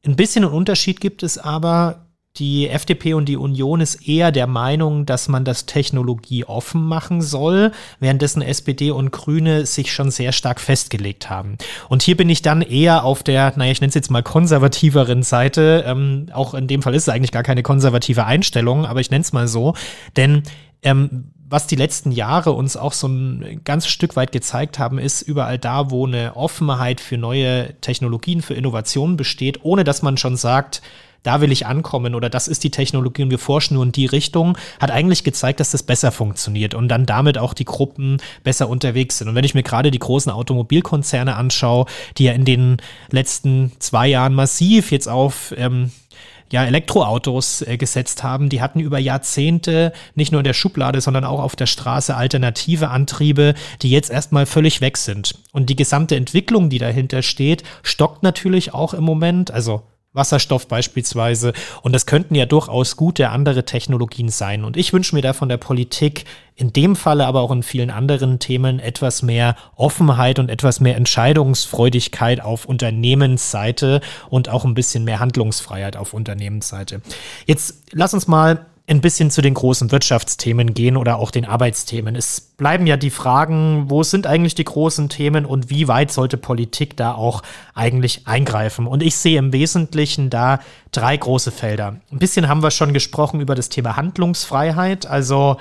Ein 0.07 0.15
bisschen 0.15 0.45
einen 0.45 0.55
Unterschied 0.55 1.01
gibt 1.01 1.25
es 1.25 1.37
aber 1.37 2.07
die 2.37 2.69
FDP 2.69 3.15
und 3.15 3.27
die 3.27 3.37
Union 3.37 3.81
ist 3.81 4.07
eher 4.07 4.31
der 4.31 4.47
Meinung, 4.47 5.05
dass 5.05 5.29
man 5.29 5.45
das 5.45 5.67
Technologie 5.67 6.45
offen 6.45 6.87
machen 6.87 7.23
soll, 7.23 7.73
währenddessen 7.99 8.41
SPD 8.41 8.93
und 8.93 9.11
Grüne 9.11 9.67
sich 9.67 9.93
schon 9.93 10.11
sehr 10.11 10.33
stark 10.33 10.61
festgelegt 10.61 11.29
haben. 11.29 11.59
Und 11.89 12.03
hier 12.03 12.17
bin 12.17 12.29
ich 12.29 12.41
dann 12.41 12.63
eher 12.63 13.05
auf 13.05 13.25
der, 13.25 13.53
naja, 13.57 13.73
ich 13.73 13.81
nenne 13.81 13.89
es 13.89 13.95
jetzt 13.95 14.11
mal 14.11 14.23
konservativeren 14.23 15.25
Seite. 15.25 15.85
Ähm, 15.87 16.27
auch 16.33 16.55
in 16.55 16.69
dem 16.69 16.83
Fall 16.83 16.95
ist 16.95 17.03
es 17.03 17.09
eigentlich 17.09 17.33
gar 17.33 17.43
keine 17.43 17.65
konservative 17.65 18.25
Einstellung, 18.25 18.87
aber 18.87 19.01
ich 19.01 19.11
nenne 19.11 19.23
es 19.23 19.33
mal 19.33 19.49
so. 19.49 19.75
Denn 20.17 20.45
ähm, 20.83 21.33
was 21.51 21.67
die 21.67 21.77
letzten 21.77 22.13
Jahre 22.13 22.53
uns 22.53 22.77
auch 22.77 22.93
so 22.93 23.09
ein 23.09 23.63
ganzes 23.65 23.91
Stück 23.91 24.15
weit 24.15 24.31
gezeigt 24.31 24.79
haben, 24.79 24.99
ist 24.99 25.23
überall 25.23 25.59
da, 25.59 25.91
wo 25.91 26.07
eine 26.07 26.37
Offenheit 26.37 27.01
für 27.01 27.19
neue 27.19 27.75
Technologien, 27.81 28.41
für 28.41 28.55
Innovationen 28.55 29.17
besteht, 29.17 29.65
ohne 29.65 29.83
dass 29.83 30.03
man 30.03 30.17
schon 30.17 30.37
sagt, 30.37 30.81
da 31.23 31.41
will 31.41 31.53
ich 31.53 31.67
ankommen 31.67 32.15
oder 32.15 32.31
das 32.31 32.49
ist 32.49 32.65
die 32.65 32.71
Technologie 32.71 33.23
und 33.23 33.31
wir 33.31 33.39
forschen 33.39 33.75
nur 33.75 33.85
in 33.85 33.93
die 33.93 34.07
Richtung, 34.07 34.57
hat 34.81 34.91
eigentlich 34.91 35.25
gezeigt, 35.25 35.61
dass 35.61 35.71
das 35.71 35.83
besser 35.83 36.13
funktioniert 36.13 36.75
und 36.75 36.89
dann 36.89 37.07
damit 37.07 37.39
auch 37.39 37.55
die 37.55 37.65
Gruppen 37.65 38.19
besser 38.45 38.69
unterwegs 38.69 39.19
sind. 39.19 39.29
Und 39.29 39.35
wenn 39.35 39.45
ich 39.45 39.55
mir 39.55 39.63
gerade 39.63 39.91
die 39.91 39.99
großen 39.99 40.33
Automobilkonzerne 40.33 41.37
anschaue, 41.37 41.87
die 42.19 42.25
ja 42.25 42.33
in 42.33 42.45
den 42.45 42.79
letzten 43.11 43.73
zwei 43.79 44.09
Jahren 44.09 44.35
massiv 44.35 44.93
jetzt 44.93 45.09
auf 45.09 45.55
ähm, 45.57 45.91
ja, 46.53 46.65
Elektroautos 46.65 47.63
äh, 47.63 47.77
gesetzt 47.77 48.23
haben, 48.23 48.49
die 48.49 48.61
hatten 48.61 48.81
über 48.81 48.99
Jahrzehnte 48.99 49.93
nicht 50.15 50.33
nur 50.33 50.41
in 50.41 50.45
der 50.45 50.53
Schublade, 50.53 51.01
sondern 51.01 51.25
auch 51.25 51.41
auf 51.41 51.55
der 51.55 51.67
Straße 51.67 52.17
alternative 52.17 52.89
Antriebe, 52.89 53.55
die 53.83 53.91
jetzt 53.91 54.11
erstmal 54.11 54.47
völlig 54.47 54.81
weg 54.81 54.97
sind. 54.97 55.37
Und 55.53 55.71
die 55.71 55.77
gesamte 55.77 56.17
Entwicklung, 56.17 56.69
die 56.69 56.79
dahinter 56.79 57.23
steht, 57.23 57.63
stockt 57.83 58.23
natürlich 58.23 58.75
auch 58.75 58.95
im 58.95 59.05
Moment. 59.05 59.51
Also 59.51 59.83
Wasserstoff 60.13 60.67
beispielsweise. 60.67 61.53
Und 61.83 61.93
das 61.93 62.07
könnten 62.07 62.35
ja 62.35 62.47
durchaus 62.47 62.97
gute 62.97 63.31
andere 63.31 63.65
Technologien 63.65 64.29
sein. 64.29 64.65
Und 64.65 64.77
ich 64.77 64.93
wünsche 64.93 65.15
mir 65.15 65.23
da 65.23 65.33
von 65.33 65.49
der 65.49 65.57
Politik 65.57 66.25
in 66.57 66.73
dem 66.73 66.97
Falle, 66.97 67.27
aber 67.27 67.41
auch 67.41 67.53
in 67.53 67.63
vielen 67.63 67.91
anderen 67.91 68.39
Themen 68.39 68.81
etwas 68.81 69.23
mehr 69.23 69.57
Offenheit 69.77 70.39
und 70.39 70.51
etwas 70.51 70.81
mehr 70.81 70.97
Entscheidungsfreudigkeit 70.97 72.41
auf 72.41 72.65
Unternehmensseite 72.65 74.01
und 74.29 74.49
auch 74.49 74.65
ein 74.65 74.75
bisschen 74.75 75.05
mehr 75.05 75.21
Handlungsfreiheit 75.21 75.97
auf 75.97 76.13
Unternehmensseite. 76.13 77.03
Jetzt 77.47 77.85
lass 77.93 78.13
uns 78.13 78.27
mal 78.27 78.67
ein 78.91 79.01
bisschen 79.01 79.31
zu 79.31 79.41
den 79.41 79.55
großen 79.55 79.93
Wirtschaftsthemen 79.93 80.75
gehen 80.75 80.97
oder 80.97 81.19
auch 81.19 81.31
den 81.31 81.45
Arbeitsthemen. 81.45 82.17
Es 82.17 82.41
bleiben 82.41 82.87
ja 82.87 82.97
die 82.97 83.11
Fragen, 83.11 83.85
wo 83.89 84.03
sind 84.03 84.27
eigentlich 84.27 84.57
die 84.57 84.65
großen 84.65 85.09
Themen 85.09 85.47
und 85.47 85.71
wie 85.71 85.87
weit 85.87 86.11
sollte 86.11 86.37
Politik 86.37 86.97
da 86.97 87.15
auch 87.15 87.43
eigentlich 87.75 88.27
eingreifen? 88.27 88.87
Und 88.87 89.03
ich 89.03 89.17
sehe 89.17 89.39
im 89.39 89.53
Wesentlichen 89.53 90.29
da 90.29 90.61
drei 90.91 91.17
große 91.17 91.53
Felder. 91.53 92.01
Ein 92.11 92.19
bisschen 92.19 92.49
haben 92.49 92.63
wir 92.63 92.73
schon 92.73 92.93
gesprochen 92.93 93.41
über 93.41 93.55
das 93.55 93.69
Thema 93.69 93.97
Handlungsfreiheit, 93.97 95.07
also 95.07 95.57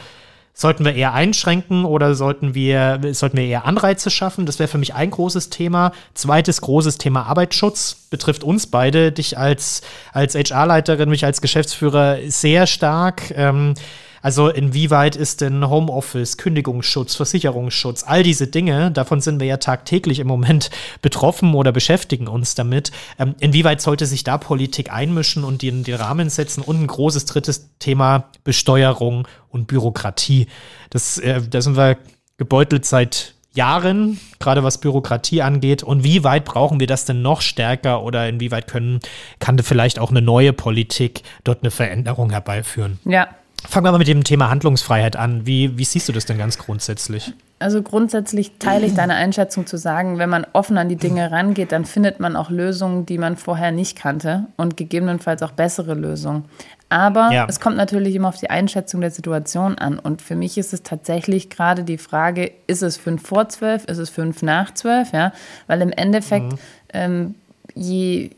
Sollten 0.54 0.84
wir 0.84 0.94
eher 0.94 1.14
einschränken 1.14 1.86
oder 1.86 2.16
sollten 2.16 2.54
wir, 2.54 3.00
sollten 3.12 3.38
wir 3.38 3.46
eher 3.46 3.66
Anreize 3.66 4.10
schaffen? 4.10 4.46
Das 4.46 4.60
wäre 4.60 4.68
für 4.68 4.78
mich 4.78 4.94
ein 4.94 5.10
großes 5.10 5.50
Thema. 5.50 5.94
Zweites 6.14 6.60
großes 6.62 6.98
Thema 6.98 7.24
Arbeitsschutz 7.28 8.08
betrifft 8.10 8.44
uns 8.44 8.68
beide, 8.68 9.12
dich 9.12 9.38
als, 9.38 9.82
als 10.12 10.36
HR-Leiterin, 10.36 11.10
mich 11.10 11.24
als 11.24 11.42
Geschäftsführer 11.42 12.18
sehr 12.28 12.68
stark. 12.68 13.32
Ähm, 13.36 13.74
also 14.22 14.50
inwieweit 14.50 15.16
ist 15.16 15.42
denn 15.42 15.70
Homeoffice, 15.70 16.38
Kündigungsschutz, 16.38 17.16
Versicherungsschutz, 17.16 18.04
all 18.06 18.24
diese 18.24 18.48
Dinge, 18.48 18.92
davon 18.92 19.22
sind 19.22 19.40
wir 19.40 19.48
ja 19.48 19.58
tagtäglich 19.58 20.20
im 20.20 20.28
Moment 20.28 20.70
betroffen 21.02 21.54
oder 21.54 21.72
beschäftigen 21.72 22.28
uns 22.28 22.56
damit. 22.56 22.92
Ähm, 23.18 23.36
inwieweit 23.40 23.82
sollte 23.82 24.06
sich 24.06 24.24
da 24.24 24.38
Politik 24.38 24.92
einmischen 24.92 25.44
und 25.44 25.62
den, 25.62 25.84
den 25.84 25.96
Rahmen 25.96 26.30
setzen? 26.30 26.62
Und 26.62 26.82
ein 26.82 26.88
großes 26.88 27.26
drittes 27.26 27.70
Thema 27.80 28.30
Besteuerung 28.44 29.28
und 29.50 29.68
Bürokratie. 29.68 30.48
Das, 30.90 31.18
äh, 31.18 31.42
da 31.50 31.62
sind 31.62 31.78
wir 31.78 31.98
gebeutelt 32.38 32.86
seit 32.86 33.36
Jahren, 33.54 34.20
gerade 34.40 34.64
was 34.64 34.80
Bürokratie 34.80 35.42
angeht. 35.42 35.84
Und 35.84 36.04
wie 36.04 36.24
weit 36.24 36.46
brauchen 36.46 36.80
wir 36.80 36.88
das 36.88 37.06
denn 37.06 37.22
noch 37.22 37.42
stärker 37.42 38.04
oder 38.04 38.30
inwieweit 38.30 38.68
können, 38.68 39.00
kann 39.40 39.60
vielleicht 39.60 40.00
auch 40.00 40.12
eine 40.12 40.22
neue 40.22 40.54
Politik 40.54 41.24
dort 41.44 41.64
eine 41.64 41.72
Veränderung 41.72 42.30
herbeiführen? 42.30 43.00
Ja, 43.06 43.28
Fangen 43.68 43.86
wir 43.86 43.92
mal 43.92 43.98
mit 43.98 44.08
dem 44.08 44.24
Thema 44.24 44.50
Handlungsfreiheit 44.50 45.16
an. 45.16 45.46
Wie, 45.46 45.78
wie 45.78 45.84
siehst 45.84 46.08
du 46.08 46.14
das 46.14 46.26
denn 46.26 46.38
ganz 46.38 46.58
grundsätzlich? 46.58 47.34
Also 47.60 47.84
grundsätzlich 47.84 48.54
teile 48.58 48.86
ich 48.86 48.94
deine 48.94 49.16
Einschätzung 49.16 49.68
zu 49.68 49.78
sagen, 49.78 50.18
wenn 50.18 50.30
man 50.30 50.48
offen 50.54 50.78
an 50.78 50.88
die 50.88 50.96
Dinge 50.96 51.30
rangeht, 51.30 51.74
dann 51.74 51.84
findet 51.84 52.22
man 52.22 52.38
auch 52.38 52.50
Lösungen, 52.50 53.06
die 53.06 53.18
man 53.18 53.36
vorher 53.36 53.72
nicht 53.72 53.98
kannte 53.98 54.46
und 54.56 54.78
gegebenenfalls 54.78 55.44
auch 55.44 55.52
bessere 55.52 55.94
Lösungen. 55.94 56.46
Aber 56.88 57.32
ja. 57.32 57.46
es 57.50 57.60
kommt 57.60 57.76
natürlich 57.76 58.16
immer 58.16 58.30
auf 58.30 58.38
die 58.38 58.50
Einschätzung 58.50 59.02
der 59.02 59.12
Situation 59.12 59.78
an. 59.78 60.00
Und 60.00 60.22
für 60.22 60.36
mich 60.36 60.58
ist 60.58 60.74
es 60.74 60.84
tatsächlich 60.84 61.50
gerade 61.50 61.84
die 61.84 61.98
Frage, 61.98 62.52
ist 62.66 62.82
es 62.82 62.96
fünf 62.96 63.28
vor 63.28 63.50
zwölf, 63.50 63.84
ist 63.86 63.98
es 63.98 64.10
fünf 64.10 64.42
nach 64.42 64.74
zwölf? 64.74 65.12
Ja? 65.12 65.34
Weil 65.68 65.82
im 65.82 65.92
Endeffekt, 65.92 66.54
mhm. 66.54 66.60
ähm, 66.94 67.36
je, 67.76 68.32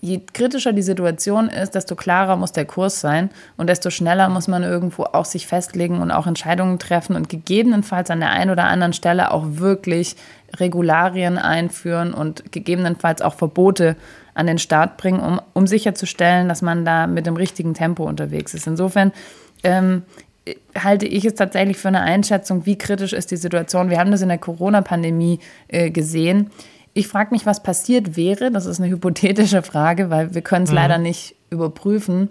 je 0.00 0.20
kritischer 0.32 0.72
die 0.72 0.82
Situation 0.82 1.48
ist, 1.48 1.74
desto 1.74 1.96
klarer 1.96 2.36
muss 2.36 2.52
der 2.52 2.64
Kurs 2.64 3.00
sein 3.00 3.30
und 3.56 3.68
desto 3.68 3.90
schneller 3.90 4.28
muss 4.28 4.46
man 4.46 4.62
irgendwo 4.62 5.04
auch 5.04 5.24
sich 5.24 5.46
festlegen 5.46 6.00
und 6.00 6.10
auch 6.10 6.26
Entscheidungen 6.26 6.78
treffen 6.78 7.16
und 7.16 7.28
gegebenenfalls 7.28 8.10
an 8.10 8.20
der 8.20 8.30
einen 8.30 8.50
oder 8.50 8.64
anderen 8.64 8.92
Stelle 8.92 9.32
auch 9.32 9.44
wirklich 9.46 10.16
Regularien 10.56 11.36
einführen 11.36 12.14
und 12.14 12.52
gegebenenfalls 12.52 13.22
auch 13.22 13.34
Verbote 13.34 13.96
an 14.34 14.46
den 14.46 14.58
Start 14.58 14.96
bringen, 14.98 15.20
um, 15.20 15.40
um 15.52 15.66
sicherzustellen, 15.66 16.48
dass 16.48 16.62
man 16.62 16.84
da 16.84 17.08
mit 17.08 17.26
dem 17.26 17.36
richtigen 17.36 17.74
Tempo 17.74 18.04
unterwegs 18.04 18.54
ist. 18.54 18.68
Insofern 18.68 19.12
ähm, 19.64 20.04
halte 20.76 21.06
ich 21.06 21.24
es 21.24 21.34
tatsächlich 21.34 21.76
für 21.76 21.88
eine 21.88 22.02
Einschätzung, 22.02 22.64
wie 22.64 22.78
kritisch 22.78 23.12
ist 23.12 23.32
die 23.32 23.36
Situation. 23.36 23.90
Wir 23.90 23.98
haben 23.98 24.12
das 24.12 24.22
in 24.22 24.28
der 24.28 24.38
Corona-Pandemie 24.38 25.40
äh, 25.66 25.90
gesehen 25.90 26.50
ich 26.98 27.06
frage 27.06 27.30
mich, 27.30 27.46
was 27.46 27.62
passiert 27.62 28.16
wäre, 28.16 28.50
das 28.50 28.66
ist 28.66 28.80
eine 28.80 28.90
hypothetische 28.90 29.62
Frage, 29.62 30.10
weil 30.10 30.34
wir 30.34 30.42
können 30.42 30.64
es 30.64 30.70
mhm. 30.70 30.76
leider 30.76 30.98
nicht 30.98 31.36
überprüfen, 31.50 32.28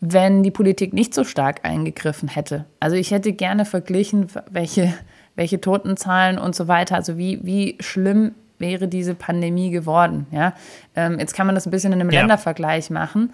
wenn 0.00 0.42
die 0.42 0.50
Politik 0.50 0.92
nicht 0.92 1.14
so 1.14 1.24
stark 1.24 1.60
eingegriffen 1.64 2.28
hätte. 2.28 2.66
Also 2.80 2.96
ich 2.96 3.10
hätte 3.10 3.32
gerne 3.32 3.64
verglichen, 3.64 4.26
welche, 4.50 4.92
welche 5.36 5.60
Totenzahlen 5.60 6.38
und 6.38 6.54
so 6.54 6.68
weiter, 6.68 6.96
also 6.96 7.16
wie, 7.16 7.40
wie 7.42 7.76
schlimm 7.80 8.32
wäre 8.58 8.88
diese 8.88 9.14
Pandemie 9.14 9.70
geworden. 9.70 10.26
Ja? 10.30 10.52
Ähm, 10.94 11.18
jetzt 11.18 11.34
kann 11.34 11.46
man 11.46 11.54
das 11.54 11.66
ein 11.66 11.70
bisschen 11.70 11.92
in 11.94 12.00
einem 12.00 12.10
ja. 12.10 12.20
Ländervergleich 12.20 12.90
machen. 12.90 13.32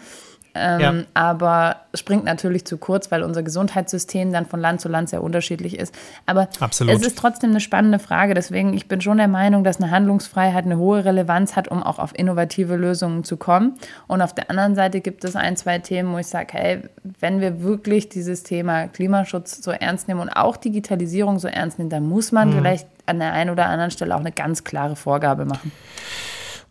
Ähm, 0.56 0.80
ja. 0.80 0.94
Aber 1.14 1.76
springt 1.94 2.24
natürlich 2.24 2.64
zu 2.64 2.78
kurz, 2.78 3.10
weil 3.10 3.22
unser 3.22 3.42
Gesundheitssystem 3.42 4.32
dann 4.32 4.46
von 4.46 4.60
Land 4.60 4.80
zu 4.80 4.88
Land 4.88 5.10
sehr 5.10 5.22
unterschiedlich 5.22 5.78
ist. 5.78 5.94
Aber 6.26 6.48
Absolut. 6.60 6.94
es 6.94 7.06
ist 7.06 7.18
trotzdem 7.18 7.50
eine 7.50 7.60
spannende 7.60 7.98
Frage. 7.98 8.34
Deswegen, 8.34 8.74
ich 8.74 8.88
bin 8.88 9.00
schon 9.00 9.18
der 9.18 9.28
Meinung, 9.28 9.64
dass 9.64 9.80
eine 9.80 9.90
Handlungsfreiheit 9.90 10.64
eine 10.64 10.78
hohe 10.78 11.04
Relevanz 11.04 11.56
hat, 11.56 11.68
um 11.68 11.82
auch 11.82 11.98
auf 11.98 12.18
innovative 12.18 12.76
Lösungen 12.76 13.24
zu 13.24 13.36
kommen. 13.36 13.74
Und 14.06 14.22
auf 14.22 14.34
der 14.34 14.50
anderen 14.50 14.74
Seite 14.74 15.00
gibt 15.00 15.24
es 15.24 15.36
ein, 15.36 15.56
zwei 15.56 15.78
Themen, 15.78 16.12
wo 16.12 16.18
ich 16.18 16.26
sage, 16.26 16.48
hey, 16.52 16.82
wenn 17.20 17.40
wir 17.40 17.62
wirklich 17.62 18.08
dieses 18.08 18.42
Thema 18.42 18.88
Klimaschutz 18.88 19.62
so 19.62 19.70
ernst 19.70 20.08
nehmen 20.08 20.20
und 20.20 20.30
auch 20.30 20.56
Digitalisierung 20.56 21.38
so 21.38 21.48
ernst 21.48 21.78
nehmen, 21.78 21.90
dann 21.90 22.08
muss 22.08 22.32
man 22.32 22.50
mhm. 22.50 22.54
vielleicht 22.54 22.88
an 23.06 23.18
der 23.18 23.32
einen 23.32 23.50
oder 23.50 23.66
anderen 23.66 23.90
Stelle 23.90 24.14
auch 24.14 24.20
eine 24.20 24.32
ganz 24.32 24.64
klare 24.64 24.96
Vorgabe 24.96 25.44
machen. 25.44 25.72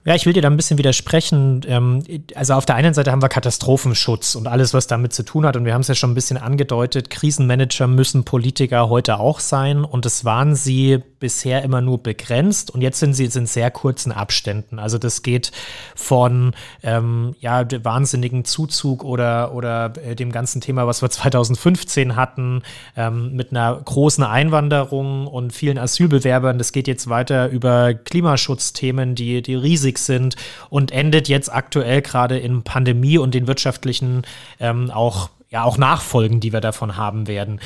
Ja, 0.08 0.14
ich 0.14 0.28
will 0.28 0.34
dir 0.34 0.44
da 0.44 0.50
ein 0.50 0.56
bisschen 0.56 0.78
widersprechen. 0.78 1.62
Ähm, 1.68 2.04
also 2.36 2.54
auf 2.54 2.68
der 2.68 2.76
einen 2.76 2.94
Seite 2.94 3.12
haben 3.12 3.24
wir 3.24 3.30
Katastrophenschutz 3.30 4.36
und 4.36 4.48
alles, 4.48 4.72
was 4.72 4.86
damit 4.86 5.14
zu 5.14 5.24
tun 5.24 5.48
hat. 5.48 5.58
Und 5.58 5.66
wir 5.66 5.74
haben 5.74 5.82
es 5.82 5.88
ja 5.88 5.96
schon 5.96 6.12
ein 6.12 6.16
bisschen 6.16 6.38
angedeutet. 6.38 7.10
Krisenmanager 7.10 7.88
müssen 7.88 8.24
Politiker 8.24 8.88
heute 8.88 9.20
auch 9.20 9.40
sein. 9.40 9.84
Und 9.84 10.06
das 10.06 10.24
waren 10.24 10.56
sie 10.56 11.00
bisher 11.26 11.64
immer 11.64 11.82
nur 11.82 12.04
begrenzt 12.04 12.70
und 12.70 12.82
jetzt 12.82 13.00
sind 13.00 13.16
sie 13.16 13.26
in 13.26 13.48
sehr 13.48 13.72
kurzen 13.72 14.12
Abständen. 14.12 14.78
Also 14.78 15.00
das 15.00 15.24
geht 15.24 15.52
von 15.96 16.54
ähm, 16.84 17.36
ja, 17.40 17.66
wahnsinnigen 17.84 18.46
Zuzug 18.46 19.04
oder, 19.04 19.56
oder 19.56 19.92
äh, 20.06 20.16
dem 20.16 20.32
ganzen 20.32 20.62
Thema, 20.62 20.86
was 20.86 21.02
wir 21.02 21.10
2015 21.10 22.16
hatten, 22.16 22.62
ähm, 22.96 23.36
mit 23.36 23.50
einer 23.50 23.82
großen 23.84 24.24
Einwanderung 24.24 25.26
und 25.26 25.52
vielen 25.52 25.80
Asylbewerbern. 25.80 26.60
Das 26.60 26.72
geht 26.72 26.88
jetzt 26.88 27.10
weiter 27.10 27.50
über 27.50 27.96
Klimaschutzthemen, 27.96 29.16
die, 29.16 29.42
die 29.42 29.56
riesig 29.56 29.98
sind 29.98 30.36
und 30.70 30.92
endet 30.92 31.28
jetzt 31.28 31.52
aktuell 31.52 32.04
gerade 32.04 32.38
in 32.38 32.62
Pandemie 32.62 33.18
und 33.18 33.34
den 33.34 33.48
wirtschaftlichen 33.48 34.28
ähm, 34.60 34.92
auch, 34.92 35.32
ja, 35.50 35.64
auch 35.64 35.80
Nachfolgen, 35.80 36.40
die 36.40 36.54
wir 36.54 36.62
davon 36.62 36.98
haben 36.98 37.26
werden. 37.26 37.60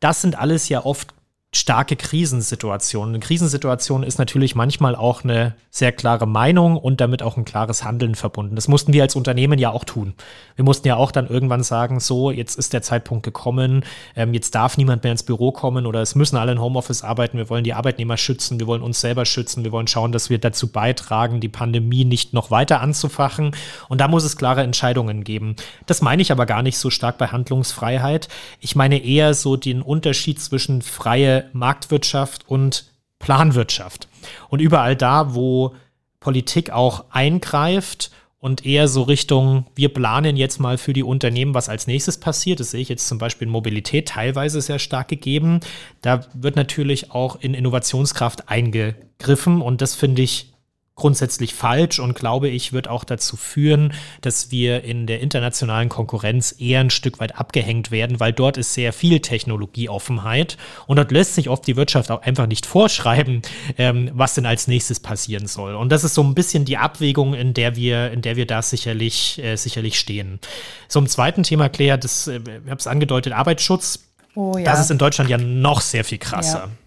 Das 0.00 0.22
sind 0.22 0.38
alles 0.38 0.70
ja 0.70 0.82
oft 0.82 1.12
starke 1.54 1.96
Krisensituationen. 1.96 3.14
Eine 3.14 3.20
Krisensituation 3.20 4.04
ist 4.04 4.18
natürlich 4.18 4.54
manchmal 4.54 4.96
auch 4.96 5.22
eine 5.22 5.54
sehr 5.70 5.92
klare 5.92 6.26
Meinung 6.26 6.78
und 6.78 7.00
damit 7.02 7.22
auch 7.22 7.36
ein 7.36 7.44
klares 7.44 7.84
Handeln 7.84 8.14
verbunden. 8.14 8.54
Das 8.54 8.68
mussten 8.68 8.94
wir 8.94 9.02
als 9.02 9.16
Unternehmen 9.16 9.58
ja 9.58 9.70
auch 9.70 9.84
tun. 9.84 10.14
Wir 10.56 10.64
mussten 10.64 10.88
ja 10.88 10.96
auch 10.96 11.12
dann 11.12 11.28
irgendwann 11.28 11.62
sagen, 11.62 12.00
so, 12.00 12.30
jetzt 12.30 12.58
ist 12.58 12.72
der 12.72 12.80
Zeitpunkt 12.80 13.22
gekommen, 13.22 13.84
ähm, 14.16 14.32
jetzt 14.32 14.54
darf 14.54 14.78
niemand 14.78 15.02
mehr 15.02 15.12
ins 15.12 15.24
Büro 15.24 15.52
kommen 15.52 15.84
oder 15.84 16.00
es 16.00 16.14
müssen 16.14 16.38
alle 16.38 16.52
in 16.52 16.60
Homeoffice 16.60 17.04
arbeiten. 17.04 17.36
Wir 17.36 17.50
wollen 17.50 17.64
die 17.64 17.74
Arbeitnehmer 17.74 18.16
schützen, 18.16 18.58
wir 18.58 18.66
wollen 18.66 18.82
uns 18.82 19.02
selber 19.02 19.26
schützen, 19.26 19.62
wir 19.62 19.72
wollen 19.72 19.88
schauen, 19.88 20.12
dass 20.12 20.30
wir 20.30 20.38
dazu 20.38 20.72
beitragen, 20.72 21.40
die 21.40 21.50
Pandemie 21.50 22.06
nicht 22.06 22.32
noch 22.32 22.50
weiter 22.50 22.80
anzufachen. 22.80 23.54
Und 23.90 24.00
da 24.00 24.08
muss 24.08 24.24
es 24.24 24.38
klare 24.38 24.62
Entscheidungen 24.62 25.22
geben. 25.22 25.56
Das 25.84 26.00
meine 26.00 26.22
ich 26.22 26.32
aber 26.32 26.46
gar 26.46 26.62
nicht 26.62 26.78
so 26.78 26.88
stark 26.88 27.18
bei 27.18 27.26
Handlungsfreiheit. 27.26 28.28
Ich 28.60 28.74
meine 28.74 29.04
eher 29.04 29.34
so 29.34 29.56
den 29.56 29.82
Unterschied 29.82 30.40
zwischen 30.40 30.80
freie 30.80 31.41
Marktwirtschaft 31.52 32.48
und 32.48 32.86
Planwirtschaft. 33.18 34.08
Und 34.48 34.60
überall 34.60 34.96
da, 34.96 35.34
wo 35.34 35.74
Politik 36.20 36.70
auch 36.70 37.04
eingreift 37.10 38.10
und 38.38 38.66
eher 38.66 38.88
so 38.88 39.02
Richtung, 39.02 39.66
wir 39.76 39.88
planen 39.88 40.36
jetzt 40.36 40.58
mal 40.58 40.76
für 40.76 40.92
die 40.92 41.04
Unternehmen, 41.04 41.54
was 41.54 41.68
als 41.68 41.86
nächstes 41.86 42.18
passiert. 42.18 42.58
Das 42.58 42.72
sehe 42.72 42.80
ich 42.80 42.88
jetzt 42.88 43.06
zum 43.06 43.18
Beispiel 43.18 43.46
in 43.46 43.52
Mobilität 43.52 44.08
teilweise 44.08 44.60
sehr 44.60 44.80
stark 44.80 45.08
gegeben. 45.08 45.60
Da 46.00 46.26
wird 46.34 46.56
natürlich 46.56 47.12
auch 47.12 47.36
in 47.40 47.54
Innovationskraft 47.54 48.48
eingegriffen 48.48 49.62
und 49.62 49.80
das 49.80 49.94
finde 49.94 50.22
ich 50.22 50.51
grundsätzlich 50.94 51.54
falsch 51.54 51.98
und 51.98 52.14
glaube 52.14 52.48
ich, 52.48 52.72
wird 52.72 52.86
auch 52.86 53.04
dazu 53.04 53.36
führen, 53.36 53.94
dass 54.20 54.50
wir 54.50 54.84
in 54.84 55.06
der 55.06 55.20
internationalen 55.20 55.88
Konkurrenz 55.88 56.54
eher 56.58 56.80
ein 56.80 56.90
Stück 56.90 57.18
weit 57.18 57.38
abgehängt 57.38 57.90
werden, 57.90 58.20
weil 58.20 58.32
dort 58.32 58.58
ist 58.58 58.74
sehr 58.74 58.92
viel 58.92 59.20
Technologieoffenheit 59.20 60.58
und 60.86 60.96
dort 60.96 61.10
lässt 61.10 61.34
sich 61.34 61.48
oft 61.48 61.66
die 61.66 61.76
Wirtschaft 61.76 62.10
auch 62.10 62.22
einfach 62.22 62.46
nicht 62.46 62.66
vorschreiben, 62.72 63.40
ähm, 63.78 64.10
was 64.12 64.34
denn 64.34 64.44
als 64.44 64.68
nächstes 64.68 65.00
passieren 65.00 65.46
soll. 65.46 65.74
Und 65.74 65.90
das 65.90 66.04
ist 66.04 66.14
so 66.14 66.22
ein 66.22 66.34
bisschen 66.34 66.66
die 66.66 66.76
Abwägung, 66.76 67.32
in 67.34 67.54
der 67.54 67.74
wir, 67.74 68.10
in 68.10 68.20
der 68.20 68.36
wir 68.36 68.46
da 68.46 68.60
sicherlich, 68.60 69.42
äh, 69.42 69.56
sicherlich 69.56 69.98
stehen. 69.98 70.40
Zum 70.88 71.06
zweiten 71.06 71.42
Thema, 71.42 71.70
Claire, 71.70 71.96
das, 71.96 72.26
äh, 72.26 72.36
ich 72.36 72.70
habe 72.70 72.78
es 72.78 72.86
angedeutet, 72.86 73.32
Arbeitsschutz. 73.32 74.00
Oh, 74.34 74.56
ja. 74.58 74.64
Das 74.64 74.80
ist 74.80 74.90
in 74.90 74.98
Deutschland 74.98 75.30
ja 75.30 75.38
noch 75.38 75.80
sehr 75.80 76.04
viel 76.04 76.18
krasser. 76.18 76.68
Ja 76.70 76.81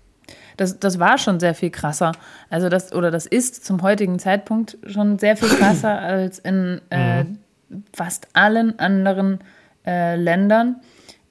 das, 0.57 0.79
das 0.79 0.99
war 0.99 1.17
schon 1.17 1.39
sehr 1.39 1.55
viel 1.55 1.69
krasser. 1.69 2.11
Also 2.49 2.69
das, 2.69 2.93
oder 2.93 3.11
das 3.11 3.25
ist 3.25 3.65
zum 3.65 3.81
heutigen 3.81 4.19
Zeitpunkt 4.19 4.77
schon 4.85 5.19
sehr 5.19 5.37
viel 5.37 5.49
krasser 5.49 5.99
als 6.01 6.39
in 6.39 6.81
äh, 6.89 7.23
mhm. 7.23 7.37
fast 7.93 8.27
allen 8.33 8.79
anderen 8.79 9.39
äh, 9.85 10.15
Ländern. 10.15 10.77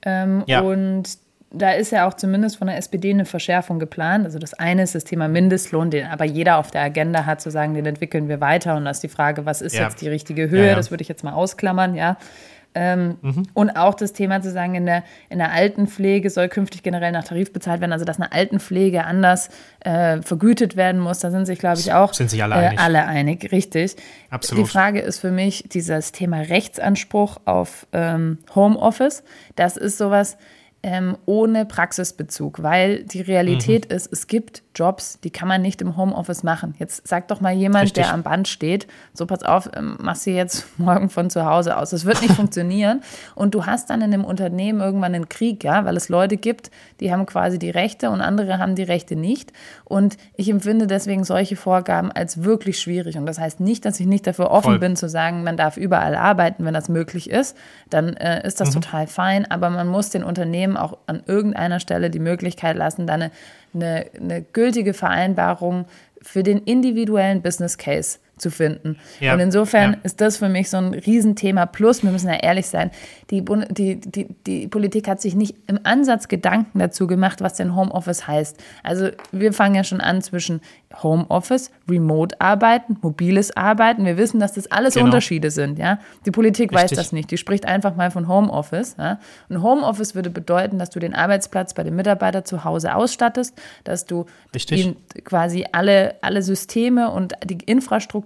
Ähm, 0.03 0.45
ja. 0.47 0.61
Und 0.61 1.19
da 1.51 1.71
ist 1.71 1.93
ja 1.93 2.07
auch 2.09 2.15
zumindest 2.15 2.57
von 2.57 2.67
der 2.67 2.77
SPD 2.77 3.11
eine 3.11 3.25
Verschärfung 3.25 3.79
geplant. 3.79 4.25
Also 4.25 4.39
das 4.39 4.55
eine 4.55 4.83
ist 4.83 4.95
das 4.95 5.05
Thema 5.05 5.29
Mindestlohn, 5.29 5.91
den 5.91 6.07
aber 6.07 6.25
jeder 6.25 6.59
auf 6.59 6.71
der 6.71 6.83
Agenda 6.83 7.27
hat, 7.27 7.41
zu 7.41 7.51
sagen, 7.51 7.75
den 7.75 7.87
entwickeln 7.87 8.29
wir 8.29 8.41
weiter. 8.41 8.77
Und 8.77 8.85
da 8.85 8.91
ist 8.91 9.03
die 9.03 9.09
Frage, 9.09 9.47
was 9.47 9.63
ist 9.63 9.77
ja. 9.77 9.85
jetzt 9.85 10.01
die 10.01 10.09
richtige 10.09 10.51
Höhe? 10.51 10.69
Ja. 10.69 10.75
Das 10.75 10.91
würde 10.91 11.03
ich 11.03 11.09
jetzt 11.09 11.23
mal 11.23 11.33
ausklammern, 11.33 11.95
ja. 11.95 12.17
Ähm, 12.75 13.19
mhm. 13.23 13.45
Und 13.55 13.71
auch 13.71 13.95
das 13.95 14.13
Thema 14.13 14.43
zu 14.43 14.51
sagen, 14.51 14.75
in 14.75 14.85
der, 14.85 15.05
in 15.29 15.39
der 15.39 15.53
Altenpflege 15.53 16.29
soll 16.29 16.49
künftig 16.49 16.83
generell 16.83 17.13
nach 17.13 17.23
Tarif 17.23 17.53
bezahlt 17.53 17.81
werden, 17.81 17.93
also 17.93 18.05
dass 18.05 18.19
eine 18.21 18.33
Altenpflege 18.33 19.05
anders 19.05 19.49
äh, 19.81 20.21
vergütet 20.23 20.77
werden 20.77 21.01
muss, 21.01 21.21
da 21.21 21.31
sind 21.31 21.47
sich, 21.47 21.61
glaube 21.61 21.79
ich, 21.79 21.93
auch 21.93 22.13
sind 22.15 22.31
sich 22.31 22.43
alle, 22.43 22.57
äh, 22.57 22.59
einig. 22.59 22.81
alle 22.81 23.07
einig. 23.07 23.53
Richtig. 23.53 23.95
Absolut. 24.29 24.65
Die 24.65 24.69
Frage 24.69 25.01
ist 25.01 25.21
für 25.21 25.31
mich 25.31 25.65
dieses 25.69 26.11
Thema 26.11 26.41
Rechtsanspruch 26.41 27.39
auf 27.45 27.87
ähm, 27.93 28.39
Homeoffice. 28.57 29.23
Das 29.55 29.77
ist 29.77 29.97
sowas, 29.97 30.37
ähm, 30.83 31.17
ohne 31.27 31.67
Praxisbezug, 31.67 32.63
weil 32.63 33.05
die 33.05 33.21
Realität 33.21 33.89
mhm. 33.89 33.97
ist, 33.97 34.13
es 34.13 34.27
gibt 34.27 34.64
Jobs, 34.75 35.21
die 35.21 35.31
kann 35.31 35.49
man 35.49 35.63
nicht 35.63 35.81
im 35.81 35.97
Homeoffice 35.97 36.43
machen. 36.43 36.75
Jetzt 36.79 37.07
sagt 37.07 37.31
doch 37.31 37.41
mal 37.41 37.53
jemand, 37.53 37.85
Richtig. 37.85 38.05
der 38.05 38.13
am 38.13 38.23
Band 38.23 38.49
steht, 38.49 38.87
so 39.13 39.27
pass 39.27 39.43
auf, 39.43 39.71
ähm, 39.75 39.97
machst 40.01 40.27
du 40.27 40.31
jetzt 40.31 40.67
morgen 40.79 41.11
von 41.11 41.31
zu 41.31 41.45
Hause 41.45 41.77
aus. 41.77 41.91
Das 41.91 42.05
wird 42.05 42.23
nicht 42.23 42.35
funktionieren. 42.37 43.03
Und 43.35 43.55
du 43.55 43.67
hast 43.67 43.91
dann 43.91 44.03
in 44.03 44.11
dem 44.11 44.25
Unternehmen 44.25 44.81
irgendwann 44.81 45.15
einen 45.15 45.29
Krieg, 45.29 45.63
ja, 45.65 45.85
weil 45.85 45.97
es 45.97 46.09
Leute 46.09 46.37
gibt, 46.37 46.71
die 47.01 47.13
haben 47.13 47.27
quasi 47.27 47.59
die 47.59 47.71
Rechte 47.71 48.11
und 48.11 48.21
andere 48.21 48.59
haben 48.59 48.75
die 48.75 48.83
Rechte 48.83 49.17
nicht. 49.17 49.53
Und 49.85 50.17
ich 50.37 50.49
empfinde 50.49 50.87
deswegen 50.87 51.25
solche 51.25 51.57
Vorgaben 51.57 52.11
als 52.11 52.43
wirklich 52.43 52.81
schwierig. 52.81 53.17
Und 53.17 53.27
das 53.27 53.39
heißt 53.39 53.61
nicht, 53.61 53.85
dass 53.85 54.01
ich 54.01 54.07
nicht 54.07 54.27
dafür 54.27 54.51
offen 54.51 54.73
Voll. 54.73 54.79
bin 54.79 54.97
zu 54.97 55.09
sagen, 55.09 55.45
man 55.45 55.57
darf 55.57 55.77
überall 55.77 56.15
arbeiten, 56.15 56.65
wenn 56.65 56.75
das 56.75 56.89
möglich 56.89 57.31
ist. 57.31 57.57
Dann 57.91 58.17
äh, 58.17 58.47
ist 58.47 58.61
das 58.61 58.71
mhm. 58.71 58.81
total 58.81 59.07
fein. 59.07 59.51
Aber 59.51 59.71
man 59.71 59.87
muss 59.87 60.11
den 60.11 60.25
Unternehmen 60.25 60.77
auch 60.77 60.99
an 61.07 61.23
irgendeiner 61.27 61.81
Stelle 61.81 62.11
die 62.11 62.19
Möglichkeit 62.19 62.77
lassen, 62.77 63.07
da 63.07 63.15
eine 63.15 63.31
eine, 63.75 64.07
eine 64.19 64.43
gültige 64.43 64.95
Vereinbarung 64.95 65.87
für 66.23 66.43
den 66.43 66.59
individuellen 66.59 67.43
Business 67.43 67.79
Case 67.79 68.19
zu 68.37 68.51
finden. 68.51 68.97
Ja, 69.21 69.33
und 69.35 69.41
insofern 69.41 69.93
ja. 69.93 69.99
ist 70.03 70.21
das 70.21 70.39
für 70.39 70.49
mich 70.49 70.69
so 70.69 70.77
ein 70.77 70.93
Riesenthema. 70.93 71.67
Plus, 71.67 72.03
wir 72.03 72.11
müssen 72.11 72.29
ja 72.29 72.37
ehrlich 72.37 72.67
sein, 72.67 72.91
die, 73.31 73.45
die, 73.71 74.01
die, 74.01 74.27
die 74.47 74.69
Politik 74.69 75.09
hat 75.09 75.21
sich 75.21 75.37
nicht 75.37 75.57
im 75.69 75.79
Ansatz 75.85 76.27
Gedanken 76.27 76.81
dazu 76.81 77.07
gemacht, 77.07 77.41
was 77.41 77.55
denn 77.55 77.77
Homeoffice 77.77 78.27
heißt. 78.27 78.63
Also 78.83 79.09
wir 79.31 79.53
fangen 79.53 79.77
ja 79.77 79.85
schon 79.85 80.01
an 80.01 80.21
zwischen 80.21 80.61
Homeoffice, 81.03 81.71
Remote-Arbeiten, 81.89 82.97
mobiles 83.03 83.57
Arbeiten. 83.57 84.05
Wir 84.05 84.17
wissen, 84.17 84.41
dass 84.41 84.55
das 84.55 84.71
alles 84.71 84.95
genau. 84.95 85.07
Unterschiede 85.07 85.51
sind. 85.51 85.79
Ja? 85.79 85.99
Die 86.27 86.31
Politik 86.31 86.73
Richtig. 86.73 86.91
weiß 86.91 86.97
das 86.97 87.13
nicht. 87.13 87.31
Die 87.31 87.37
spricht 87.37 87.67
einfach 87.67 87.95
mal 87.95 88.11
von 88.11 88.27
Homeoffice. 88.27 88.97
Ja? 88.99 89.21
Und 89.49 89.63
Homeoffice 89.63 90.15
würde 90.15 90.31
bedeuten, 90.31 90.79
dass 90.79 90.91
du 90.91 90.99
den 90.99 91.15
Arbeitsplatz 91.15 91.75
bei 91.75 91.85
dem 91.85 91.97
Mitarbeiter 91.97 92.45
zu 92.45 92.65
Hause 92.65 92.95
ausstattest, 92.95 93.57
dass 93.85 94.07
du 94.07 94.27
ihm 94.71 94.97
quasi 95.25 95.67
alle, 95.73 96.17
alle 96.21 96.43
Systeme 96.43 97.11
und 97.11 97.35
die 97.45 97.59
Infrastruktur 97.65 98.24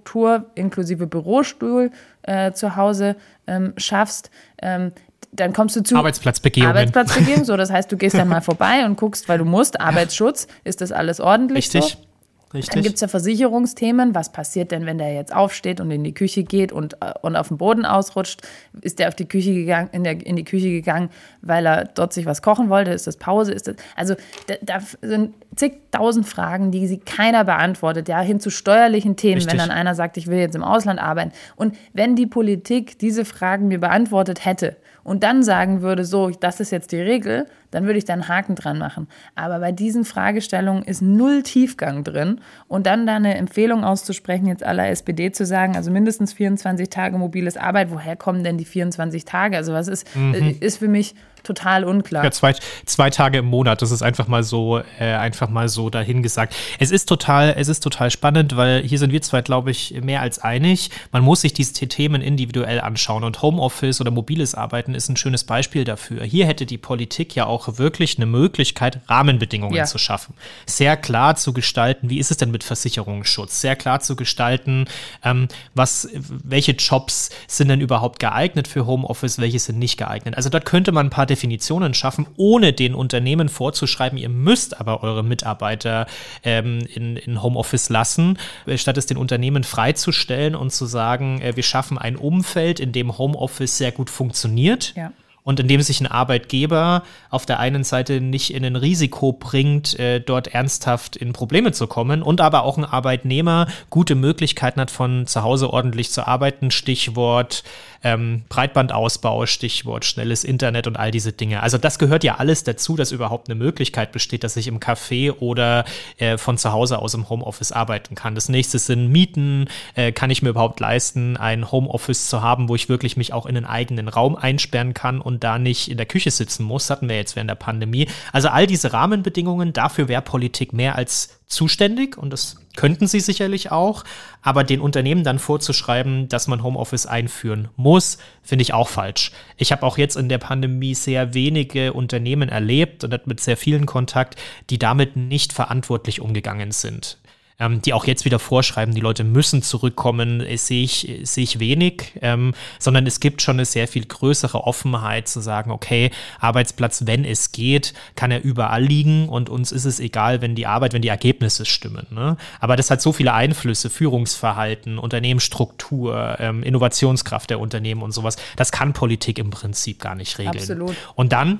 inklusive 0.54 1.06
Bürostuhl 1.06 1.90
äh, 2.22 2.52
zu 2.52 2.76
Hause 2.76 3.16
ähm, 3.46 3.72
schaffst. 3.76 4.30
Ähm, 4.60 4.92
dann 5.32 5.52
kommst 5.52 5.76
du 5.76 5.82
zu 5.82 5.96
Arbeitsplatzbegehungen. 5.96 6.70
Arbeitsplatzbegehung, 6.70 7.44
so 7.44 7.56
das 7.56 7.70
heißt, 7.70 7.90
du 7.92 7.96
gehst 7.96 8.16
dann 8.16 8.28
mal 8.28 8.40
vorbei 8.40 8.84
und 8.84 8.96
guckst, 8.96 9.28
weil 9.28 9.38
du 9.38 9.44
musst, 9.44 9.80
Arbeitsschutz, 9.80 10.48
ist 10.64 10.80
das 10.80 10.90
alles 10.90 11.20
ordentlich 11.20 11.66
Richtig. 11.66 11.84
so? 11.84 12.07
Richtig. 12.54 12.74
Dann 12.74 12.82
gibt 12.82 12.94
es 12.94 13.00
ja 13.02 13.08
Versicherungsthemen. 13.08 14.14
Was 14.14 14.32
passiert 14.32 14.70
denn, 14.70 14.86
wenn 14.86 14.96
der 14.96 15.12
jetzt 15.12 15.34
aufsteht 15.34 15.80
und 15.80 15.90
in 15.90 16.02
die 16.02 16.14
Küche 16.14 16.44
geht 16.44 16.72
und, 16.72 16.94
äh, 16.94 17.12
und 17.20 17.36
auf 17.36 17.48
dem 17.48 17.58
Boden 17.58 17.84
ausrutscht? 17.84 18.40
Ist 18.80 18.98
der 18.98 19.08
auf 19.08 19.14
die 19.14 19.26
Küche 19.26 19.52
gegangen, 19.52 19.90
in, 19.92 20.02
der, 20.02 20.24
in 20.24 20.36
die 20.36 20.44
Küche 20.44 20.70
gegangen, 20.70 21.10
weil 21.42 21.66
er 21.66 21.84
dort 21.84 22.14
sich 22.14 22.24
was 22.24 22.40
kochen 22.40 22.70
wollte? 22.70 22.90
Ist 22.90 23.06
das 23.06 23.18
Pause? 23.18 23.52
Ist 23.52 23.68
das, 23.68 23.76
also 23.96 24.14
da, 24.46 24.54
da 24.62 24.80
sind 25.02 25.34
zigtausend 25.56 26.26
Fragen, 26.26 26.70
die 26.70 26.86
sie 26.86 26.98
keiner 26.98 27.44
beantwortet, 27.44 28.08
ja, 28.08 28.20
hin 28.20 28.40
zu 28.40 28.50
steuerlichen 28.50 29.16
Themen, 29.16 29.34
Richtig. 29.34 29.52
wenn 29.52 29.58
dann 29.58 29.70
einer 29.70 29.94
sagt, 29.94 30.16
ich 30.16 30.26
will 30.26 30.38
jetzt 30.38 30.56
im 30.56 30.64
Ausland 30.64 31.00
arbeiten. 31.00 31.32
Und 31.56 31.76
wenn 31.92 32.16
die 32.16 32.26
Politik 32.26 32.98
diese 32.98 33.26
Fragen 33.26 33.68
mir 33.68 33.80
beantwortet 33.80 34.46
hätte 34.46 34.76
und 35.04 35.22
dann 35.22 35.42
sagen 35.42 35.82
würde, 35.82 36.04
so, 36.04 36.30
das 36.30 36.60
ist 36.60 36.70
jetzt 36.70 36.92
die 36.92 37.00
Regel, 37.00 37.46
dann 37.70 37.84
würde 37.84 37.98
ich 37.98 38.04
da 38.04 38.12
einen 38.12 38.28
Haken 38.28 38.54
dran 38.54 38.78
machen. 38.78 39.08
Aber 39.34 39.58
bei 39.58 39.72
diesen 39.72 40.04
Fragestellungen 40.04 40.82
ist 40.84 41.02
null 41.02 41.42
Tiefgang 41.42 42.04
drin. 42.04 42.40
Und 42.66 42.86
dann 42.86 43.06
da 43.06 43.16
eine 43.16 43.36
Empfehlung 43.36 43.84
auszusprechen, 43.84 44.46
jetzt 44.46 44.64
aller 44.64 44.88
SPD 44.88 45.32
zu 45.32 45.44
sagen, 45.44 45.76
also 45.76 45.90
mindestens 45.90 46.32
24 46.32 46.88
Tage 46.90 47.18
mobiles 47.18 47.56
Arbeit, 47.56 47.90
woher 47.90 48.16
kommen 48.16 48.44
denn 48.44 48.58
die 48.58 48.64
24 48.64 49.24
Tage? 49.24 49.56
Also 49.56 49.72
was 49.72 49.88
ist, 49.88 50.14
mhm. 50.16 50.56
ist 50.60 50.78
für 50.78 50.88
mich 50.88 51.14
total 51.42 51.84
unklar. 51.84 52.24
Ja, 52.24 52.30
zwei, 52.30 52.54
zwei 52.84 53.10
Tage 53.10 53.38
im 53.38 53.46
Monat, 53.46 53.82
das 53.82 53.90
ist 53.90 54.02
einfach 54.02 54.28
mal 54.28 54.42
so, 54.42 54.78
äh, 54.98 55.14
einfach 55.14 55.48
mal 55.48 55.68
so 55.68 55.90
dahingesagt. 55.90 56.54
Es 56.78 56.90
ist 56.90 57.08
total, 57.08 57.54
es 57.56 57.68
ist 57.68 57.80
total 57.80 58.10
spannend, 58.10 58.56
weil 58.56 58.82
hier 58.82 58.98
sind 58.98 59.12
wir 59.12 59.22
zwei, 59.22 59.42
glaube 59.42 59.70
ich, 59.70 59.94
mehr 60.02 60.20
als 60.20 60.38
einig. 60.38 60.90
Man 61.12 61.22
muss 61.22 61.40
sich 61.40 61.52
diese 61.52 61.72
Themen 61.88 62.22
individuell 62.22 62.80
anschauen 62.80 63.24
und 63.24 63.40
Homeoffice 63.42 64.00
oder 64.00 64.10
mobiles 64.10 64.54
Arbeiten 64.54 64.94
ist 64.94 65.08
ein 65.08 65.16
schönes 65.16 65.44
Beispiel 65.44 65.84
dafür. 65.84 66.22
Hier 66.24 66.46
hätte 66.46 66.66
die 66.66 66.78
Politik 66.78 67.34
ja 67.34 67.46
auch 67.46 67.57
wirklich 67.66 68.16
eine 68.16 68.26
Möglichkeit, 68.26 69.00
Rahmenbedingungen 69.08 69.74
ja. 69.74 69.84
zu 69.84 69.98
schaffen. 69.98 70.34
Sehr 70.66 70.96
klar 70.96 71.36
zu 71.36 71.52
gestalten, 71.52 72.10
wie 72.10 72.18
ist 72.18 72.30
es 72.30 72.36
denn 72.36 72.50
mit 72.50 72.62
Versicherungsschutz? 72.62 73.60
Sehr 73.60 73.74
klar 73.74 74.00
zu 74.00 74.14
gestalten, 74.14 74.86
ähm, 75.24 75.48
was, 75.74 76.08
welche 76.14 76.72
Jobs 76.72 77.30
sind 77.46 77.68
denn 77.68 77.80
überhaupt 77.80 78.18
geeignet 78.20 78.68
für 78.68 78.86
Homeoffice, 78.86 79.38
welche 79.38 79.58
sind 79.58 79.78
nicht 79.78 79.96
geeignet. 79.96 80.36
Also 80.36 80.48
dort 80.50 80.64
könnte 80.64 80.92
man 80.92 81.06
ein 81.06 81.10
paar 81.10 81.26
Definitionen 81.26 81.94
schaffen, 81.94 82.26
ohne 82.36 82.72
den 82.72 82.94
Unternehmen 82.94 83.48
vorzuschreiben, 83.48 84.18
ihr 84.18 84.28
müsst 84.28 84.78
aber 84.80 85.02
eure 85.02 85.24
Mitarbeiter 85.24 86.06
ähm, 86.44 86.80
in, 86.94 87.16
in 87.16 87.42
Homeoffice 87.42 87.88
lassen, 87.88 88.38
statt 88.76 88.96
es 88.96 89.06
den 89.06 89.16
Unternehmen 89.16 89.64
freizustellen 89.64 90.54
und 90.54 90.72
zu 90.72 90.86
sagen, 90.86 91.40
äh, 91.40 91.56
wir 91.56 91.62
schaffen 91.62 91.98
ein 91.98 92.16
Umfeld, 92.16 92.80
in 92.80 92.92
dem 92.92 93.18
Homeoffice 93.18 93.78
sehr 93.78 93.92
gut 93.92 94.10
funktioniert. 94.10 94.92
Ja 94.96 95.12
und 95.48 95.58
indem 95.60 95.80
sich 95.80 95.98
ein 96.02 96.06
Arbeitgeber 96.06 97.04
auf 97.30 97.46
der 97.46 97.58
einen 97.58 97.82
Seite 97.82 98.20
nicht 98.20 98.52
in 98.52 98.66
ein 98.66 98.76
Risiko 98.76 99.32
bringt, 99.32 99.98
äh, 99.98 100.20
dort 100.20 100.48
ernsthaft 100.48 101.16
in 101.16 101.32
Probleme 101.32 101.72
zu 101.72 101.86
kommen 101.86 102.22
und 102.22 102.42
aber 102.42 102.64
auch 102.64 102.76
ein 102.76 102.84
Arbeitnehmer 102.84 103.66
gute 103.88 104.14
Möglichkeiten 104.14 104.78
hat, 104.78 104.90
von 104.90 105.26
zu 105.26 105.42
Hause 105.42 105.72
ordentlich 105.72 106.10
zu 106.10 106.28
arbeiten. 106.28 106.70
Stichwort 106.70 107.64
ähm, 108.02 108.42
Breitbandausbau, 108.48 109.46
Stichwort 109.46 110.04
schnelles 110.04 110.44
Internet 110.44 110.86
und 110.86 110.96
all 110.96 111.10
diese 111.10 111.32
Dinge. 111.32 111.62
Also 111.62 111.78
das 111.78 111.98
gehört 111.98 112.24
ja 112.24 112.36
alles 112.36 112.64
dazu, 112.64 112.96
dass 112.96 113.12
überhaupt 113.12 113.48
eine 113.48 113.54
Möglichkeit 113.56 114.12
besteht, 114.12 114.44
dass 114.44 114.56
ich 114.56 114.68
im 114.68 114.80
Café 114.80 115.32
oder 115.32 115.84
äh, 116.18 116.38
von 116.38 116.58
zu 116.58 116.72
Hause 116.72 116.98
aus 117.00 117.14
im 117.14 117.28
Homeoffice 117.28 117.72
arbeiten 117.72 118.14
kann. 118.14 118.34
Das 118.34 118.48
nächste 118.48 118.78
sind 118.78 119.10
Mieten. 119.10 119.68
Äh, 119.94 120.12
kann 120.12 120.30
ich 120.30 120.42
mir 120.42 120.50
überhaupt 120.50 120.80
leisten, 120.80 121.36
ein 121.36 121.70
Homeoffice 121.70 122.28
zu 122.28 122.42
haben, 122.42 122.68
wo 122.68 122.74
ich 122.74 122.88
wirklich 122.88 123.16
mich 123.16 123.32
auch 123.32 123.46
in 123.46 123.56
einen 123.56 123.66
eigenen 123.66 124.08
Raum 124.08 124.36
einsperren 124.36 124.94
kann 124.94 125.20
und 125.20 125.44
da 125.44 125.58
nicht 125.58 125.90
in 125.90 125.96
der 125.96 126.06
Küche 126.06 126.30
sitzen 126.30 126.64
muss, 126.64 126.90
hatten 126.90 127.08
wir 127.08 127.16
jetzt 127.16 127.36
während 127.36 127.50
der 127.50 127.56
Pandemie. 127.56 128.08
Also 128.32 128.48
all 128.48 128.66
diese 128.66 128.92
Rahmenbedingungen, 128.92 129.72
dafür 129.72 130.08
wäre 130.08 130.22
Politik 130.22 130.72
mehr 130.72 130.96
als 130.96 131.37
zuständig 131.48 132.16
und 132.16 132.30
das 132.30 132.56
könnten 132.76 133.06
sie 133.06 133.20
sicherlich 133.20 133.72
auch, 133.72 134.04
aber 134.42 134.64
den 134.64 134.80
Unternehmen 134.80 135.24
dann 135.24 135.38
vorzuschreiben, 135.38 136.28
dass 136.28 136.46
man 136.46 136.62
Homeoffice 136.62 137.06
einführen 137.06 137.68
muss, 137.76 138.18
finde 138.42 138.62
ich 138.62 138.74
auch 138.74 138.88
falsch. 138.88 139.32
Ich 139.56 139.72
habe 139.72 139.84
auch 139.84 139.98
jetzt 139.98 140.16
in 140.16 140.28
der 140.28 140.38
Pandemie 140.38 140.94
sehr 140.94 141.34
wenige 141.34 141.92
Unternehmen 141.92 142.48
erlebt 142.48 143.02
und 143.02 143.26
mit 143.26 143.40
sehr 143.40 143.56
vielen 143.56 143.86
Kontakt, 143.86 144.36
die 144.70 144.78
damit 144.78 145.16
nicht 145.16 145.52
verantwortlich 145.52 146.20
umgegangen 146.20 146.70
sind 146.70 147.18
ähm, 147.58 147.82
die 147.82 147.92
auch 147.92 148.06
jetzt 148.06 148.24
wieder 148.24 148.38
vorschreiben, 148.38 148.94
die 148.94 149.00
Leute 149.00 149.24
müssen 149.24 149.62
zurückkommen, 149.62 150.44
sehe 150.56 150.84
ich, 150.84 151.20
sehe 151.22 151.44
ich 151.44 151.58
wenig, 151.58 152.12
ähm, 152.22 152.54
sondern 152.78 153.06
es 153.06 153.20
gibt 153.20 153.42
schon 153.42 153.56
eine 153.56 153.64
sehr 153.64 153.88
viel 153.88 154.04
größere 154.04 154.64
Offenheit 154.64 155.28
zu 155.28 155.40
sagen, 155.40 155.70
okay, 155.70 156.10
Arbeitsplatz, 156.38 157.02
wenn 157.06 157.24
es 157.24 157.52
geht, 157.52 157.94
kann 158.14 158.30
er 158.30 158.42
überall 158.42 158.82
liegen 158.82 159.28
und 159.28 159.50
uns 159.50 159.72
ist 159.72 159.84
es 159.84 159.98
egal, 159.98 160.40
wenn 160.40 160.54
die 160.54 160.66
Arbeit, 160.66 160.92
wenn 160.92 161.02
die 161.02 161.08
Ergebnisse 161.08 161.66
stimmen. 161.66 162.06
Ne? 162.10 162.36
Aber 162.60 162.76
das 162.76 162.90
hat 162.90 163.02
so 163.02 163.12
viele 163.12 163.34
Einflüsse, 163.34 163.90
Führungsverhalten, 163.90 164.98
Unternehmensstruktur, 164.98 166.36
ähm, 166.38 166.62
Innovationskraft 166.62 167.50
der 167.50 167.60
Unternehmen 167.60 168.02
und 168.02 168.12
sowas. 168.12 168.36
Das 168.56 168.70
kann 168.70 168.92
Politik 168.92 169.38
im 169.38 169.50
Prinzip 169.50 170.00
gar 170.00 170.14
nicht 170.14 170.38
regeln. 170.38 170.58
Absolut. 170.58 170.96
Und 171.16 171.32
dann, 171.32 171.58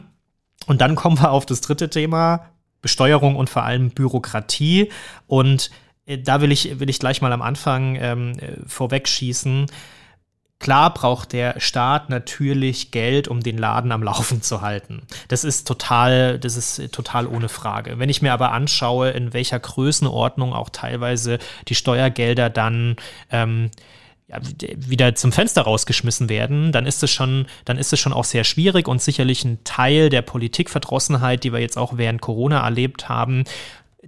und 0.66 0.80
dann 0.80 0.94
kommen 0.94 1.18
wir 1.18 1.32
auf 1.32 1.44
das 1.44 1.60
dritte 1.60 1.90
Thema, 1.90 2.50
Besteuerung 2.80 3.34
und 3.34 3.50
vor 3.50 3.64
allem 3.64 3.90
Bürokratie. 3.90 4.90
Und 5.26 5.70
äh, 5.70 5.87
da 6.16 6.40
will 6.40 6.52
ich, 6.52 6.80
will 6.80 6.88
ich 6.88 6.98
gleich 6.98 7.20
mal 7.20 7.32
am 7.32 7.42
Anfang 7.42 7.96
ähm, 7.96 8.32
äh, 8.38 8.56
vorwegschießen. 8.66 9.66
Klar 10.58 10.92
braucht 10.92 11.32
der 11.32 11.60
Staat 11.60 12.10
natürlich 12.10 12.90
Geld, 12.90 13.28
um 13.28 13.40
den 13.40 13.58
Laden 13.58 13.92
am 13.92 14.02
Laufen 14.02 14.42
zu 14.42 14.60
halten. 14.60 15.02
Das 15.28 15.44
ist 15.44 15.68
total, 15.68 16.38
das 16.38 16.56
ist 16.56 16.90
total 16.90 17.28
ohne 17.28 17.48
Frage. 17.48 17.98
Wenn 18.00 18.08
ich 18.08 18.22
mir 18.22 18.32
aber 18.32 18.50
anschaue, 18.50 19.10
in 19.10 19.32
welcher 19.32 19.60
Größenordnung 19.60 20.52
auch 20.52 20.70
teilweise 20.70 21.38
die 21.68 21.76
Steuergelder 21.76 22.50
dann 22.50 22.96
ähm, 23.30 23.70
ja, 24.26 24.40
wieder 24.60 25.14
zum 25.14 25.30
Fenster 25.30 25.62
rausgeschmissen 25.62 26.28
werden, 26.28 26.72
dann 26.72 26.86
ist 26.86 27.04
es 27.04 27.10
schon, 27.10 27.46
dann 27.64 27.78
ist 27.78 27.92
es 27.92 28.00
schon 28.00 28.12
auch 28.12 28.24
sehr 28.24 28.42
schwierig 28.42 28.88
und 28.88 29.00
sicherlich 29.00 29.44
ein 29.44 29.62
Teil 29.62 30.10
der 30.10 30.22
Politikverdrossenheit, 30.22 31.44
die 31.44 31.52
wir 31.52 31.60
jetzt 31.60 31.78
auch 31.78 31.96
während 31.96 32.20
Corona 32.20 32.64
erlebt 32.64 33.08
haben, 33.08 33.44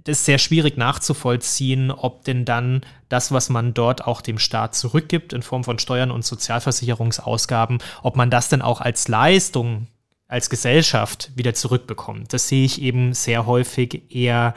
das 0.03 0.19
ist 0.19 0.25
sehr 0.25 0.37
schwierig 0.37 0.77
nachzuvollziehen, 0.77 1.91
ob 1.91 2.23
denn 2.23 2.45
dann 2.45 2.81
das, 3.09 3.31
was 3.31 3.49
man 3.49 3.73
dort 3.73 4.05
auch 4.05 4.21
dem 4.21 4.39
Staat 4.39 4.75
zurückgibt 4.75 5.33
in 5.33 5.41
Form 5.43 5.63
von 5.63 5.79
Steuern 5.79 6.11
und 6.11 6.25
Sozialversicherungsausgaben, 6.25 7.79
ob 8.01 8.15
man 8.15 8.29
das 8.29 8.49
denn 8.49 8.61
auch 8.61 8.81
als 8.81 9.07
Leistung, 9.07 9.87
als 10.27 10.49
Gesellschaft 10.49 11.31
wieder 11.35 11.53
zurückbekommt. 11.53 12.33
Das 12.33 12.47
sehe 12.47 12.65
ich 12.65 12.81
eben 12.81 13.13
sehr 13.13 13.45
häufig 13.45 14.03
eher 14.09 14.55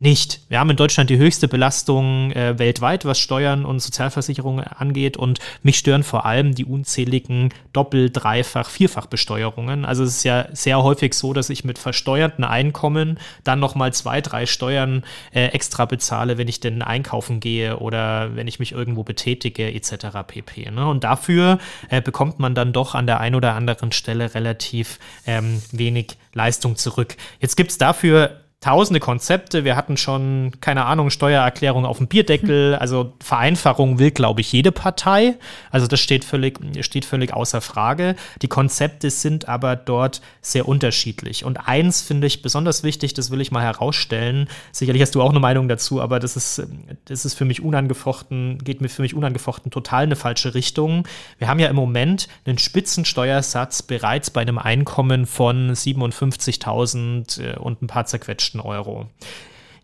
nicht. 0.00 0.40
Wir 0.48 0.58
haben 0.58 0.70
in 0.70 0.76
Deutschland 0.76 1.10
die 1.10 1.18
höchste 1.18 1.46
Belastung 1.46 2.32
äh, 2.32 2.58
weltweit, 2.58 3.04
was 3.04 3.18
Steuern 3.18 3.66
und 3.66 3.80
Sozialversicherungen 3.80 4.64
angeht. 4.64 5.18
Und 5.18 5.40
mich 5.62 5.76
stören 5.76 6.02
vor 6.02 6.24
allem 6.24 6.54
die 6.54 6.64
unzähligen 6.64 7.50
Doppel-, 7.74 8.08
Dreifach-, 8.08 8.70
Vierfach-Besteuerungen. 8.70 9.84
Also 9.84 10.02
es 10.04 10.16
ist 10.16 10.24
ja 10.24 10.46
sehr 10.52 10.82
häufig 10.82 11.12
so, 11.12 11.34
dass 11.34 11.50
ich 11.50 11.64
mit 11.64 11.78
versteuerten 11.78 12.44
Einkommen 12.44 13.18
dann 13.44 13.60
nochmal 13.60 13.92
zwei, 13.92 14.22
drei 14.22 14.46
Steuern 14.46 15.04
äh, 15.34 15.48
extra 15.48 15.84
bezahle, 15.84 16.38
wenn 16.38 16.48
ich 16.48 16.60
denn 16.60 16.80
einkaufen 16.80 17.38
gehe 17.38 17.78
oder 17.78 18.34
wenn 18.34 18.48
ich 18.48 18.58
mich 18.58 18.72
irgendwo 18.72 19.02
betätige 19.02 19.70
etc. 19.70 20.06
pp. 20.26 20.70
Ne? 20.70 20.88
Und 20.88 21.04
dafür 21.04 21.58
äh, 21.90 22.00
bekommt 22.00 22.38
man 22.38 22.54
dann 22.54 22.72
doch 22.72 22.94
an 22.94 23.06
der 23.06 23.20
einen 23.20 23.34
oder 23.34 23.54
anderen 23.54 23.92
Stelle 23.92 24.34
relativ 24.34 24.98
ähm, 25.26 25.60
wenig 25.72 26.16
Leistung 26.32 26.76
zurück. 26.76 27.16
Jetzt 27.38 27.56
gibt's 27.56 27.76
dafür 27.76 28.40
tausende 28.60 29.00
Konzepte. 29.00 29.64
Wir 29.64 29.74
hatten 29.74 29.96
schon, 29.96 30.52
keine 30.60 30.84
Ahnung, 30.84 31.08
Steuererklärung 31.08 31.86
auf 31.86 31.96
dem 31.96 32.08
Bierdeckel. 32.08 32.74
Also 32.74 33.14
Vereinfachung 33.20 33.98
will, 33.98 34.10
glaube 34.10 34.42
ich, 34.42 34.52
jede 34.52 34.70
Partei. 34.70 35.36
Also 35.70 35.86
das 35.86 36.00
steht 36.00 36.26
völlig, 36.26 36.58
steht 36.84 37.06
völlig 37.06 37.32
außer 37.32 37.62
Frage. 37.62 38.16
Die 38.42 38.48
Konzepte 38.48 39.08
sind 39.08 39.48
aber 39.48 39.76
dort 39.76 40.20
sehr 40.42 40.68
unterschiedlich. 40.68 41.46
Und 41.46 41.68
eins 41.68 42.02
finde 42.02 42.26
ich 42.26 42.42
besonders 42.42 42.82
wichtig, 42.82 43.14
das 43.14 43.30
will 43.30 43.40
ich 43.40 43.50
mal 43.50 43.62
herausstellen. 43.62 44.46
Sicherlich 44.72 45.00
hast 45.00 45.14
du 45.14 45.22
auch 45.22 45.30
eine 45.30 45.40
Meinung 45.40 45.66
dazu, 45.66 46.02
aber 46.02 46.20
das 46.20 46.36
ist, 46.36 46.62
das 47.06 47.24
ist 47.24 47.34
für 47.34 47.46
mich 47.46 47.62
unangefochten, 47.62 48.58
geht 48.58 48.82
mir 48.82 48.90
für 48.90 49.00
mich 49.00 49.14
unangefochten 49.14 49.70
total 49.70 50.04
in 50.04 50.08
eine 50.08 50.16
falsche 50.16 50.52
Richtung. 50.52 51.08
Wir 51.38 51.48
haben 51.48 51.60
ja 51.60 51.68
im 51.68 51.76
Moment 51.76 52.28
einen 52.44 52.58
Spitzensteuersatz 52.58 53.80
bereits 53.80 54.28
bei 54.28 54.42
einem 54.42 54.58
Einkommen 54.58 55.24
von 55.24 55.72
57.000 55.72 57.40
äh, 57.42 57.56
und 57.56 57.80
ein 57.80 57.86
paar 57.86 58.04
zerquetschten 58.04 58.49
Euro. 58.58 59.06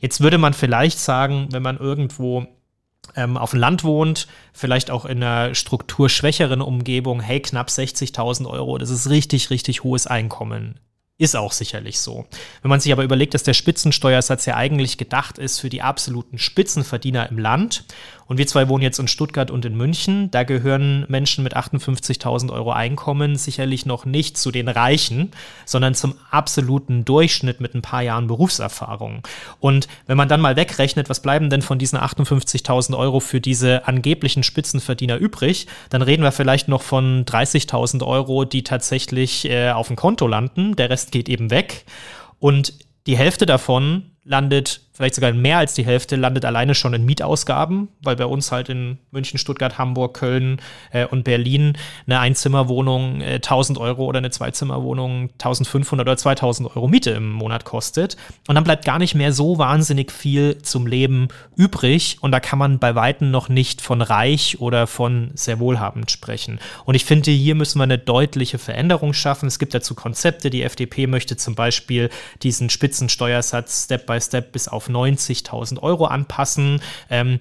Jetzt 0.00 0.20
würde 0.20 0.38
man 0.38 0.54
vielleicht 0.54 0.98
sagen, 0.98 1.46
wenn 1.52 1.62
man 1.62 1.78
irgendwo 1.78 2.46
ähm, 3.14 3.36
auf 3.36 3.50
dem 3.50 3.60
Land 3.60 3.84
wohnt, 3.84 4.26
vielleicht 4.52 4.90
auch 4.90 5.04
in 5.04 5.22
einer 5.22 5.54
strukturschwächeren 5.54 6.60
Umgebung, 6.60 7.20
hey, 7.20 7.40
knapp 7.40 7.68
60.000 7.68 8.48
Euro, 8.48 8.78
das 8.78 8.90
ist 8.90 9.08
richtig, 9.08 9.50
richtig 9.50 9.84
hohes 9.84 10.06
Einkommen. 10.06 10.80
Ist 11.18 11.34
auch 11.34 11.52
sicherlich 11.52 11.98
so. 11.98 12.26
Wenn 12.60 12.68
man 12.68 12.80
sich 12.80 12.92
aber 12.92 13.02
überlegt, 13.02 13.32
dass 13.32 13.42
der 13.42 13.54
Spitzensteuersatz 13.54 14.44
ja 14.44 14.54
eigentlich 14.56 14.98
gedacht 14.98 15.38
ist 15.38 15.60
für 15.60 15.70
die 15.70 15.80
absoluten 15.80 16.36
Spitzenverdiener 16.36 17.30
im 17.30 17.38
Land 17.38 17.84
und 18.26 18.38
wir 18.38 18.46
zwei 18.46 18.68
wohnen 18.68 18.82
jetzt 18.82 18.98
in 18.98 19.08
Stuttgart 19.08 19.50
und 19.50 19.64
in 19.64 19.76
München. 19.76 20.30
Da 20.30 20.42
gehören 20.42 21.04
Menschen 21.08 21.44
mit 21.44 21.56
58.000 21.56 22.52
Euro 22.52 22.72
Einkommen 22.72 23.36
sicherlich 23.36 23.86
noch 23.86 24.04
nicht 24.04 24.36
zu 24.36 24.50
den 24.50 24.68
Reichen, 24.68 25.30
sondern 25.64 25.94
zum 25.94 26.14
absoluten 26.30 27.04
Durchschnitt 27.04 27.60
mit 27.60 27.74
ein 27.74 27.82
paar 27.82 28.02
Jahren 28.02 28.26
Berufserfahrung. 28.26 29.22
Und 29.60 29.86
wenn 30.06 30.16
man 30.16 30.28
dann 30.28 30.40
mal 30.40 30.56
wegrechnet, 30.56 31.08
was 31.08 31.20
bleiben 31.20 31.50
denn 31.50 31.62
von 31.62 31.78
diesen 31.78 31.98
58.000 31.98 32.96
Euro 32.98 33.20
für 33.20 33.40
diese 33.40 33.86
angeblichen 33.86 34.42
Spitzenverdiener 34.42 35.16
übrig, 35.16 35.68
dann 35.90 36.02
reden 36.02 36.22
wir 36.22 36.32
vielleicht 36.32 36.68
noch 36.68 36.82
von 36.82 37.24
30.000 37.24 38.04
Euro, 38.04 38.44
die 38.44 38.64
tatsächlich 38.64 39.48
äh, 39.48 39.70
auf 39.70 39.86
dem 39.86 39.96
Konto 39.96 40.26
landen. 40.26 40.74
Der 40.74 40.90
Rest 40.90 41.12
geht 41.12 41.28
eben 41.28 41.50
weg. 41.50 41.84
Und 42.40 42.74
die 43.06 43.16
Hälfte 43.16 43.46
davon 43.46 44.10
landet 44.24 44.80
vielleicht 44.96 45.14
sogar 45.14 45.32
mehr 45.32 45.58
als 45.58 45.74
die 45.74 45.84
Hälfte 45.84 46.16
landet 46.16 46.46
alleine 46.46 46.74
schon 46.74 46.94
in 46.94 47.04
Mietausgaben, 47.04 47.88
weil 48.02 48.16
bei 48.16 48.24
uns 48.24 48.50
halt 48.50 48.70
in 48.70 48.96
München, 49.10 49.38
Stuttgart, 49.38 49.76
Hamburg, 49.76 50.14
Köln 50.14 50.60
äh, 50.90 51.04
und 51.04 51.24
Berlin 51.24 51.76
eine 52.06 52.20
Einzimmerwohnung 52.20 53.20
äh, 53.20 53.34
1000 53.34 53.78
Euro 53.78 54.06
oder 54.06 54.18
eine 54.18 54.30
Zweizimmerwohnung 54.30 55.30
1500 55.32 56.06
oder 56.06 56.16
2000 56.16 56.74
Euro 56.74 56.88
Miete 56.88 57.10
im 57.10 57.30
Monat 57.30 57.66
kostet. 57.66 58.16
Und 58.48 58.54
dann 58.54 58.64
bleibt 58.64 58.86
gar 58.86 58.98
nicht 58.98 59.14
mehr 59.14 59.32
so 59.32 59.58
wahnsinnig 59.58 60.10
viel 60.10 60.62
zum 60.62 60.86
Leben 60.86 61.28
übrig. 61.56 62.16
Und 62.22 62.32
da 62.32 62.40
kann 62.40 62.58
man 62.58 62.78
bei 62.78 62.94
Weitem 62.94 63.30
noch 63.30 63.50
nicht 63.50 63.82
von 63.82 64.00
reich 64.00 64.60
oder 64.60 64.86
von 64.86 65.30
sehr 65.34 65.60
wohlhabend 65.60 66.10
sprechen. 66.10 66.58
Und 66.86 66.94
ich 66.94 67.04
finde, 67.04 67.30
hier 67.30 67.54
müssen 67.54 67.78
wir 67.78 67.84
eine 67.84 67.98
deutliche 67.98 68.56
Veränderung 68.56 69.12
schaffen. 69.12 69.46
Es 69.46 69.58
gibt 69.58 69.74
dazu 69.74 69.94
Konzepte. 69.94 70.48
Die 70.48 70.62
FDP 70.62 71.06
möchte 71.06 71.36
zum 71.36 71.54
Beispiel 71.54 72.08
diesen 72.42 72.70
Spitzensteuersatz 72.70 73.84
Step 73.84 74.06
by 74.06 74.18
Step 74.20 74.52
bis 74.52 74.68
auf 74.68 74.85
90.000 74.88 75.82
Euro 75.82 76.06
anpassen. 76.06 76.80
Ähm, 77.10 77.38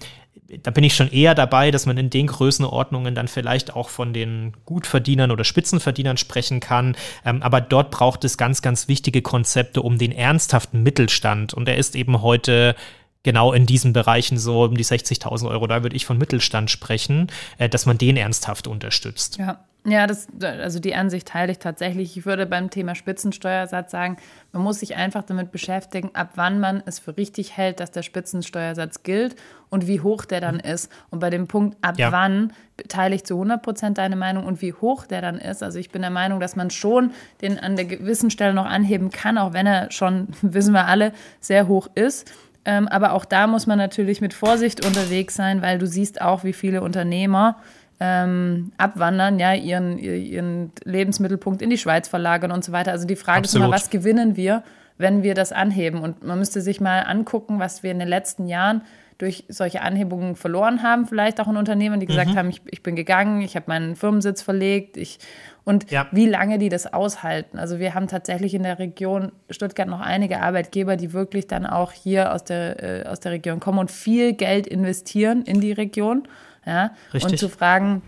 da 0.62 0.70
bin 0.70 0.84
ich 0.84 0.94
schon 0.94 1.10
eher 1.10 1.34
dabei, 1.34 1.70
dass 1.70 1.86
man 1.86 1.98
in 1.98 2.10
den 2.10 2.28
Größenordnungen 2.28 3.14
dann 3.14 3.28
vielleicht 3.28 3.74
auch 3.74 3.88
von 3.88 4.12
den 4.12 4.52
Gutverdienern 4.64 5.30
oder 5.30 5.44
Spitzenverdienern 5.44 6.16
sprechen 6.16 6.60
kann. 6.60 6.96
Ähm, 7.24 7.42
aber 7.42 7.60
dort 7.60 7.90
braucht 7.90 8.24
es 8.24 8.38
ganz, 8.38 8.62
ganz 8.62 8.88
wichtige 8.88 9.22
Konzepte 9.22 9.82
um 9.82 9.98
den 9.98 10.12
ernsthaften 10.12 10.82
Mittelstand. 10.82 11.54
Und 11.54 11.68
er 11.68 11.76
ist 11.76 11.96
eben 11.96 12.22
heute 12.22 12.76
genau 13.22 13.52
in 13.52 13.66
diesen 13.66 13.92
Bereichen 13.92 14.38
so 14.38 14.62
um 14.64 14.76
die 14.76 14.84
60.000 14.84 15.48
Euro. 15.48 15.66
Da 15.66 15.82
würde 15.82 15.96
ich 15.96 16.06
von 16.06 16.16
Mittelstand 16.16 16.70
sprechen, 16.70 17.26
äh, 17.58 17.68
dass 17.68 17.86
man 17.86 17.98
den 17.98 18.16
ernsthaft 18.16 18.68
unterstützt. 18.68 19.38
Ja. 19.38 19.64
Ja, 19.88 20.08
das, 20.08 20.26
also 20.42 20.80
die 20.80 20.96
Ansicht 20.96 21.28
teile 21.28 21.52
ich 21.52 21.60
tatsächlich. 21.60 22.16
Ich 22.16 22.26
würde 22.26 22.44
beim 22.44 22.70
Thema 22.70 22.96
Spitzensteuersatz 22.96 23.92
sagen, 23.92 24.16
man 24.52 24.62
muss 24.62 24.80
sich 24.80 24.96
einfach 24.96 25.22
damit 25.22 25.52
beschäftigen, 25.52 26.10
ab 26.12 26.30
wann 26.34 26.58
man 26.58 26.82
es 26.86 26.98
für 26.98 27.16
richtig 27.16 27.56
hält, 27.56 27.78
dass 27.78 27.92
der 27.92 28.02
Spitzensteuersatz 28.02 29.04
gilt 29.04 29.36
und 29.70 29.86
wie 29.86 30.00
hoch 30.00 30.24
der 30.24 30.40
dann 30.40 30.58
ist. 30.58 30.90
Und 31.10 31.20
bei 31.20 31.30
dem 31.30 31.46
Punkt, 31.46 31.76
ab 31.82 31.98
ja. 31.98 32.10
wann, 32.10 32.52
teile 32.88 33.14
ich 33.14 33.24
zu 33.24 33.34
100 33.34 33.62
Prozent 33.62 33.98
deine 33.98 34.16
Meinung 34.16 34.44
und 34.44 34.60
wie 34.60 34.72
hoch 34.72 35.06
der 35.06 35.22
dann 35.22 35.38
ist. 35.38 35.62
Also 35.62 35.78
ich 35.78 35.90
bin 35.90 36.02
der 36.02 36.10
Meinung, 36.10 36.40
dass 36.40 36.56
man 36.56 36.70
schon 36.70 37.12
den 37.40 37.56
an 37.56 37.76
der 37.76 37.84
gewissen 37.84 38.30
Stelle 38.30 38.54
noch 38.54 38.66
anheben 38.66 39.10
kann, 39.12 39.38
auch 39.38 39.52
wenn 39.52 39.68
er 39.68 39.92
schon, 39.92 40.28
wissen 40.42 40.72
wir 40.72 40.86
alle, 40.86 41.12
sehr 41.40 41.68
hoch 41.68 41.88
ist. 41.94 42.28
Ähm, 42.64 42.88
aber 42.88 43.12
auch 43.12 43.24
da 43.24 43.46
muss 43.46 43.68
man 43.68 43.78
natürlich 43.78 44.20
mit 44.20 44.34
Vorsicht 44.34 44.84
unterwegs 44.84 45.36
sein, 45.36 45.62
weil 45.62 45.78
du 45.78 45.86
siehst 45.86 46.20
auch, 46.20 46.42
wie 46.42 46.52
viele 46.52 46.82
Unternehmer 46.82 47.60
ähm, 48.00 48.72
abwandern, 48.76 49.38
ja, 49.38 49.54
ihren, 49.54 49.98
ihren 49.98 50.72
Lebensmittelpunkt 50.84 51.62
in 51.62 51.70
die 51.70 51.78
Schweiz 51.78 52.08
verlagern 52.08 52.52
und 52.52 52.64
so 52.64 52.72
weiter. 52.72 52.92
Also 52.92 53.06
die 53.06 53.16
Frage 53.16 53.40
Absolut. 53.40 53.64
ist 53.64 53.66
immer, 53.66 53.74
was 53.74 53.90
gewinnen 53.90 54.36
wir, 54.36 54.62
wenn 54.98 55.22
wir 55.22 55.34
das 55.34 55.52
anheben? 55.52 56.00
Und 56.00 56.22
man 56.22 56.38
müsste 56.38 56.60
sich 56.60 56.80
mal 56.80 57.00
angucken, 57.00 57.58
was 57.58 57.82
wir 57.82 57.90
in 57.90 57.98
den 57.98 58.08
letzten 58.08 58.48
Jahren 58.48 58.82
durch 59.18 59.44
solche 59.48 59.80
Anhebungen 59.80 60.36
verloren 60.36 60.82
haben, 60.82 61.06
vielleicht 61.06 61.40
auch 61.40 61.48
in 61.48 61.56
Unternehmen, 61.56 62.00
die 62.00 62.06
gesagt 62.06 62.32
mhm. 62.32 62.36
haben, 62.36 62.50
ich, 62.50 62.60
ich, 62.66 62.82
bin 62.82 62.96
gegangen, 62.96 63.40
ich 63.40 63.56
habe 63.56 63.64
meinen 63.68 63.96
Firmensitz 63.96 64.42
verlegt, 64.42 64.98
ich 64.98 65.18
und 65.64 65.90
ja. 65.90 66.06
wie 66.12 66.26
lange 66.26 66.58
die 66.58 66.68
das 66.68 66.92
aushalten. 66.92 67.58
Also 67.58 67.80
wir 67.80 67.94
haben 67.94 68.06
tatsächlich 68.06 68.54
in 68.54 68.62
der 68.62 68.78
Region 68.78 69.32
Stuttgart 69.50 69.88
noch 69.88 70.00
einige 70.00 70.40
Arbeitgeber, 70.40 70.96
die 70.96 71.12
wirklich 71.12 71.48
dann 71.48 71.66
auch 71.66 71.92
hier 71.92 72.32
aus 72.32 72.44
der, 72.44 73.04
äh, 73.04 73.08
aus 73.08 73.18
der 73.18 73.32
Region 73.32 73.58
kommen 73.58 73.78
und 73.78 73.90
viel 73.90 74.34
Geld 74.34 74.66
investieren 74.66 75.42
in 75.42 75.60
die 75.60 75.72
Region. 75.72 76.28
Ja? 76.66 76.90
Richtig. 77.14 77.32
Und 77.32 77.38
zu 77.38 77.48
fragen, 77.48 78.02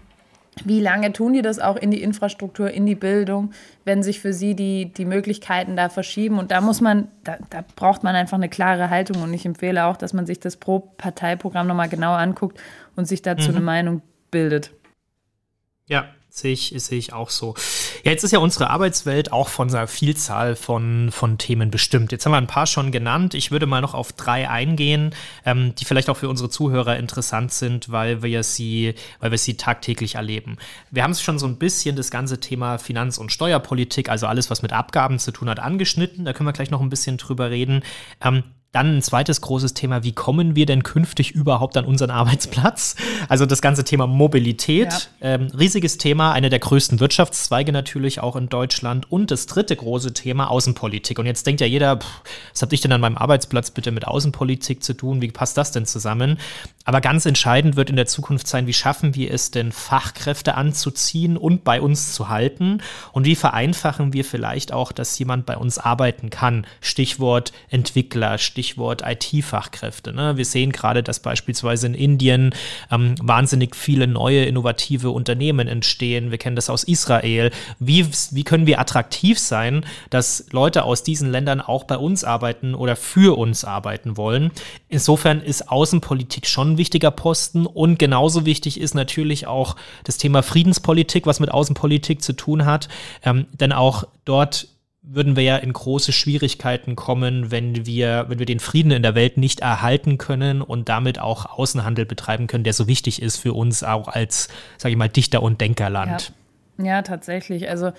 wie 0.65 0.81
lange 0.81 1.13
tun 1.13 1.33
die 1.33 1.43
das 1.43 1.59
auch 1.61 1.77
in 1.77 1.91
die 1.91 2.03
Infrastruktur, 2.03 2.71
in 2.71 2.85
die 2.85 2.95
Bildung, 2.95 3.53
wenn 3.85 4.03
sich 4.03 4.21
für 4.21 4.33
sie 4.33 4.55
die, 4.55 4.93
die 4.93 5.05
Möglichkeiten 5.05 5.77
da 5.77 5.89
verschieben? 5.89 6.39
Und 6.39 6.51
da 6.51 6.61
muss 6.61 6.81
man, 6.81 7.09
da, 7.25 7.39
da 7.51 7.65
braucht 7.77 8.03
man 8.03 8.17
einfach 8.17 8.37
eine 8.37 8.49
klare 8.49 8.91
Haltung. 8.91 9.23
Und 9.23 9.33
ich 9.33 9.47
empfehle 9.47 9.85
auch, 9.85 9.97
dass 9.97 10.13
man 10.13 10.27
sich 10.27 10.41
das 10.41 10.57
Pro-Parteiprogramm 10.57 11.67
nochmal 11.67 11.89
genau 11.89 12.13
anguckt 12.15 12.61
und 12.97 13.07
sich 13.07 13.23
dazu 13.23 13.51
mhm. 13.51 13.57
eine 13.57 13.65
Meinung 13.65 14.03
bildet. 14.31 14.73
Ja, 15.87 16.09
Sehe 16.39 16.53
ich, 16.53 16.73
sehe 16.77 16.99
ich 16.99 17.13
auch 17.13 17.31
so. 17.31 17.55
Ja, 18.05 18.13
jetzt 18.13 18.23
ist 18.23 18.33
ja 18.33 18.39
unsere 18.39 18.71
Arbeitswelt 18.71 19.33
auch 19.33 19.49
von 19.49 19.69
einer 19.69 19.89
Vielzahl 19.89 20.55
von, 20.55 21.11
von 21.11 21.37
Themen 21.37 21.71
bestimmt. 21.71 22.13
Jetzt 22.13 22.25
haben 22.25 22.33
wir 22.33 22.39
ein 22.39 22.47
paar 22.47 22.67
schon 22.67 22.93
genannt. 22.93 23.35
Ich 23.35 23.51
würde 23.51 23.67
mal 23.67 23.81
noch 23.81 23.95
auf 23.95 24.13
drei 24.13 24.49
eingehen, 24.49 25.15
ähm, 25.45 25.75
die 25.75 25.85
vielleicht 25.85 26.09
auch 26.09 26.17
für 26.17 26.29
unsere 26.29 26.49
Zuhörer 26.49 26.97
interessant 26.97 27.53
sind, 27.53 27.91
weil 27.91 28.23
wir 28.23 28.45
sie, 28.45 28.95
weil 29.19 29.33
wir 29.33 29.39
sie 29.39 29.57
tagtäglich 29.57 30.15
erleben. 30.15 30.59
Wir 30.93 31.03
haben 31.03 31.11
es 31.11 31.21
schon 31.21 31.41
so 31.41 31.47
ein 31.47 31.57
bisschen 31.57 31.97
das 31.97 32.13
ganze 32.13 32.39
Thema 32.39 32.79
Finanz- 32.79 33.19
und 33.19 33.33
Steuerpolitik, 33.33 34.09
also 34.09 34.29
alles, 34.29 34.49
was 34.49 34.63
mit 34.63 34.73
Abgaben 34.73 35.19
zu 35.19 35.33
tun 35.33 35.49
hat, 35.49 35.59
angeschnitten. 35.59 36.25
Da 36.25 36.33
können 36.33 36.49
wir 36.49 36.53
gleich 36.53 36.71
noch 36.71 36.81
ein 36.81 36.91
bisschen 36.91 37.17
drüber 37.17 37.51
reden. 37.51 37.83
Ähm, 38.23 38.45
dann 38.73 38.99
ein 38.99 39.03
zweites 39.03 39.41
großes 39.41 39.73
Thema, 39.73 40.05
wie 40.05 40.13
kommen 40.13 40.55
wir 40.55 40.67
denn 40.67 40.83
künftig 40.83 41.31
überhaupt 41.31 41.79
an 41.79 41.87
unseren 41.87 42.11
Arbeitsplatz? 42.11 42.97
Also 43.29 43.47
das 43.47 43.63
ganze 43.63 43.83
Thema 43.83 44.07
Mobilität, 44.07 45.11
ja. 45.21 45.35
ähm, 45.35 45.51
riesiges 45.59 45.97
Thema, 45.97 46.33
eine 46.33 46.51
der 46.51 46.59
größten 46.59 47.01
Wirtschaftszweige 47.01 47.73
natürlich 47.73 48.21
auch 48.21 48.37
in 48.37 48.51
Deutschland. 48.51 49.11
Und 49.11 49.31
das 49.31 49.47
dritte 49.47 49.75
große 49.75 50.13
Thema, 50.13 50.51
Außenpolitik. 50.51 51.19
Und 51.19 51.25
jetzt 51.25 51.47
denkt 51.47 51.63
ja 51.63 51.67
jeder, 51.67 51.97
pff, 51.97 52.23
was 52.53 52.61
habe 52.61 52.75
ich 52.75 52.83
denn 52.83 52.93
an 52.93 53.01
meinem 53.01 53.17
Arbeitsplatz 53.17 53.71
bitte 53.71 53.91
mit 53.91 54.07
Außenpolitik 54.07 54.83
zu 54.85 54.93
tun? 54.93 55.23
Wie 55.23 55.31
passt 55.31 55.57
das 55.57 55.73
denn 55.73 55.87
zusammen? 55.87 56.39
Aber 56.85 57.01
ganz 57.01 57.25
entscheidend 57.25 57.77
wird 57.77 57.89
in 57.89 57.97
der 57.97 58.07
Zukunft 58.07 58.47
sein, 58.47 58.67
wie 58.67 58.75
schaffen 58.75 59.15
wir 59.15 59.33
es 59.33 59.51
denn, 59.51 59.73
Fachkräfte 59.73 60.57
anzuziehen 60.57 61.39
und 61.39 61.65
bei 61.65 61.81
uns 61.81 62.13
zu 62.13 62.29
halten? 62.29 62.83
Und 63.13 63.25
wie 63.25 63.35
vereinfachen 63.35 64.13
wir 64.13 64.27
vielleicht 64.27 64.73
auch, 64.73 64.93
dass 64.93 65.19
jemand 65.19 65.47
bei 65.47 65.57
uns 65.57 65.79
arbeiten 65.79 66.29
kann? 66.29 66.67
Stichwort 66.81 67.53
Entwickler, 67.71 68.37
Stichwort 68.37 68.58
Stichwort 68.59 69.05
IT-Fachkräfte. 69.07 70.13
Ne? 70.13 70.37
Wir 70.37 70.45
sehen 70.45 70.73
gerade, 70.73 71.05
dass 71.05 71.21
beispielsweise 71.21 71.87
in 71.87 71.95
Indien 71.95 72.53
ähm, 72.91 73.15
wahnsinnig 73.23 73.77
viele 73.77 74.09
neue 74.09 74.47
innovative 74.47 75.11
Unternehmen 75.11 75.69
entstehen. 75.69 76.33
Wir 76.33 76.39
kennen 76.39 76.57
das 76.57 76.69
aus 76.69 76.83
Israel. 76.83 77.53
Wie, 77.79 78.05
wie 78.33 78.43
können 78.43 78.67
wir 78.67 78.81
attraktiv 78.81 79.39
sein, 79.39 79.85
dass 80.11 80.47
Leute 80.51 80.83
aus 80.83 81.05
diesen 81.05 81.31
Ländern 81.31 81.61
auch 81.61 81.85
bei 81.85 81.97
uns 81.97 82.25
arbeiten 82.25 82.75
oder 82.75 82.97
für 82.97 83.39
uns 83.39 83.65
arbeiten 83.65 84.17
wollen? 84.17 84.51
Insofern 84.89 85.41
ist 85.41 85.71
Außenpolitik 85.71 86.49
schon 86.49 86.73
ein 86.73 86.79
wichtiger 86.79 87.13
Posten 87.13 87.65
und 87.65 88.01
genauso 88.01 88.45
wichtig 88.45 88.81
ist 88.81 88.97
natürlich 88.97 89.47
auch 89.47 89.77
das 90.03 90.19
Thema 90.19 90.43
Friedenspolitik, 90.43 91.27
was 91.27 91.39
mit 91.39 91.53
Außenpolitik 91.53 92.23
zu 92.23 92.33
tun 92.33 92.65
hat. 92.67 92.89
Ähm, 93.25 93.47
denn 93.53 93.73
auch 93.73 94.03
dort 94.25 94.67
würden 95.11 95.37
wir 95.37 95.43
ja 95.43 95.57
in 95.57 95.73
große 95.73 96.13
Schwierigkeiten 96.13 96.95
kommen, 96.95 97.51
wenn 97.51 97.87
wir, 97.87 98.27
wenn 98.29 98.39
wir 98.39 98.47
den 98.47 98.61
Frieden 98.61 98.93
in 98.93 99.03
der 99.03 99.15
Welt 99.15 99.39
nicht 99.39 99.61
erhalten 99.61 100.19
können 100.19 100.61
und 100.61 100.89
damit 100.89 101.19
auch 101.19 101.47
Außenhandel 101.47 102.05
betreiben 102.05 102.47
können, 102.47 102.65
der 102.65 102.75
so 102.75 102.87
wichtig 102.89 103.23
ist 103.23 103.39
für 103.39 103.55
uns 103.55 103.83
auch 103.83 104.09
als, 104.09 104.49
sage 104.77 104.93
ich 104.93 104.99
mal, 104.99 105.09
Dichter- 105.09 105.43
und 105.43 105.61
Denkerland. 105.63 106.33
Ja. 106.77 106.85
ja 106.85 107.03
tatsächlich. 107.03 107.71
Also 107.71 107.93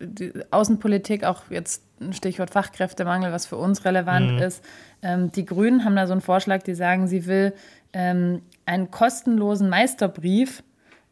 die 0.00 0.32
Außenpolitik, 0.50 1.22
auch 1.24 1.42
jetzt 1.50 1.84
ein 2.00 2.12
Stichwort 2.12 2.50
Fachkräftemangel, 2.50 3.30
was 3.32 3.46
für 3.46 3.56
uns 3.56 3.84
relevant 3.84 4.32
mhm. 4.32 4.38
ist. 4.38 4.64
Ähm, 5.02 5.30
die 5.30 5.44
Grünen 5.44 5.84
haben 5.84 5.94
da 5.94 6.08
so 6.08 6.12
einen 6.12 6.20
Vorschlag, 6.20 6.62
die 6.64 6.74
sagen, 6.74 7.06
sie 7.06 7.26
will 7.26 7.54
ähm, 7.92 8.42
einen 8.66 8.90
kostenlosen 8.90 9.68
Meisterbrief 9.68 10.64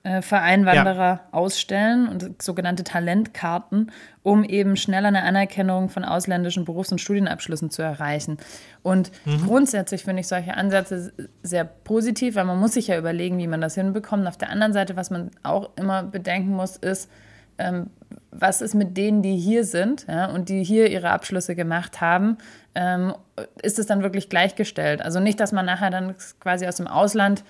äh, 0.04 0.20
für 0.20 0.38
Einwanderer 0.38 1.04
ja. 1.04 1.20
ausstellen 1.30 2.08
und 2.08 2.42
sogenannte 2.42 2.82
Talentkarten, 2.82 3.92
um 4.24 4.42
eben 4.42 4.76
schneller 4.76 5.08
eine 5.08 5.22
Anerkennung 5.22 5.90
von 5.90 6.04
ausländischen 6.04 6.64
Berufs- 6.64 6.90
und 6.90 7.00
Studienabschlüssen 7.00 7.70
zu 7.70 7.82
erreichen. 7.82 8.38
Und 8.82 9.12
mhm. 9.24 9.46
grundsätzlich 9.46 10.02
finde 10.02 10.20
ich 10.22 10.26
solche 10.26 10.54
Ansätze 10.54 11.12
sehr 11.44 11.64
positiv, 11.64 12.34
weil 12.34 12.44
man 12.44 12.58
muss 12.58 12.72
sich 12.72 12.88
ja 12.88 12.98
überlegen, 12.98 13.38
wie 13.38 13.46
man 13.46 13.60
das 13.60 13.76
hinbekommt. 13.76 14.26
Auf 14.26 14.36
der 14.36 14.50
anderen 14.50 14.72
Seite, 14.72 14.96
was 14.96 15.10
man 15.10 15.30
auch 15.44 15.70
immer 15.76 16.02
bedenken 16.02 16.50
muss, 16.50 16.76
ist, 16.76 17.08
ähm, 17.58 17.90
was 18.32 18.60
ist 18.60 18.74
mit 18.74 18.96
denen, 18.96 19.22
die 19.22 19.36
hier 19.36 19.64
sind 19.64 20.06
ja, 20.08 20.26
und 20.26 20.48
die 20.48 20.64
hier 20.64 20.90
ihre 20.90 21.10
Abschlüsse 21.10 21.54
gemacht 21.54 22.00
haben, 22.00 22.38
ähm, 22.74 23.14
ist 23.62 23.78
es 23.78 23.86
dann 23.86 24.02
wirklich 24.02 24.28
gleichgestellt? 24.28 25.00
Also 25.00 25.20
nicht, 25.20 25.38
dass 25.38 25.52
man 25.52 25.66
nachher 25.66 25.90
dann 25.90 26.16
quasi 26.40 26.66
aus 26.66 26.76
dem 26.76 26.88
Ausland 26.88 27.44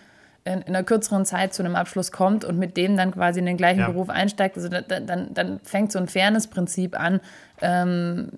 in, 0.45 0.55
in, 0.55 0.63
einer 0.69 0.83
kürzeren 0.83 1.25
Zeit 1.25 1.55
zu 1.55 1.63
einem 1.63 1.77
Abschluss 1.77 2.13
kommt 2.13 2.45
und 2.45 2.59
mit 2.59 2.77
dem 2.77 2.97
dann 2.97 3.13
quasi 3.13 3.41
in 3.41 3.47
den 3.47 3.57
gleichen 3.57 3.81
ja. 3.81 3.89
Beruf 3.89 4.09
einsteigt, 4.09 4.57
also 4.57 4.69
dann, 4.69 5.07
dann, 5.07 5.35
dann 5.35 5.61
fängt 5.61 5.93
so 5.93 5.99
ein 5.99 6.09
Fairness-Prinzip 6.09 6.99
an, 6.99 7.21
ähm, 7.61 8.29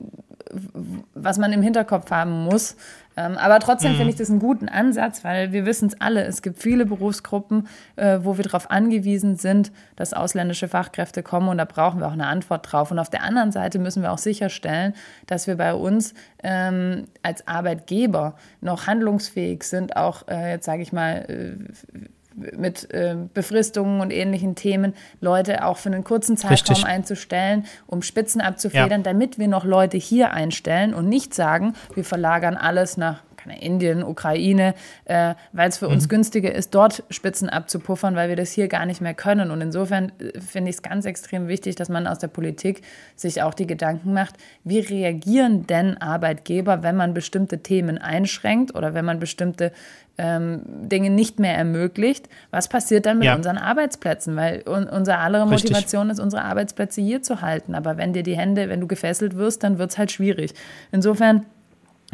was 1.14 1.38
man 1.38 1.52
im 1.52 1.62
Hinterkopf 1.62 2.10
haben 2.10 2.44
muss. 2.44 2.76
Ähm, 3.16 3.36
aber 3.38 3.60
trotzdem 3.60 3.92
mhm. 3.92 3.96
finde 3.96 4.10
ich 4.10 4.16
das 4.16 4.30
einen 4.30 4.40
guten 4.40 4.68
Ansatz, 4.68 5.22
weil 5.22 5.52
wir 5.52 5.66
wissen 5.66 5.88
es 5.88 6.00
alle, 6.00 6.24
es 6.24 6.42
gibt 6.42 6.60
viele 6.60 6.84
Berufsgruppen, 6.84 7.68
äh, 7.96 8.18
wo 8.22 8.36
wir 8.36 8.44
darauf 8.44 8.70
angewiesen 8.70 9.36
sind, 9.36 9.70
dass 9.96 10.12
ausländische 10.12 10.66
Fachkräfte 10.66 11.22
kommen 11.22 11.48
und 11.48 11.58
da 11.58 11.64
brauchen 11.64 12.00
wir 12.00 12.08
auch 12.08 12.12
eine 12.12 12.26
Antwort 12.26 12.70
drauf. 12.70 12.90
Und 12.90 12.98
auf 12.98 13.10
der 13.10 13.22
anderen 13.22 13.52
Seite 13.52 13.78
müssen 13.78 14.02
wir 14.02 14.12
auch 14.12 14.18
sicherstellen, 14.18 14.94
dass 15.26 15.46
wir 15.46 15.56
bei 15.56 15.74
uns 15.74 16.14
ähm, 16.42 17.04
als 17.22 17.46
Arbeitgeber 17.46 18.34
noch 18.60 18.86
handlungsfähig 18.86 19.62
sind, 19.62 19.96
auch 19.96 20.26
äh, 20.28 20.50
jetzt 20.52 20.66
sage 20.66 20.82
ich 20.82 20.92
mal, 20.92 21.24
äh, 21.28 22.08
mit 22.36 22.90
äh, 22.92 23.16
Befristungen 23.32 24.00
und 24.00 24.12
ähnlichen 24.12 24.54
Themen 24.54 24.94
Leute 25.20 25.64
auch 25.64 25.76
für 25.76 25.88
einen 25.88 26.04
kurzen 26.04 26.36
Zeitraum 26.36 26.74
Richtig. 26.74 26.86
einzustellen, 26.86 27.66
um 27.86 28.02
Spitzen 28.02 28.40
abzufedern, 28.40 29.00
ja. 29.00 29.04
damit 29.12 29.38
wir 29.38 29.48
noch 29.48 29.64
Leute 29.64 29.96
hier 29.96 30.32
einstellen 30.32 30.94
und 30.94 31.08
nicht 31.08 31.34
sagen, 31.34 31.74
wir 31.94 32.04
verlagern 32.04 32.56
alles 32.56 32.96
nach 32.96 33.22
Indien, 33.50 34.02
Ukraine, 34.02 34.74
äh, 35.04 35.34
weil 35.52 35.68
es 35.68 35.78
für 35.78 35.88
mhm. 35.88 35.94
uns 35.94 36.08
günstiger 36.08 36.54
ist, 36.54 36.74
dort 36.74 37.04
Spitzen 37.10 37.48
abzupuffern, 37.48 38.16
weil 38.16 38.28
wir 38.28 38.36
das 38.36 38.52
hier 38.52 38.68
gar 38.68 38.86
nicht 38.86 39.00
mehr 39.00 39.14
können. 39.14 39.50
Und 39.50 39.60
insofern 39.60 40.12
äh, 40.18 40.40
finde 40.40 40.70
ich 40.70 40.76
es 40.76 40.82
ganz 40.82 41.04
extrem 41.04 41.48
wichtig, 41.48 41.76
dass 41.76 41.88
man 41.88 42.06
aus 42.06 42.18
der 42.18 42.28
Politik 42.28 42.82
sich 43.16 43.42
auch 43.42 43.54
die 43.54 43.66
Gedanken 43.66 44.12
macht, 44.12 44.34
wie 44.64 44.80
reagieren 44.80 45.66
denn 45.66 45.96
Arbeitgeber, 45.98 46.82
wenn 46.82 46.96
man 46.96 47.14
bestimmte 47.14 47.62
Themen 47.62 47.98
einschränkt 47.98 48.74
oder 48.74 48.94
wenn 48.94 49.04
man 49.04 49.18
bestimmte 49.18 49.72
ähm, 50.16 50.62
Dinge 50.66 51.10
nicht 51.10 51.40
mehr 51.40 51.56
ermöglicht. 51.56 52.28
Was 52.50 52.68
passiert 52.68 53.06
dann 53.06 53.18
mit 53.18 53.26
ja. 53.26 53.34
unseren 53.34 53.58
Arbeitsplätzen? 53.58 54.36
Weil 54.36 54.62
un 54.66 54.84
unsere 54.84 55.18
andere 55.18 55.46
Motivation 55.46 56.02
Richtig. 56.02 56.18
ist, 56.18 56.24
unsere 56.24 56.44
Arbeitsplätze 56.44 57.00
hier 57.00 57.22
zu 57.22 57.40
halten. 57.40 57.74
Aber 57.74 57.96
wenn 57.96 58.12
dir 58.12 58.22
die 58.22 58.36
Hände, 58.36 58.68
wenn 58.68 58.80
du 58.80 58.86
gefesselt 58.86 59.36
wirst, 59.36 59.64
dann 59.64 59.78
wird 59.78 59.90
es 59.90 59.98
halt 59.98 60.12
schwierig. 60.12 60.54
Insofern 60.92 61.46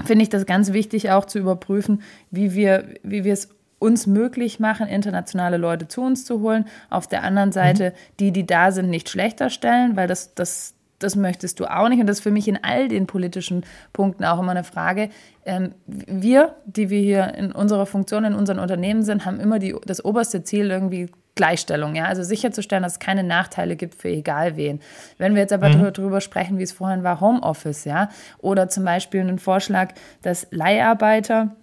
finde 0.05 0.23
ich 0.23 0.29
das 0.29 0.47
ganz 0.47 0.73
wichtig 0.73 1.11
auch 1.11 1.25
zu 1.25 1.39
überprüfen, 1.39 2.03
wie 2.31 2.55
wir, 2.55 2.85
wie 3.03 3.25
wir 3.25 3.33
es 3.33 3.49
uns 3.81 4.07
möglich 4.07 4.61
machen, 4.61 4.87
internationale 4.87 5.57
Leute 5.57 5.89
zu 5.89 6.03
uns 6.03 6.25
zu 6.25 6.41
holen. 6.41 6.67
Auf 6.91 7.09
der 7.09 7.25
anderen 7.25 7.51
Seite, 7.51 7.91
mhm. 7.91 8.15
die, 8.21 8.33
die 8.33 8.47
da 8.47 8.71
sind, 8.71 8.91
nicht 8.91 9.09
schlechter 9.09 9.51
stellen, 9.51 9.97
weil 9.97 10.07
das, 10.07 10.35
das, 10.35 10.75
das 10.99 11.17
möchtest 11.17 11.59
du 11.61 11.65
auch 11.65 11.89
nicht. 11.89 11.99
Und 11.99 12.07
das 12.07 12.19
ist 12.19 12.23
für 12.23 12.31
mich 12.31 12.47
in 12.47 12.63
all 12.63 12.89
den 12.89 13.07
politischen 13.07 13.65
Punkten 13.93 14.25
auch 14.25 14.39
immer 14.39 14.51
eine 14.51 14.65
Frage. 14.65 15.09
Ähm, 15.47 15.75
wir, 15.87 16.55
die 16.67 16.91
wir 16.91 17.01
hier 17.01 17.35
in 17.35 17.53
unserer 17.53 17.87
Funktion 17.87 18.25
in 18.25 18.35
unseren 18.35 18.59
Unternehmen 18.59 19.03
sind, 19.03 19.25
haben 19.25 19.41
immer 19.41 19.59
die, 19.59 19.75
das 19.87 20.05
oberste 20.05 20.45
Ziel, 20.45 20.71
irgendwie 20.71 21.09
Gleichstellung, 21.35 21.95
ja, 21.95 22.05
also 22.05 22.23
sicherzustellen, 22.23 22.83
dass 22.83 22.95
es 22.95 22.99
keine 22.99 23.23
Nachteile 23.23 23.77
gibt 23.77 23.95
für 23.95 24.09
egal 24.09 24.57
wen. 24.57 24.81
Wenn 25.17 25.35
wir 25.35 25.43
jetzt 25.43 25.53
aber 25.53 25.69
mhm. 25.69 25.93
darüber 25.93 26.21
sprechen, 26.21 26.59
wie 26.59 26.63
es 26.63 26.73
vorhin 26.73 27.03
war, 27.03 27.21
Homeoffice, 27.21 27.85
ja, 27.85 28.11
oder 28.39 28.69
zum 28.69 28.85
Beispiel 28.85 29.21
einen 29.21 29.39
Vorschlag, 29.39 29.95
dass 30.23 30.47
Leiharbeiter 30.51 31.55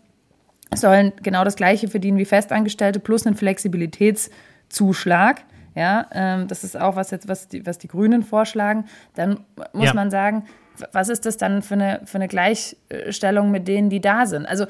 sollen 0.74 1.14
genau 1.22 1.44
das 1.44 1.56
Gleiche 1.56 1.88
verdienen 1.88 2.18
wie 2.18 2.26
Festangestellte 2.26 3.00
plus 3.00 3.26
einen 3.26 3.36
Flexibilitätszuschlag. 3.36 5.44
Ja, 5.76 6.08
ähm, 6.12 6.48
das 6.48 6.64
ist 6.64 6.80
auch 6.80 6.96
was 6.96 7.12
jetzt, 7.12 7.28
was 7.28 7.48
die, 7.48 7.66
was 7.66 7.78
die 7.78 7.88
Grünen 7.88 8.24
vorschlagen. 8.24 8.86
Dann 9.14 9.42
muss 9.74 9.86
ja. 9.86 9.94
man 9.94 10.10
sagen, 10.10 10.46
was 10.92 11.10
ist 11.10 11.26
das 11.26 11.38
dann 11.38 11.62
für 11.62 11.76
eine, 11.76 12.02
für 12.06 12.16
eine 12.16 12.28
Gleichstellung 12.28 13.52
mit 13.52 13.68
denen, 13.68 13.90
die 13.90 14.02
da 14.02 14.26
sind? 14.26 14.46
Also 14.46 14.66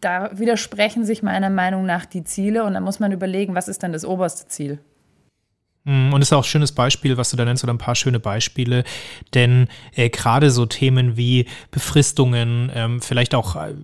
da 0.00 0.30
widersprechen 0.38 1.04
sich 1.04 1.22
meiner 1.22 1.50
Meinung 1.50 1.86
nach 1.86 2.06
die 2.06 2.24
Ziele 2.24 2.64
und 2.64 2.74
da 2.74 2.80
muss 2.80 3.00
man 3.00 3.12
überlegen, 3.12 3.54
was 3.54 3.68
ist 3.68 3.82
denn 3.82 3.92
das 3.92 4.04
oberste 4.04 4.48
Ziel? 4.48 4.80
Mm, 5.84 6.12
und 6.12 6.20
ist 6.20 6.32
auch 6.32 6.42
ein 6.42 6.44
schönes 6.44 6.72
Beispiel, 6.72 7.16
was 7.16 7.30
du 7.30 7.36
da 7.36 7.44
nennst, 7.44 7.62
oder 7.62 7.72
ein 7.72 7.78
paar 7.78 7.94
schöne 7.94 8.20
Beispiele. 8.20 8.84
Denn 9.34 9.68
äh, 9.94 10.10
gerade 10.10 10.50
so 10.50 10.66
Themen 10.66 11.16
wie 11.16 11.46
Befristungen, 11.70 12.70
ähm, 12.74 13.00
vielleicht 13.00 13.34
auch 13.34 13.56
äh, 13.56 13.74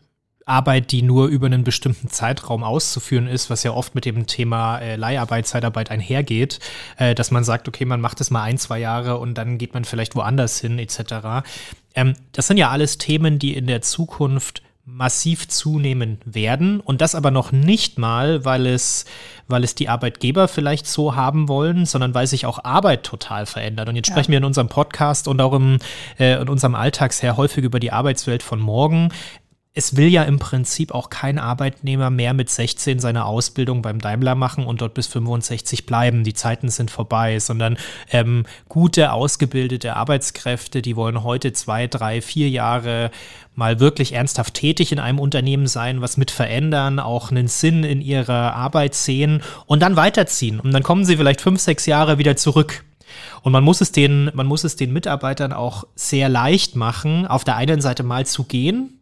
Arbeit, 0.47 0.93
die 0.93 1.03
nur 1.03 1.27
über 1.27 1.47
einen 1.47 1.65
bestimmten 1.65 2.09
Zeitraum 2.09 2.65
auszuführen 2.65 3.27
ist, 3.27 3.51
was 3.51 3.63
ja 3.63 3.73
oft 3.73 3.95
mit 3.95 4.05
dem 4.05 4.27
Thema 4.27 4.79
äh, 4.79 4.97
Leiharbeit, 4.97 5.47
Zeitarbeit 5.47 5.91
einhergeht, 5.91 6.59
äh, 6.97 7.15
dass 7.15 7.31
man 7.31 7.45
sagt, 7.45 7.69
okay, 7.69 7.85
man 7.85 8.01
macht 8.01 8.21
es 8.21 8.31
mal 8.31 8.43
ein, 8.43 8.59
zwei 8.59 8.79
Jahre 8.79 9.19
und 9.19 9.35
dann 9.35 9.59
geht 9.59 9.75
man 9.75 9.85
vielleicht 9.85 10.15
woanders 10.15 10.61
hin, 10.61 10.79
etc. 10.79 11.45
Ähm, 11.95 12.15
das 12.33 12.47
sind 12.47 12.57
ja 12.57 12.71
alles 12.71 12.99
Themen, 12.99 13.39
die 13.39 13.55
in 13.55 13.67
der 13.67 13.83
Zukunft 13.83 14.63
massiv 14.85 15.47
zunehmen 15.47 16.19
werden 16.25 16.81
und 16.81 17.01
das 17.01 17.15
aber 17.15 17.31
noch 17.31 17.53
nicht 17.53 17.99
mal, 17.99 18.45
weil 18.45 18.67
es, 18.67 19.05
weil 19.47 19.63
es 19.63 19.77
die 19.77 19.89
Arbeitgeber 19.89 20.49
vielleicht 20.49 20.89
so 20.89 21.15
haben 21.15 21.47
wollen, 21.47 21.87
sondern 21.87 22.15
weil 22.15 22.27
sich 22.27 22.47
auch 22.47 22.65
Arbeit 22.65 23.05
total 23.05 23.47
verändert. 23.47 23.89
Und 23.89 23.95
jetzt 23.95 24.09
ja. 24.09 24.15
sprechen 24.15 24.33
wir 24.33 24.39
in 24.39 24.45
unserem 24.45 24.69
Podcast 24.69 25.29
und 25.29 25.41
auch 25.41 25.53
im, 25.53 25.79
äh, 26.19 26.41
in 26.41 26.49
unserem 26.49 26.75
Alltag 26.75 27.13
sehr 27.13 27.37
häufig 27.37 27.63
über 27.63 27.79
die 27.79 27.93
Arbeitswelt 27.93 28.43
von 28.43 28.59
morgen 28.59 29.11
es 29.75 29.97
will 29.97 30.09
ja 30.09 30.25
im 30.25 30.39
Prinzip 30.39 30.93
auch 30.93 31.09
kein 31.09 31.39
Arbeitnehmer 31.39 32.11
mehr 32.11 32.35
mit 32.35 32.51
16 32.51 32.99
seine 32.99 33.25
Ausbildung 33.25 33.81
beim 33.81 34.01
Daimler 34.01 34.35
machen 34.35 34.67
und 34.67 34.83
dort 34.83 34.93
bis 34.93 35.07
65 35.07 35.87
bleiben. 35.87 36.25
Die 36.25 36.35
Zeiten 36.35 36.69
sind 36.69 36.91
vorbei, 36.91 37.39
sondern 37.39 37.79
ähm, 38.11 38.45
gute, 38.69 39.13
ausgebildete 39.13 39.97
Arbeitskräfte, 39.97 40.83
die 40.83 40.95
wollen 40.95 41.23
heute 41.23 41.55
zwei, 41.55 41.87
drei, 41.87 42.21
vier 42.21 42.51
Jahre 42.51 43.11
mal 43.55 43.81
wirklich 43.81 44.13
ernsthaft 44.13 44.55
tätig 44.55 44.93
in 44.93 44.99
einem 44.99 45.19
Unternehmen 45.19 45.67
sein, 45.67 46.03
was 46.03 46.19
mit 46.19 46.31
verändern, 46.31 46.99
auch 46.99 47.31
einen 47.31 47.49
Sinn 47.49 47.83
in 47.83 48.03
ihrer 48.03 48.55
Arbeit 48.55 48.95
sehen 48.95 49.43
und 49.65 49.81
dann 49.81 49.97
weiterziehen. 49.97 50.61
Und 50.61 50.73
dann 50.73 50.83
kommen 50.83 51.07
sie 51.07 51.17
vielleicht 51.17 51.41
fünf, 51.41 51.61
sechs 51.61 51.87
Jahre 51.87 52.19
wieder 52.19 52.37
zurück. 52.37 52.85
Und 53.41 53.53
man 53.53 53.65
muss 53.65 53.81
es 53.81 53.91
den, 53.91 54.31
man 54.35 54.47
muss 54.47 54.65
es 54.65 54.77
den 54.77 54.93
Mitarbeitern 54.93 55.55
auch 55.55 55.85
sehr 55.95 56.29
leicht 56.29 56.77
machen, 56.77 57.27
auf 57.27 57.45
der 57.45 57.57
einen 57.57 57.81
Seite 57.81 58.03
mal 58.03 58.27
zu 58.27 58.45
gehen, 58.45 58.99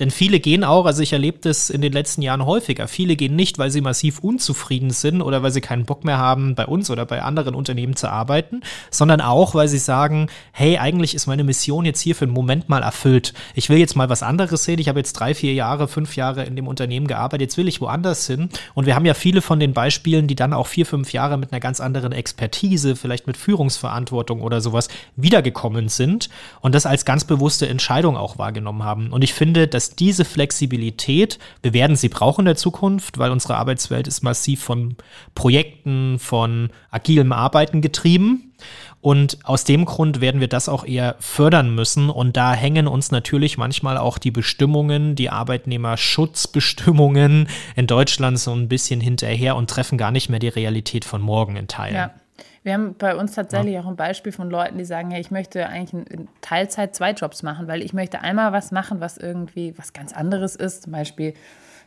denn 0.00 0.10
viele 0.10 0.40
gehen 0.40 0.64
auch, 0.64 0.86
also 0.86 1.02
ich 1.02 1.12
erlebe 1.12 1.38
das 1.40 1.68
in 1.68 1.82
den 1.82 1.92
letzten 1.92 2.22
Jahren 2.22 2.46
häufiger, 2.46 2.88
viele 2.88 3.14
gehen 3.14 3.36
nicht, 3.36 3.58
weil 3.58 3.70
sie 3.70 3.82
massiv 3.82 4.20
unzufrieden 4.20 4.90
sind 4.90 5.20
oder 5.20 5.42
weil 5.42 5.50
sie 5.50 5.60
keinen 5.60 5.84
Bock 5.84 6.04
mehr 6.04 6.16
haben, 6.16 6.54
bei 6.54 6.66
uns 6.66 6.90
oder 6.90 7.04
bei 7.04 7.22
anderen 7.22 7.54
Unternehmen 7.54 7.94
zu 7.94 8.08
arbeiten, 8.08 8.62
sondern 8.90 9.20
auch, 9.20 9.54
weil 9.54 9.68
sie 9.68 9.78
sagen, 9.78 10.28
hey, 10.52 10.78
eigentlich 10.78 11.14
ist 11.14 11.26
meine 11.26 11.44
Mission 11.44 11.84
jetzt 11.84 12.00
hier 12.00 12.16
für 12.16 12.24
einen 12.24 12.32
Moment 12.32 12.70
mal 12.70 12.82
erfüllt. 12.82 13.34
Ich 13.54 13.68
will 13.68 13.76
jetzt 13.76 13.94
mal 13.94 14.08
was 14.08 14.22
anderes 14.22 14.64
sehen. 14.64 14.78
Ich 14.78 14.88
habe 14.88 14.98
jetzt 14.98 15.12
drei, 15.12 15.34
vier 15.34 15.52
Jahre, 15.52 15.88
fünf 15.88 16.16
Jahre 16.16 16.44
in 16.44 16.56
dem 16.56 16.68
Unternehmen 16.68 17.06
gearbeitet. 17.06 17.42
Jetzt 17.42 17.58
will 17.58 17.68
ich 17.68 17.80
woanders 17.80 18.26
hin. 18.26 18.48
Und 18.74 18.86
wir 18.86 18.94
haben 18.94 19.06
ja 19.06 19.14
viele 19.14 19.42
von 19.42 19.60
den 19.60 19.74
Beispielen, 19.74 20.26
die 20.26 20.36
dann 20.36 20.54
auch 20.54 20.66
vier, 20.66 20.86
fünf 20.86 21.12
Jahre 21.12 21.36
mit 21.36 21.52
einer 21.52 21.60
ganz 21.60 21.80
anderen 21.80 22.12
Expertise, 22.12 22.96
vielleicht 22.96 23.26
mit 23.26 23.36
Führungsverantwortung 23.36 24.40
oder 24.40 24.60
sowas 24.60 24.88
wiedergekommen 25.16 25.88
sind 25.88 26.30
und 26.60 26.74
das 26.74 26.86
als 26.86 27.04
ganz 27.04 27.24
bewusste 27.24 27.68
Entscheidung 27.68 28.16
auch 28.16 28.38
wahrgenommen 28.38 28.84
haben. 28.84 29.12
Und 29.12 29.22
ich 29.22 29.34
finde, 29.34 29.68
dass 29.68 29.81
dass 29.82 29.96
diese 29.96 30.24
Flexibilität, 30.24 31.40
wir 31.60 31.72
werden 31.72 31.96
sie 31.96 32.08
brauchen 32.08 32.42
in 32.42 32.46
der 32.46 32.54
Zukunft, 32.54 33.18
weil 33.18 33.32
unsere 33.32 33.56
Arbeitswelt 33.56 34.06
ist 34.06 34.22
massiv 34.22 34.62
von 34.62 34.94
Projekten, 35.34 36.20
von 36.20 36.70
agilem 36.92 37.32
Arbeiten 37.32 37.80
getrieben. 37.80 38.52
Und 39.00 39.38
aus 39.42 39.64
dem 39.64 39.84
Grund 39.84 40.20
werden 40.20 40.40
wir 40.40 40.46
das 40.46 40.68
auch 40.68 40.84
eher 40.84 41.16
fördern 41.18 41.74
müssen. 41.74 42.10
Und 42.10 42.36
da 42.36 42.54
hängen 42.54 42.86
uns 42.86 43.10
natürlich 43.10 43.58
manchmal 43.58 43.98
auch 43.98 44.18
die 44.18 44.30
Bestimmungen, 44.30 45.16
die 45.16 45.30
Arbeitnehmerschutzbestimmungen 45.30 47.48
in 47.74 47.88
Deutschland 47.88 48.38
so 48.38 48.52
ein 48.52 48.68
bisschen 48.68 49.00
hinterher 49.00 49.56
und 49.56 49.68
treffen 49.68 49.98
gar 49.98 50.12
nicht 50.12 50.28
mehr 50.28 50.38
die 50.38 50.46
Realität 50.46 51.04
von 51.04 51.20
morgen 51.20 51.56
in 51.56 51.66
Teilen. 51.66 51.96
Ja. 51.96 52.14
Wir 52.62 52.74
haben 52.74 52.94
bei 52.94 53.16
uns 53.16 53.34
tatsächlich 53.34 53.74
ja. 53.74 53.80
auch 53.80 53.86
ein 53.86 53.96
Beispiel 53.96 54.32
von 54.32 54.48
Leuten, 54.48 54.78
die 54.78 54.84
sagen, 54.84 55.10
hey, 55.10 55.20
ich 55.20 55.30
möchte 55.30 55.66
eigentlich 55.68 55.92
in 56.10 56.28
Teilzeit 56.40 56.94
zwei 56.94 57.10
Jobs 57.10 57.42
machen, 57.42 57.66
weil 57.66 57.82
ich 57.82 57.92
möchte 57.92 58.20
einmal 58.20 58.52
was 58.52 58.70
machen, 58.70 59.00
was 59.00 59.18
irgendwie 59.18 59.76
was 59.76 59.92
ganz 59.92 60.12
anderes 60.12 60.54
ist, 60.54 60.84
zum 60.84 60.92
Beispiel 60.92 61.34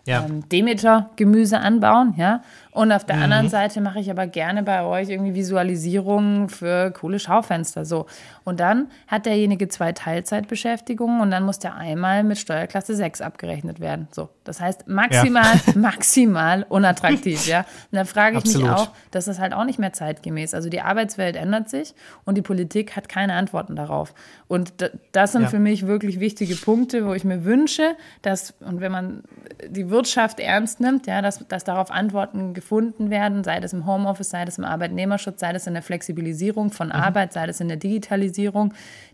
ja. 0.05 0.25
ähm, 0.25 0.47
Demeter-Gemüse 0.49 1.59
anbauen, 1.59 2.13
ja. 2.17 2.41
Und 2.75 2.91
auf 2.91 3.05
der 3.05 3.15
mhm. 3.15 3.23
anderen 3.23 3.47
Seite 3.47 3.79
mache 3.79 4.01
ich 4.01 4.11
aber 4.11 4.27
gerne 4.27 4.61
bei 4.61 4.83
euch 4.83 5.07
irgendwie 5.07 5.33
Visualisierungen 5.33 6.49
für 6.49 6.91
coole 6.91 7.19
Schaufenster. 7.19 7.85
So. 7.85 8.05
Und 8.43 8.59
dann 8.59 8.89
hat 9.07 9.25
derjenige 9.25 9.69
zwei 9.69 9.93
Teilzeitbeschäftigungen 9.93 11.21
und 11.21 11.31
dann 11.31 11.43
muss 11.43 11.57
der 11.57 11.75
einmal 11.75 12.25
mit 12.25 12.37
Steuerklasse 12.37 12.93
6 12.93 13.21
abgerechnet 13.21 13.79
werden. 13.79 14.09
So. 14.11 14.27
Das 14.43 14.59
heißt, 14.59 14.89
maximal, 14.89 15.53
ja. 15.65 15.73
maximal 15.75 16.65
unattraktiv, 16.67 17.47
ja. 17.47 17.59
Und 17.59 17.93
dann 17.93 18.05
frage 18.05 18.39
ich 18.39 18.43
Absolut. 18.43 18.67
mich 18.67 18.77
auch, 18.77 18.89
das 19.09 19.29
ist 19.29 19.39
halt 19.39 19.53
auch 19.53 19.63
nicht 19.63 19.79
mehr 19.79 19.93
zeitgemäß. 19.93 20.53
Also 20.53 20.67
die 20.67 20.81
Arbeitswelt 20.81 21.37
ändert 21.37 21.69
sich 21.69 21.95
und 22.25 22.35
die 22.35 22.41
Politik 22.41 22.97
hat 22.97 23.07
keine 23.07 23.35
Antworten 23.35 23.77
darauf. 23.77 24.13
Und 24.49 24.73
das 25.13 25.31
sind 25.31 25.43
ja. 25.43 25.47
für 25.47 25.59
mich 25.59 25.87
wirklich 25.87 26.19
wichtige 26.19 26.57
Punkte, 26.57 27.07
wo 27.07 27.13
ich 27.13 27.23
mir 27.23 27.45
wünsche, 27.45 27.95
dass, 28.21 28.53
und 28.59 28.81
wenn 28.81 28.91
man 28.91 29.23
die 29.65 29.89
Wirtschaft 29.89 30.41
ernst 30.41 30.81
nimmt, 30.81 31.07
ja, 31.07 31.21
dass, 31.21 31.47
dass 31.47 31.63
darauf 31.63 31.89
Antworten 31.89 32.53
gefunden 32.53 32.64
werden, 32.71 33.43
sei 33.43 33.59
das 33.59 33.73
im 33.73 33.85
Homeoffice, 33.85 34.29
sei 34.29 34.45
das 34.45 34.57
im 34.57 34.65
Arbeitnehmerschutz, 34.65 35.39
sei 35.39 35.53
das 35.53 35.67
in 35.67 35.73
der 35.73 35.83
Flexibilisierung 35.83 36.71
von 36.71 36.87
mhm. 36.87 36.93
Arbeit, 36.93 37.33
sei 37.33 37.47
das 37.47 37.59
in 37.61 37.67
der 37.67 37.77
Digitalisierung, 37.77 38.73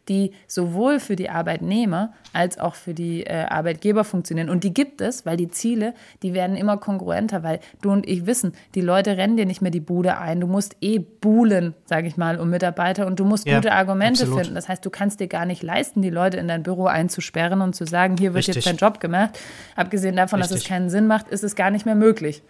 die 0.09 0.31
sowohl 0.47 0.99
für 0.99 1.15
die 1.15 1.29
Arbeitnehmer 1.29 2.13
als 2.33 2.57
auch 2.57 2.75
für 2.75 2.93
die 2.93 3.23
äh, 3.23 3.45
Arbeitgeber 3.45 4.03
funktionieren. 4.03 4.49
Und 4.49 4.63
die 4.63 4.73
gibt 4.73 5.01
es, 5.01 5.25
weil 5.25 5.37
die 5.37 5.49
Ziele, 5.49 5.93
die 6.23 6.33
werden 6.33 6.55
immer 6.55 6.77
kongruenter, 6.77 7.43
weil 7.43 7.59
du 7.81 7.91
und 7.91 8.07
ich 8.07 8.25
wissen, 8.25 8.53
die 8.75 8.81
Leute 8.81 9.17
rennen 9.17 9.37
dir 9.37 9.45
nicht 9.45 9.61
mehr 9.61 9.71
die 9.71 9.79
Bude 9.79 10.17
ein. 10.17 10.39
Du 10.39 10.47
musst 10.47 10.75
eh 10.81 10.99
buhlen, 10.99 11.75
sage 11.85 12.07
ich 12.07 12.17
mal, 12.17 12.39
um 12.39 12.49
Mitarbeiter 12.49 13.05
und 13.05 13.19
du 13.19 13.25
musst 13.25 13.45
ja, 13.45 13.55
gute 13.55 13.73
Argumente 13.73 14.23
absolut. 14.23 14.39
finden. 14.39 14.55
Das 14.55 14.69
heißt, 14.69 14.85
du 14.85 14.89
kannst 14.89 15.19
dir 15.19 15.27
gar 15.27 15.45
nicht 15.45 15.61
leisten, 15.61 16.01
die 16.01 16.09
Leute 16.09 16.37
in 16.37 16.47
dein 16.47 16.63
Büro 16.63 16.85
einzusperren 16.85 17.61
und 17.61 17.75
zu 17.75 17.85
sagen, 17.85 18.17
hier 18.17 18.33
wird 18.33 18.47
Richtig. 18.47 18.55
jetzt 18.55 18.67
dein 18.67 18.77
Job 18.77 18.99
gemacht. 18.99 19.37
Abgesehen 19.75 20.15
davon, 20.15 20.39
Richtig. 20.39 20.55
dass 20.55 20.63
es 20.63 20.67
keinen 20.67 20.89
Sinn 20.89 21.07
macht, 21.07 21.27
ist 21.27 21.43
es 21.43 21.55
gar 21.55 21.69
nicht 21.69 21.85
mehr 21.85 21.95
möglich. 21.95 22.43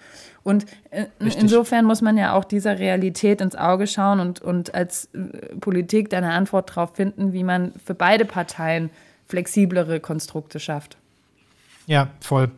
Und 0.44 0.66
äh, 0.90 1.06
insofern 1.20 1.86
muss 1.86 2.02
man 2.02 2.18
ja 2.18 2.34
auch 2.34 2.44
dieser 2.44 2.80
Realität 2.80 3.42
ins 3.42 3.56
Auge 3.56 3.86
schauen 3.86 4.20
und, 4.20 4.42
und 4.42 4.74
als 4.74 5.10
äh, 5.14 5.56
Politik 5.60 6.10
da 6.10 6.18
eine 6.18 6.32
Antwort 6.32 6.72
darauf 6.72 6.96
finden, 6.96 7.32
wie 7.32 7.41
man 7.44 7.74
für 7.84 7.94
beide 7.94 8.26
Parteien 8.26 8.90
flexiblere 9.28 10.00
Konstrukte 10.00 10.60
schafft. 10.60 10.98
Ja, 11.88 12.10
voll. 12.20 12.52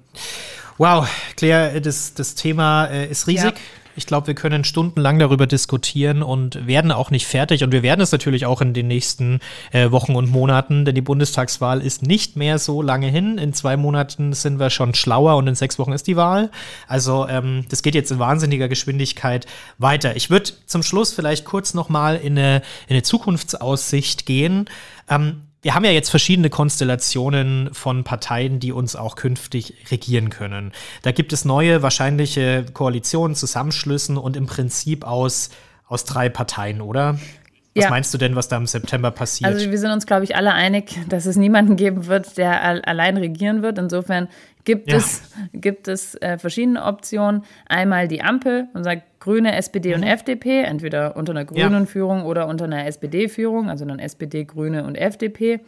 Wow, 0.78 1.08
Claire, 1.38 1.80
das, 1.82 2.14
das 2.14 2.36
Thema 2.36 2.86
äh, 2.88 3.08
ist 3.10 3.28
riesig. 3.28 3.52
Ja. 3.52 3.62
Ich 3.96 4.08
glaube, 4.08 4.28
wir 4.28 4.34
können 4.34 4.64
stundenlang 4.64 5.20
darüber 5.20 5.46
diskutieren 5.46 6.24
und 6.24 6.66
werden 6.66 6.92
auch 6.92 7.12
nicht 7.12 7.28
fertig. 7.28 7.64
Und 7.64 7.72
wir 7.72 7.84
werden 7.84 8.02
es 8.02 8.12
natürlich 8.12 8.46
auch 8.46 8.62
in 8.62 8.74
den 8.74 8.88
nächsten 8.88 9.40
äh, 9.72 9.92
Wochen 9.92 10.16
und 10.16 10.30
Monaten, 10.30 10.86
denn 10.86 10.96
die 10.96 11.02
Bundestagswahl 11.02 11.82
ist 11.82 12.02
nicht 12.02 12.36
mehr 12.36 12.58
so 12.58 12.82
lange 12.82 13.08
hin. 13.08 13.38
In 13.38 13.54
zwei 13.54 13.78
Monaten 13.78 14.34
sind 14.34 14.60
wir 14.60 14.70
schon 14.70 14.96
schlauer 14.96 15.38
und 15.38 15.48
in 15.48 15.56
sechs 15.56 15.78
Wochen 15.78 15.92
ist 15.92 16.08
die 16.08 16.16
Wahl. 16.16 16.50
Also 16.88 17.28
ähm, 17.28 17.66
das 17.70 17.84
geht 17.84 17.96
jetzt 17.96 18.12
in 18.12 18.20
wahnsinniger 18.20 18.68
Geschwindigkeit 18.68 19.46
weiter. 19.78 20.16
Ich 20.16 20.30
würde 20.30 20.52
zum 20.66 20.82
Schluss 20.82 21.14
vielleicht 21.14 21.46
kurz 21.46 21.74
noch 21.74 21.90
mal 21.90 22.16
in 22.16 22.38
eine, 22.38 22.58
in 22.88 22.96
eine 22.96 23.04
Zukunftsaussicht 23.04 24.26
gehen. 24.26 24.70
Ähm, 25.10 25.42
wir 25.64 25.74
haben 25.74 25.86
ja 25.86 25.92
jetzt 25.92 26.10
verschiedene 26.10 26.50
Konstellationen 26.50 27.74
von 27.74 28.04
Parteien, 28.04 28.60
die 28.60 28.74
uns 28.74 28.96
auch 28.96 29.16
künftig 29.16 29.74
regieren 29.90 30.30
können. 30.30 30.74
Da 31.02 31.12
gibt 31.12 31.32
es 31.32 31.46
neue 31.46 31.82
wahrscheinliche 31.82 32.66
Koalitionen, 32.74 33.34
Zusammenschlüssen 33.34 34.18
und 34.18 34.36
im 34.36 34.46
Prinzip 34.46 35.06
aus, 35.08 35.50
aus 35.88 36.04
drei 36.04 36.28
Parteien, 36.28 36.82
oder? 36.82 37.18
Was 37.76 37.86
ja. 37.86 37.90
meinst 37.90 38.14
du 38.14 38.18
denn, 38.20 38.36
was 38.36 38.50
da 38.50 38.58
im 38.58 38.68
September 38.68 39.10
passiert? 39.10 39.52
Also 39.52 39.72
wir 39.72 39.80
sind 39.80 39.90
uns, 39.90 40.06
glaube 40.06 40.26
ich, 40.26 40.36
alle 40.36 40.54
einig, 40.54 41.00
dass 41.10 41.26
es 41.26 41.38
niemanden 41.38 41.76
geben 41.76 42.06
wird, 42.06 42.38
der 42.38 42.88
allein 42.88 43.18
regieren 43.18 43.64
wird. 43.64 43.80
Insofern 43.80 44.28
gibt 44.64 44.92
ja. 44.92 44.98
es, 44.98 45.32
gibt 45.54 45.88
es 45.88 46.16
äh, 46.16 46.38
verschiedene 46.38 46.84
Optionen. 46.84 47.44
Einmal 47.68 48.08
die 48.08 48.22
Ampel, 48.22 48.68
unser 48.74 48.98
Grüne, 49.20 49.56
SPD 49.56 49.94
und 49.94 50.02
mhm. 50.02 50.08
FDP, 50.08 50.64
entweder 50.64 51.16
unter 51.16 51.32
einer 51.32 51.46
grünen 51.46 51.72
ja. 51.72 51.86
Führung 51.86 52.24
oder 52.24 52.48
unter 52.48 52.66
einer 52.66 52.86
SPD-Führung, 52.88 53.70
also 53.70 53.86
dann 53.86 54.00
SPD, 54.00 54.46
Grüne 54.46 54.86
und 54.86 54.96
FDP. 54.96 55.62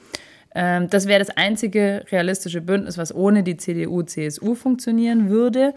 Ähm, 0.53 0.89
das 0.89 1.07
wäre 1.07 1.19
das 1.19 1.35
einzige 1.35 2.05
realistische 2.11 2.61
Bündnis, 2.61 2.97
was 2.97 3.13
ohne 3.13 3.43
die 3.43 3.57
CDU, 3.57 4.03
CSU 4.03 4.55
funktionieren 4.55 5.29
würde. 5.29 5.73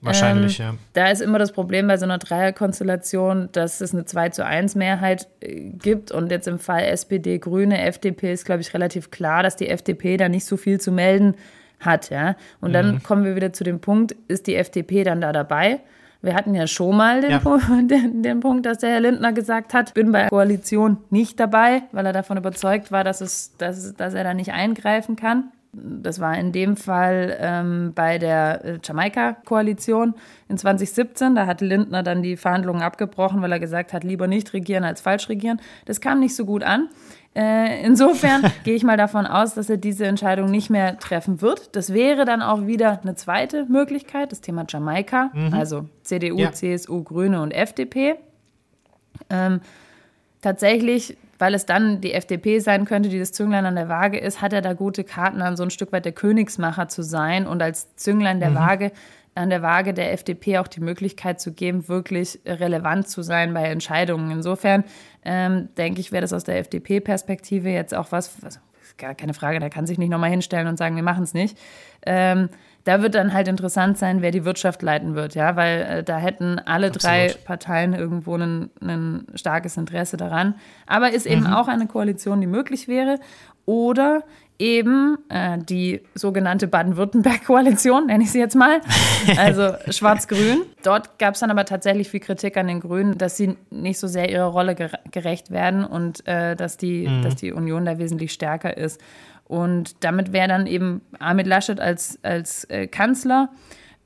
Wahrscheinlich, 0.00 0.60
ähm, 0.60 0.66
ja. 0.66 0.74
Da 0.92 1.10
ist 1.10 1.20
immer 1.20 1.40
das 1.40 1.50
Problem 1.50 1.88
bei 1.88 1.96
so 1.96 2.04
einer 2.04 2.18
Dreierkonstellation, 2.18 3.48
dass 3.50 3.80
es 3.80 3.92
eine 3.92 4.04
2 4.04 4.28
zu 4.28 4.44
1 4.44 4.76
Mehrheit 4.76 5.26
äh, 5.40 5.70
gibt. 5.70 6.12
Und 6.12 6.30
jetzt 6.30 6.46
im 6.46 6.58
Fall 6.58 6.84
SPD, 6.84 7.38
Grüne, 7.38 7.82
FDP 7.82 8.32
ist, 8.32 8.44
glaube 8.44 8.60
ich, 8.60 8.72
relativ 8.74 9.10
klar, 9.10 9.42
dass 9.42 9.56
die 9.56 9.68
FDP 9.68 10.16
da 10.16 10.28
nicht 10.28 10.44
so 10.44 10.56
viel 10.56 10.80
zu 10.80 10.92
melden 10.92 11.30
hat. 11.30 11.36
Ja? 12.10 12.36
Und 12.60 12.72
dann 12.72 12.94
mhm. 12.94 13.02
kommen 13.02 13.24
wir 13.24 13.36
wieder 13.36 13.52
zu 13.52 13.64
dem 13.64 13.80
Punkt, 13.80 14.14
ist 14.28 14.46
die 14.46 14.56
FDP 14.56 15.04
dann 15.04 15.20
da 15.20 15.32
dabei? 15.32 15.80
Wir 16.20 16.34
hatten 16.34 16.54
ja 16.54 16.66
schon 16.66 16.96
mal 16.96 17.20
den, 17.20 17.30
ja. 17.30 17.38
Punkt, 17.38 17.64
den, 17.90 18.22
den, 18.22 18.40
Punkt, 18.40 18.66
dass 18.66 18.78
der 18.78 18.90
Herr 18.90 19.00
Lindner 19.00 19.32
gesagt 19.32 19.72
hat, 19.72 19.94
bin 19.94 20.10
bei 20.10 20.22
der 20.22 20.28
Koalition 20.30 20.98
nicht 21.10 21.38
dabei, 21.38 21.82
weil 21.92 22.06
er 22.06 22.12
davon 22.12 22.36
überzeugt 22.36 22.90
war, 22.90 23.04
dass, 23.04 23.20
es, 23.20 23.56
dass, 23.56 23.94
dass 23.94 24.14
er 24.14 24.24
da 24.24 24.34
nicht 24.34 24.52
eingreifen 24.52 25.16
kann. 25.16 25.52
Das 25.72 26.18
war 26.18 26.36
in 26.36 26.50
dem 26.50 26.76
Fall 26.76 27.36
ähm, 27.40 27.92
bei 27.94 28.18
der 28.18 28.64
äh, 28.64 28.78
Jamaika-Koalition 28.82 30.14
in 30.48 30.56
2017. 30.56 31.34
Da 31.34 31.46
hat 31.46 31.60
Lindner 31.60 32.02
dann 32.02 32.22
die 32.22 32.36
Verhandlungen 32.36 32.82
abgebrochen, 32.82 33.42
weil 33.42 33.52
er 33.52 33.60
gesagt 33.60 33.92
hat, 33.92 34.02
lieber 34.02 34.26
nicht 34.26 34.54
regieren 34.54 34.82
als 34.82 35.02
falsch 35.02 35.28
regieren. 35.28 35.60
Das 35.84 36.00
kam 36.00 36.20
nicht 36.20 36.34
so 36.34 36.46
gut 36.46 36.64
an. 36.64 36.88
Äh, 37.34 37.84
insofern 37.84 38.50
gehe 38.64 38.74
ich 38.74 38.84
mal 38.84 38.96
davon 38.96 39.26
aus, 39.26 39.54
dass 39.54 39.70
er 39.70 39.76
diese 39.76 40.06
Entscheidung 40.06 40.50
nicht 40.50 40.70
mehr 40.70 40.98
treffen 40.98 41.40
wird. 41.40 41.76
Das 41.76 41.92
wäre 41.92 42.24
dann 42.24 42.42
auch 42.42 42.66
wieder 42.66 43.00
eine 43.02 43.14
zweite 43.14 43.64
Möglichkeit, 43.66 44.32
das 44.32 44.40
Thema 44.40 44.64
Jamaika, 44.68 45.30
mhm. 45.32 45.54
also 45.54 45.86
CDU, 46.02 46.38
ja. 46.38 46.52
CSU, 46.52 47.02
Grüne 47.02 47.40
und 47.42 47.52
FDP. 47.52 48.16
Ähm, 49.30 49.60
tatsächlich 50.40 51.16
weil 51.38 51.54
es 51.54 51.66
dann 51.66 52.00
die 52.00 52.12
FDP 52.12 52.58
sein 52.58 52.84
könnte, 52.84 53.08
die 53.08 53.18
das 53.18 53.32
Zünglein 53.32 53.64
an 53.64 53.76
der 53.76 53.88
Waage 53.88 54.18
ist, 54.18 54.42
hat 54.42 54.52
er 54.52 54.60
da 54.60 54.72
gute 54.72 55.04
Karten, 55.04 55.38
dann 55.38 55.56
so 55.56 55.62
ein 55.62 55.70
Stück 55.70 55.92
weit 55.92 56.04
der 56.04 56.12
Königsmacher 56.12 56.88
zu 56.88 57.02
sein 57.02 57.46
und 57.46 57.62
als 57.62 57.94
Zünglein 57.96 58.40
der 58.40 58.50
mhm. 58.50 58.56
Waage 58.56 58.92
an 59.38 59.50
der 59.50 59.62
Waage 59.62 59.94
der 59.94 60.12
FDP 60.12 60.58
auch 60.58 60.68
die 60.68 60.80
Möglichkeit 60.80 61.40
zu 61.40 61.52
geben, 61.52 61.88
wirklich 61.88 62.40
relevant 62.44 63.08
zu 63.08 63.22
sein 63.22 63.54
bei 63.54 63.64
Entscheidungen. 63.64 64.30
Insofern 64.30 64.84
ähm, 65.24 65.68
denke 65.76 66.00
ich, 66.00 66.12
wäre 66.12 66.22
das 66.22 66.32
aus 66.32 66.44
der 66.44 66.58
FDP-Perspektive 66.58 67.70
jetzt 67.70 67.94
auch 67.94 68.10
was, 68.10 68.42
also, 68.42 68.58
gar 68.96 69.14
keine 69.14 69.34
Frage, 69.34 69.60
da 69.60 69.68
kann 69.68 69.86
sich 69.86 69.98
nicht 69.98 70.10
nochmal 70.10 70.30
hinstellen 70.30 70.66
und 70.66 70.76
sagen, 70.76 70.96
wir 70.96 71.02
machen 71.02 71.22
es 71.22 71.34
nicht. 71.34 71.56
Ähm, 72.04 72.48
da 72.84 73.02
wird 73.02 73.14
dann 73.14 73.32
halt 73.34 73.48
interessant 73.48 73.98
sein, 73.98 74.22
wer 74.22 74.30
die 74.30 74.44
Wirtschaft 74.44 74.82
leiten 74.82 75.14
wird, 75.14 75.34
ja, 75.34 75.56
weil 75.56 75.82
äh, 75.82 76.04
da 76.04 76.18
hätten 76.18 76.58
alle 76.58 76.88
Absolut. 76.88 77.04
drei 77.04 77.34
Parteien 77.44 77.92
irgendwo 77.92 78.34
ein 78.34 79.26
starkes 79.34 79.76
Interesse 79.76 80.16
daran. 80.16 80.54
Aber 80.86 81.10
ist 81.10 81.26
eben 81.26 81.42
mhm. 81.42 81.52
auch 81.52 81.68
eine 81.68 81.86
Koalition, 81.86 82.40
die 82.40 82.46
möglich 82.46 82.88
wäre. 82.88 83.18
Oder 83.66 84.24
eben 84.58 85.18
äh, 85.28 85.58
die 85.58 86.02
sogenannte 86.14 86.66
Baden-Württemberg-Koalition, 86.66 88.06
nenne 88.06 88.24
ich 88.24 88.32
sie 88.32 88.40
jetzt 88.40 88.56
mal, 88.56 88.80
also 89.36 89.74
Schwarz-Grün. 89.88 90.62
Dort 90.82 91.18
gab 91.18 91.34
es 91.34 91.40
dann 91.40 91.50
aber 91.50 91.64
tatsächlich 91.64 92.08
viel 92.08 92.20
Kritik 92.20 92.56
an 92.56 92.66
den 92.66 92.80
Grünen, 92.80 93.18
dass 93.18 93.36
sie 93.36 93.56
nicht 93.70 93.98
so 93.98 94.08
sehr 94.08 94.30
ihrer 94.30 94.46
Rolle 94.46 94.74
gerecht 95.10 95.50
werden 95.50 95.84
und 95.84 96.26
äh, 96.26 96.56
dass, 96.56 96.76
die, 96.76 97.06
mhm. 97.06 97.22
dass 97.22 97.36
die 97.36 97.52
Union 97.52 97.84
da 97.84 97.98
wesentlich 97.98 98.32
stärker 98.32 98.76
ist. 98.76 99.00
Und 99.44 100.04
damit 100.04 100.32
wäre 100.32 100.48
dann 100.48 100.66
eben 100.66 101.02
Armin 101.18 101.46
Laschet 101.46 101.80
als, 101.80 102.18
als 102.22 102.64
äh, 102.64 102.86
Kanzler. 102.86 103.50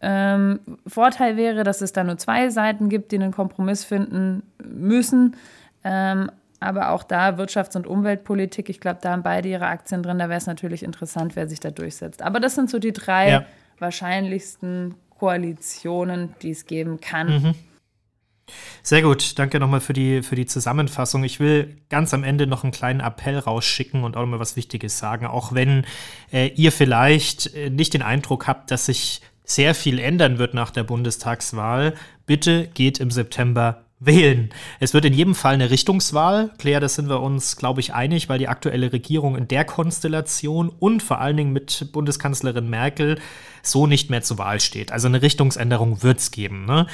Ähm, 0.01 0.61
Vorteil 0.87 1.37
wäre, 1.37 1.65
dass 1.65 1.81
es 1.81 1.93
da 1.93 2.05
nur 2.05 2.19
zwei 2.19 2.51
Seiten 2.51 2.89
gibt, 2.89 3.13
die 3.13 3.17
einen 3.17 3.33
Kompromiss 3.33 3.85
finden 3.85 4.43
müssen. 4.63 5.37
Ähm, 5.85 6.31
aber 6.63 6.91
auch 6.91 7.03
da 7.03 7.31
Wirtschafts- 7.37 7.77
und 7.77 7.87
Umweltpolitik, 7.87 8.69
ich 8.69 8.81
glaube, 8.81 8.99
da 9.03 9.13
haben 9.13 9.23
beide 9.23 9.49
ihre 9.49 9.67
Aktien 9.67 10.03
drin. 10.03 10.19
Da 10.19 10.29
wäre 10.29 10.39
es 10.39 10.47
natürlich 10.47 10.83
interessant, 10.83 11.37
wer 11.37 11.49
sich 11.49 11.61
da 11.61 11.71
durchsetzt. 11.71 12.23
Aber 12.23 12.41
das 12.41 12.55
sind 12.55 12.71
so 12.71 12.79
die 12.79 12.93
drei 12.93 13.31
ja. 13.31 13.45
wahrscheinlichsten 13.79 14.95
Koalitionen, 15.11 16.35
die 16.43 16.51
es 16.51 16.67
geben 16.67 17.01
kann. 17.01 17.29
Mhm. 17.29 17.55
Sehr 18.83 19.03
gut, 19.03 19.39
danke 19.39 19.61
nochmal 19.61 19.81
für 19.81 19.93
die, 19.93 20.23
für 20.23 20.35
die 20.35 20.47
Zusammenfassung. 20.47 21.25
Ich 21.25 21.41
will 21.41 21.77
ganz 21.89 22.13
am 22.13 22.25
Ende 22.25 22.47
noch 22.47 22.65
einen 22.65 22.73
kleinen 22.73 23.01
Appell 23.01 23.39
rausschicken 23.39 24.05
und 24.05 24.17
auch 24.17 24.23
nochmal 24.23 24.41
was 24.41 24.57
Wichtiges 24.57 24.99
sagen. 24.99 25.27
Auch 25.27 25.53
wenn 25.53 25.85
äh, 26.33 26.49
ihr 26.49 26.73
vielleicht 26.73 27.55
äh, 27.55 27.71
nicht 27.71 27.95
den 27.95 28.03
Eindruck 28.03 28.47
habt, 28.47 28.71
dass 28.71 28.87
sich 28.87 29.23
sehr 29.45 29.75
viel 29.75 29.99
ändern 29.99 30.39
wird 30.39 30.55
nach 30.55 30.71
der 30.71 30.85
Bundestagswahl, 30.85 31.95
bitte 32.27 32.69
geht 32.75 32.99
im 32.99 33.11
September 33.11 33.85
wählen. 34.05 34.51
Es 34.81 34.95
wird 34.95 35.05
in 35.05 35.13
jedem 35.13 35.35
Fall 35.35 35.55
eine 35.55 35.71
Richtungswahl. 35.71 36.51
Claire, 36.59 36.81
das 36.81 36.95
sind 36.95 37.09
wir 37.09 37.21
uns, 37.21 37.57
glaube 37.57 37.81
ich, 37.81 37.95
einig, 37.95 38.29
weil 38.29 38.39
die 38.39 38.49
aktuelle 38.49 38.93
Regierung 38.93 39.37
in 39.37 39.49
der 39.49 39.65
Konstellation 39.65 40.71
und 40.81 41.03
vor 41.03 41.21
allen 41.21 41.37
Dingen 41.37 41.53
mit 41.53 41.93
Bundeskanzlerin 41.93 42.69
Merkel 42.69 43.19
so 43.63 43.87
nicht 43.87 44.11
mehr 44.11 44.23
zur 44.23 44.39
Wahl 44.39 44.61
steht. 44.61 44.93
Also 44.93 45.07
eine 45.07 45.23
Richtungsänderung 45.23 46.03
wird 46.03 46.19
es 46.19 46.31
geben. 46.33 46.65
Ne? 46.65 46.87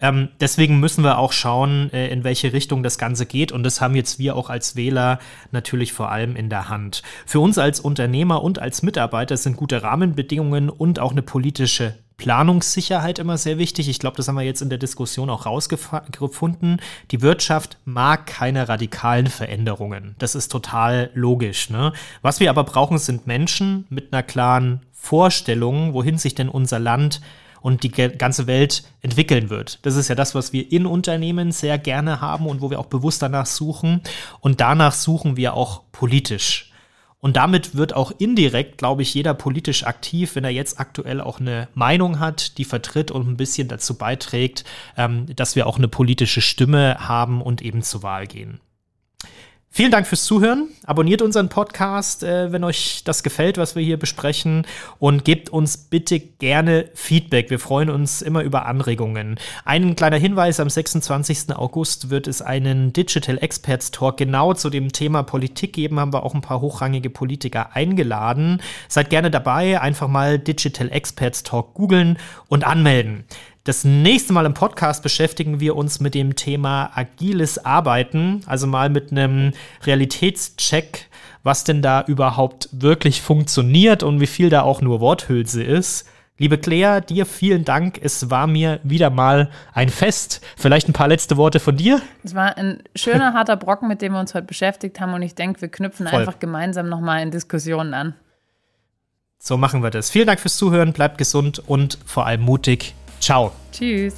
Ähm, 0.00 0.28
deswegen 0.40 0.80
müssen 0.80 1.04
wir 1.04 1.18
auch 1.18 1.32
schauen, 1.32 1.92
äh, 1.92 2.08
in 2.08 2.24
welche 2.24 2.52
Richtung 2.52 2.82
das 2.82 2.98
Ganze 2.98 3.24
geht. 3.24 3.52
Und 3.52 3.62
das 3.62 3.80
haben 3.80 3.94
jetzt 3.94 4.18
wir 4.18 4.36
auch 4.36 4.50
als 4.50 4.76
Wähler 4.76 5.20
natürlich 5.52 5.92
vor 5.92 6.10
allem 6.10 6.36
in 6.36 6.50
der 6.50 6.68
Hand. 6.68 7.02
Für 7.24 7.40
uns 7.40 7.56
als 7.56 7.80
Unternehmer 7.80 8.42
und 8.42 8.58
als 8.58 8.82
Mitarbeiter 8.82 9.36
sind 9.36 9.56
gute 9.56 9.82
Rahmenbedingungen 9.82 10.70
und 10.70 10.98
auch 10.98 11.12
eine 11.12 11.22
politische 11.22 11.96
Planungssicherheit 12.22 13.18
immer 13.18 13.36
sehr 13.36 13.58
wichtig. 13.58 13.88
Ich 13.88 13.98
glaube, 13.98 14.16
das 14.16 14.28
haben 14.28 14.36
wir 14.36 14.44
jetzt 14.44 14.62
in 14.62 14.68
der 14.68 14.78
Diskussion 14.78 15.28
auch 15.28 15.44
rausgefunden. 15.44 16.80
Die 17.10 17.20
Wirtschaft 17.20 17.78
mag 17.84 18.28
keine 18.28 18.68
radikalen 18.68 19.26
Veränderungen. 19.26 20.14
Das 20.20 20.36
ist 20.36 20.46
total 20.46 21.10
logisch. 21.14 21.68
Ne? 21.68 21.92
Was 22.20 22.38
wir 22.38 22.48
aber 22.50 22.62
brauchen, 22.62 22.98
sind 22.98 23.26
Menschen 23.26 23.86
mit 23.90 24.12
einer 24.12 24.22
klaren 24.22 24.82
Vorstellung, 24.92 25.94
wohin 25.94 26.16
sich 26.16 26.36
denn 26.36 26.48
unser 26.48 26.78
Land 26.78 27.20
und 27.60 27.82
die 27.82 27.90
ganze 27.90 28.46
Welt 28.46 28.84
entwickeln 29.00 29.50
wird. 29.50 29.80
Das 29.82 29.96
ist 29.96 30.06
ja 30.06 30.14
das, 30.14 30.36
was 30.36 30.52
wir 30.52 30.70
in 30.70 30.86
Unternehmen 30.86 31.50
sehr 31.50 31.76
gerne 31.76 32.20
haben 32.20 32.46
und 32.46 32.60
wo 32.60 32.70
wir 32.70 32.78
auch 32.78 32.86
bewusst 32.86 33.20
danach 33.20 33.46
suchen. 33.46 34.00
Und 34.38 34.60
danach 34.60 34.92
suchen 34.92 35.36
wir 35.36 35.54
auch 35.54 35.82
politisch. 35.90 36.71
Und 37.24 37.36
damit 37.36 37.76
wird 37.76 37.94
auch 37.94 38.10
indirekt, 38.18 38.78
glaube 38.78 39.02
ich, 39.02 39.14
jeder 39.14 39.32
politisch 39.32 39.86
aktiv, 39.86 40.34
wenn 40.34 40.42
er 40.42 40.50
jetzt 40.50 40.80
aktuell 40.80 41.20
auch 41.20 41.38
eine 41.38 41.68
Meinung 41.72 42.18
hat, 42.18 42.58
die 42.58 42.64
vertritt 42.64 43.12
und 43.12 43.28
ein 43.28 43.36
bisschen 43.36 43.68
dazu 43.68 43.96
beiträgt, 43.96 44.64
ähm, 44.96 45.26
dass 45.36 45.54
wir 45.54 45.68
auch 45.68 45.78
eine 45.78 45.86
politische 45.86 46.40
Stimme 46.40 46.96
haben 46.98 47.40
und 47.40 47.62
eben 47.62 47.82
zur 47.82 48.02
Wahl 48.02 48.26
gehen. 48.26 48.58
Vielen 49.74 49.90
Dank 49.90 50.06
fürs 50.06 50.24
Zuhören. 50.24 50.68
Abonniert 50.84 51.22
unseren 51.22 51.48
Podcast, 51.48 52.22
äh, 52.22 52.52
wenn 52.52 52.62
euch 52.62 53.04
das 53.06 53.22
gefällt, 53.22 53.56
was 53.56 53.74
wir 53.74 53.82
hier 53.82 53.98
besprechen. 53.98 54.66
Und 54.98 55.24
gebt 55.24 55.48
uns 55.48 55.78
bitte 55.78 56.20
gerne 56.20 56.90
Feedback. 56.92 57.48
Wir 57.48 57.58
freuen 57.58 57.88
uns 57.88 58.20
immer 58.20 58.42
über 58.42 58.66
Anregungen. 58.66 59.40
Ein 59.64 59.96
kleiner 59.96 60.18
Hinweis: 60.18 60.60
Am 60.60 60.68
26. 60.68 61.56
August 61.56 62.10
wird 62.10 62.26
es 62.26 62.42
einen 62.42 62.92
Digital 62.92 63.38
Experts 63.38 63.90
Talk 63.90 64.18
genau 64.18 64.52
zu 64.52 64.68
dem 64.68 64.92
Thema 64.92 65.22
Politik 65.22 65.72
geben. 65.72 65.98
Haben 65.98 66.12
wir 66.12 66.24
auch 66.24 66.34
ein 66.34 66.42
paar 66.42 66.60
hochrangige 66.60 67.08
Politiker 67.08 67.74
eingeladen. 67.74 68.60
Seid 68.88 69.08
gerne 69.08 69.30
dabei. 69.30 69.80
Einfach 69.80 70.06
mal 70.06 70.38
Digital 70.38 70.90
Experts 70.92 71.44
Talk 71.44 71.72
googeln 71.72 72.18
und 72.48 72.66
anmelden. 72.66 73.24
Das 73.64 73.84
nächste 73.84 74.32
Mal 74.32 74.44
im 74.44 74.54
Podcast 74.54 75.04
beschäftigen 75.04 75.60
wir 75.60 75.76
uns 75.76 76.00
mit 76.00 76.16
dem 76.16 76.34
Thema 76.34 76.90
agiles 76.96 77.64
Arbeiten, 77.64 78.42
also 78.46 78.66
mal 78.66 78.90
mit 78.90 79.12
einem 79.12 79.52
Realitätscheck, 79.84 81.08
was 81.44 81.62
denn 81.62 81.80
da 81.80 82.02
überhaupt 82.02 82.68
wirklich 82.72 83.22
funktioniert 83.22 84.02
und 84.02 84.18
wie 84.20 84.26
viel 84.26 84.50
da 84.50 84.62
auch 84.62 84.80
nur 84.80 85.00
Worthülse 85.00 85.62
ist. 85.62 86.08
Liebe 86.38 86.58
Claire, 86.58 87.02
dir 87.02 87.24
vielen 87.24 87.64
Dank. 87.64 88.00
Es 88.02 88.30
war 88.30 88.48
mir 88.48 88.80
wieder 88.82 89.10
mal 89.10 89.48
ein 89.74 89.90
Fest. 89.90 90.40
Vielleicht 90.56 90.88
ein 90.88 90.92
paar 90.92 91.06
letzte 91.06 91.36
Worte 91.36 91.60
von 91.60 91.76
dir? 91.76 92.02
Es 92.24 92.34
war 92.34 92.56
ein 92.58 92.82
schöner, 92.96 93.32
harter 93.34 93.56
Brocken, 93.56 93.86
mit 93.86 94.02
dem 94.02 94.14
wir 94.14 94.18
uns 94.18 94.34
heute 94.34 94.46
beschäftigt 94.46 94.98
haben. 94.98 95.14
Und 95.14 95.22
ich 95.22 95.36
denke, 95.36 95.60
wir 95.60 95.68
knüpfen 95.68 96.08
Voll. 96.08 96.18
einfach 96.18 96.40
gemeinsam 96.40 96.88
nochmal 96.88 97.22
in 97.22 97.30
Diskussionen 97.30 97.94
an. 97.94 98.14
So 99.38 99.56
machen 99.56 99.84
wir 99.84 99.90
das. 99.90 100.10
Vielen 100.10 100.26
Dank 100.26 100.40
fürs 100.40 100.56
Zuhören. 100.56 100.92
Bleibt 100.92 101.16
gesund 101.16 101.62
und 101.64 101.98
vor 102.06 102.26
allem 102.26 102.40
mutig. 102.40 102.94
Ciao. 103.22 103.52
Tschüss. 103.70 104.14